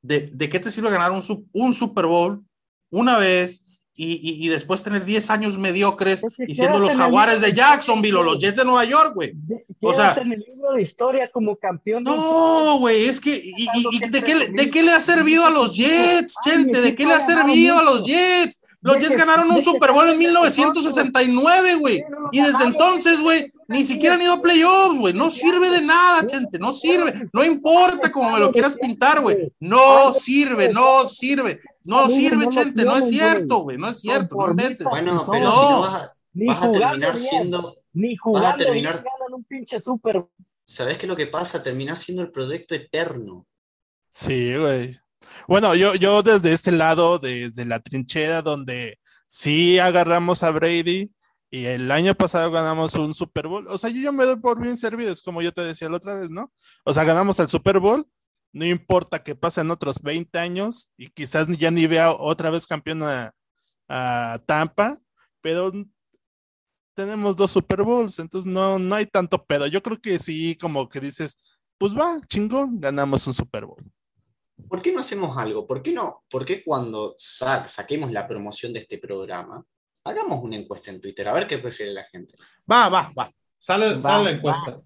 de, 0.02 0.30
qué 0.50 0.58
te 0.58 0.70
sirve 0.70 0.90
ganar 0.90 1.12
un, 1.12 1.22
un 1.52 1.74
Super 1.74 2.06
Bowl 2.06 2.42
una 2.90 3.16
vez 3.18 3.62
y, 3.96 4.14
y- 4.14 4.44
y 4.44 4.48
después 4.48 4.82
tener 4.82 5.04
10 5.04 5.30
años 5.30 5.56
mediocres 5.56 6.22
y 6.48 6.54
siendo 6.56 6.78
los 6.80 6.96
jaguares 6.96 7.40
de 7.40 7.52
Jacksonville 7.52 8.16
o 8.16 8.22
los. 8.24 8.38
Jets 8.38 8.56
de 8.58 8.64
Nueva 8.64 8.84
York, 8.84 9.12
güey. 9.14 9.34
O 9.80 9.94
sea- 9.94 10.14
en 10.20 10.32
el 10.32 10.40
libro 10.40 10.72
de 10.72 10.82
historia 10.82 11.30
como 11.30 11.54
campeón 11.56 12.02
No, 12.02 12.78
güey, 12.80 13.04
es 13.04 13.20
que, 13.20 13.40
y, 13.44 13.66
de, 14.10 14.22
qué, 14.22 14.34
le- 14.34 14.48
¿de 14.48 14.70
qué 14.70 14.82
le 14.82 14.90
ha 14.92 15.00
servido 15.00 15.44
a 15.46 15.50
los 15.50 15.76
Jets, 15.76 16.34
gente? 16.44 16.80
¿De 16.80 16.94
qué 16.96 17.06
le 17.06 17.14
ha 17.14 17.20
servido 17.20 17.78
a 17.78 17.82
los. 17.84 18.04
Jets? 18.04 18.60
Los 18.84 18.98
Jets 18.98 19.16
ganaron 19.16 19.50
un 19.50 19.62
Super 19.62 19.92
Bowl 19.92 20.04
en 20.08 20.18
de 20.18 20.24
que- 20.24 20.30
1969, 20.30 21.74
güey. 21.76 21.96
Sí, 21.96 22.04
no 22.10 22.20
lo 22.20 22.28
Y 22.32 22.40
desde 22.40 22.64
entonces, 22.64 23.20
güey, 23.20 23.40
güey. 23.40 23.52
ni 23.68 23.84
siquiera 23.84 24.14
han 24.14 24.22
ido 24.22 24.34
a 24.34 24.42
playoffs, 24.42 24.98
güey. 24.98 25.12
No 25.14 25.30
sirve 25.30 25.70
de 25.70 25.80
nada, 25.80 26.24
gente. 26.30 26.58
No 26.58 26.74
sirve. 26.74 27.22
No 27.32 27.42
importa 27.44 28.12
como 28.12 28.30
me 28.30 28.38
lo 28.40 28.52
quieras 28.52 28.76
pintar, 28.80 29.20
güey. 29.22 29.52
No 29.58 30.14
sirve, 30.14 30.68
no 30.72 31.08
sirve. 31.08 31.60
No 31.82 32.08
sirve, 32.08 32.46
gente. 32.52 32.84
No 32.84 32.96
es 32.96 33.08
cierto, 33.08 33.58
güey. 33.58 33.76
güey. 33.76 33.78
No 33.78 33.88
es 33.88 34.00
cierto. 34.00 34.36
No. 34.36 34.54
Bueno, 34.90 35.14
No, 35.14 35.30
pero 35.30 35.50
si 35.50 35.56
no. 35.56 35.80
vas 35.80 35.94
a, 35.94 36.14
vas 36.46 36.62
a 36.62 36.72
terminar 36.72 37.18
siendo. 37.18 37.76
Ni 37.94 38.16
jugando 38.16 38.56
bien 38.70 38.84
terminar- 38.84 39.04
un 39.32 39.44
pinche 39.44 39.80
Super 39.80 40.18
Bowl. 40.18 40.30
¿Sabes 40.66 40.96
qué 40.98 41.06
es 41.06 41.10
lo 41.10 41.16
que 41.16 41.26
pasa? 41.26 41.62
Terminás 41.62 41.98
siendo 42.00 42.22
el 42.22 42.30
proyecto 42.30 42.74
eterno. 42.74 43.46
Sí, 44.10 44.54
güey. 44.56 44.96
Bueno, 45.48 45.74
yo, 45.74 45.94
yo 45.94 46.22
desde 46.22 46.52
este 46.52 46.72
lado, 46.72 47.18
desde 47.18 47.64
la 47.66 47.80
trinchera 47.80 48.42
donde 48.42 48.98
sí 49.26 49.78
agarramos 49.78 50.42
a 50.42 50.50
Brady 50.50 51.10
y 51.50 51.66
el 51.66 51.90
año 51.90 52.14
pasado 52.14 52.50
ganamos 52.50 52.94
un 52.94 53.14
Super 53.14 53.48
Bowl, 53.48 53.66
o 53.68 53.78
sea, 53.78 53.90
yo 53.90 54.00
ya 54.00 54.12
me 54.12 54.24
doy 54.24 54.36
por 54.36 54.60
bien 54.60 54.76
servido, 54.76 55.12
es 55.12 55.22
como 55.22 55.42
yo 55.42 55.52
te 55.52 55.62
decía 55.62 55.88
la 55.88 55.96
otra 55.96 56.14
vez, 56.14 56.30
¿no? 56.30 56.52
O 56.84 56.92
sea, 56.92 57.04
ganamos 57.04 57.38
el 57.40 57.48
Super 57.48 57.78
Bowl, 57.78 58.06
no 58.52 58.64
importa 58.64 59.22
que 59.22 59.34
pasen 59.34 59.70
otros 59.70 60.00
20 60.02 60.38
años 60.38 60.90
y 60.96 61.10
quizás 61.10 61.48
ya 61.58 61.70
ni 61.70 61.86
vea 61.86 62.12
otra 62.12 62.50
vez 62.50 62.66
campeón 62.66 63.02
a, 63.02 63.32
a 63.88 64.40
Tampa, 64.46 64.96
pero 65.40 65.72
tenemos 66.94 67.36
dos 67.36 67.50
Super 67.50 67.82
Bowls, 67.82 68.18
entonces 68.18 68.50
no, 68.50 68.78
no 68.78 68.94
hay 68.94 69.06
tanto 69.06 69.44
pedo. 69.44 69.66
Yo 69.66 69.82
creo 69.82 70.00
que 70.00 70.18
sí, 70.18 70.56
como 70.60 70.88
que 70.88 71.00
dices, 71.00 71.36
pues 71.78 71.96
va, 71.96 72.20
chingón, 72.28 72.80
ganamos 72.80 73.26
un 73.26 73.34
Super 73.34 73.66
Bowl. 73.66 73.82
¿Por 74.68 74.80
qué 74.82 74.92
no 74.92 75.00
hacemos 75.00 75.36
algo? 75.36 75.66
¿Por 75.66 75.82
qué 75.82 75.92
no? 75.92 76.24
¿Por 76.30 76.44
qué 76.44 76.62
cuando 76.62 77.14
sa- 77.18 77.66
saquemos 77.66 78.10
la 78.12 78.26
promoción 78.26 78.72
de 78.72 78.80
este 78.80 78.98
programa, 78.98 79.64
hagamos 80.04 80.42
una 80.42 80.56
encuesta 80.56 80.90
en 80.90 81.00
Twitter 81.00 81.26
a 81.28 81.32
ver 81.32 81.46
qué 81.46 81.58
prefiere 81.58 81.92
la 81.92 82.04
gente? 82.04 82.34
Va, 82.70 82.88
va, 82.88 83.12
va. 83.18 83.30
Sale, 83.58 83.94
Va, 83.94 84.02
sale 84.02 84.24
la 84.24 84.30
va. 84.30 84.36
encuesta. 84.36 84.80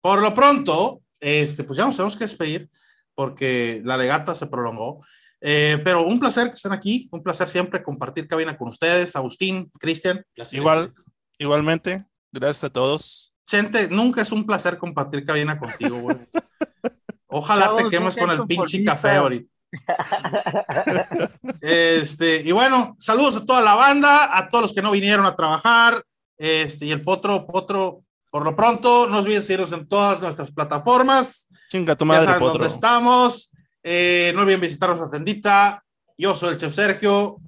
Por 0.00 0.22
lo 0.22 0.32
pronto, 0.34 1.02
este, 1.20 1.64
pues 1.64 1.76
ya 1.76 1.84
nos 1.86 1.96
tenemos 1.96 2.16
que 2.16 2.24
despedir 2.24 2.68
porque 3.14 3.80
la 3.84 3.96
legata 3.96 4.34
se 4.34 4.46
prolongó. 4.46 5.04
Eh, 5.46 5.78
pero 5.84 6.06
un 6.06 6.18
placer 6.18 6.48
que 6.48 6.54
estén 6.54 6.72
aquí, 6.72 7.08
un 7.12 7.22
placer 7.22 7.48
siempre 7.50 7.82
compartir 7.82 8.26
cabina 8.26 8.56
con 8.56 8.68
ustedes, 8.68 9.14
Agustín, 9.16 9.70
Cristian. 9.78 10.24
Igual, 10.52 10.92
igualmente, 11.38 12.06
gracias 12.32 12.64
a 12.64 12.70
todos. 12.72 13.34
Chente, 13.46 13.88
nunca 13.88 14.22
es 14.22 14.32
un 14.32 14.46
placer 14.46 14.78
compartir 14.78 15.24
cabina 15.24 15.58
contigo, 15.58 16.00
güey. 16.00 16.16
Ojalá 17.36 17.64
Chavos, 17.64 17.82
te 17.82 17.88
quemes 17.88 18.16
con 18.16 18.30
el 18.30 18.46
pinche 18.46 18.84
café 18.84 19.16
ahorita. 19.16 19.50
Este, 21.60 22.42
y 22.44 22.52
bueno, 22.52 22.96
saludos 23.00 23.36
a 23.36 23.44
toda 23.44 23.60
la 23.60 23.74
banda, 23.74 24.38
a 24.38 24.48
todos 24.48 24.62
los 24.62 24.72
que 24.72 24.82
no 24.82 24.92
vinieron 24.92 25.26
a 25.26 25.34
trabajar. 25.34 26.04
Este, 26.38 26.86
y 26.86 26.92
el 26.92 27.02
potro, 27.02 27.44
potro, 27.44 28.02
por 28.30 28.44
lo 28.44 28.54
pronto, 28.54 29.08
no 29.08 29.18
olviden 29.18 29.42
seguirnos 29.42 29.72
en 29.72 29.88
todas 29.88 30.20
nuestras 30.20 30.52
plataformas. 30.52 31.48
Chinga 31.70 31.96
tu 31.96 32.04
Ya 32.04 32.08
madre, 32.08 32.24
saben 32.26 32.38
potro. 32.38 32.52
dónde 32.52 32.68
estamos. 32.68 33.50
Eh, 33.82 34.30
no 34.36 34.42
olviden 34.42 34.60
visitarnos 34.60 35.00
a 35.00 35.10
Tendita. 35.10 35.82
Yo 36.16 36.36
soy 36.36 36.50
el 36.50 36.58
chef 36.58 36.72
Sergio. 36.72 37.38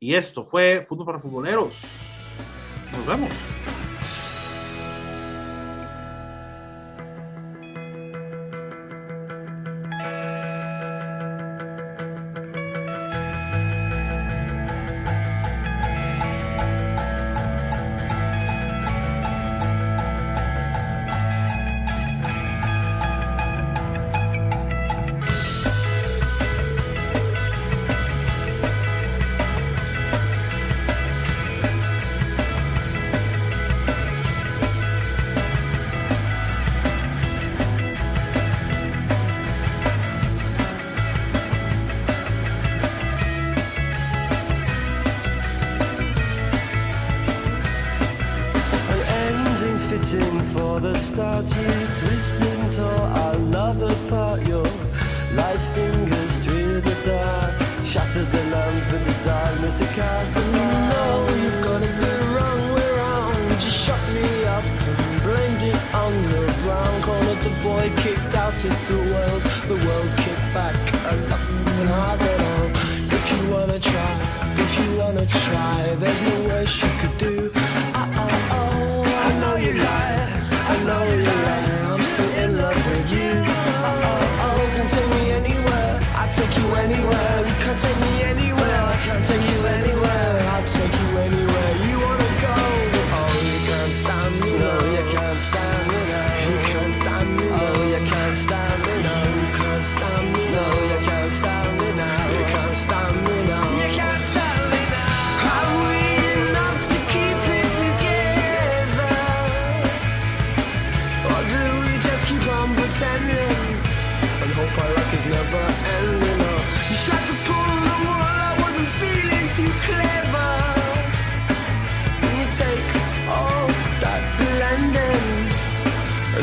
Y 0.00 0.14
esto 0.14 0.42
fue 0.42 0.84
Fútbol 0.88 1.06
para 1.06 1.20
Futboleros. 1.20 1.82
Nos 2.92 3.06
vemos. 3.06 3.30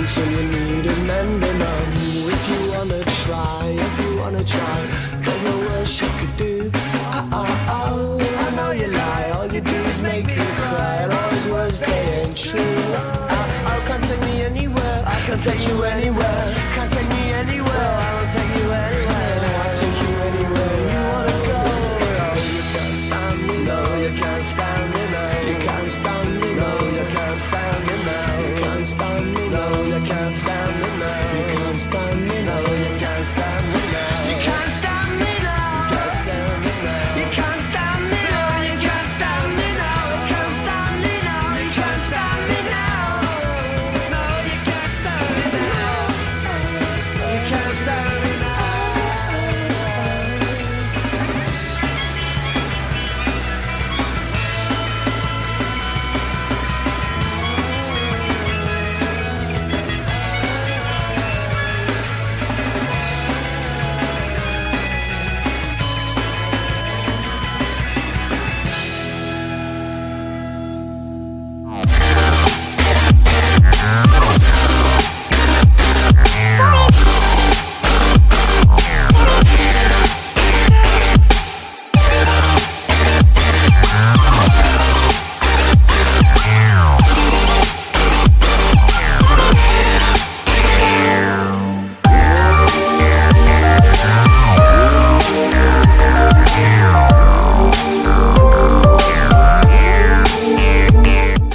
Until 0.08 0.32
you 0.32 0.44
need 0.48 0.86
a 0.86 0.96
mending. 1.06 1.62
Um, 1.62 1.94
if 2.36 2.44
you 2.50 2.72
wanna 2.72 3.04
try, 3.24 3.66
if 3.86 3.94
you 4.02 4.20
wanna 4.20 4.44
try, 4.44 4.80
there's 5.24 5.44
no 5.44 5.58
worse 5.68 6.02
you 6.02 6.08
could 6.20 6.38
do. 6.38 6.72
Oh, 6.74 7.30
oh, 7.34 7.68
oh, 7.70 8.46
I 8.46 8.56
know 8.56 8.72
you 8.72 8.88
lie. 8.88 9.32
All 9.36 9.54
you 9.54 9.62
do 9.62 9.78
is 9.92 10.02
make 10.02 10.26
me 10.26 10.36
cry. 10.36 11.04
All 11.04 11.30
those 11.32 11.48
words 11.50 11.80
they 11.80 12.22
ain't 12.22 12.38
true. 12.38 12.62
Oh, 12.62 13.70
oh, 13.70 13.84
can't 13.88 14.04
take 14.04 14.22
me 14.22 14.44
anywhere. 14.44 15.04
I 15.06 15.20
can't 15.26 15.44
take 15.44 15.68
you 15.68 15.84
anywhere. 15.84 16.07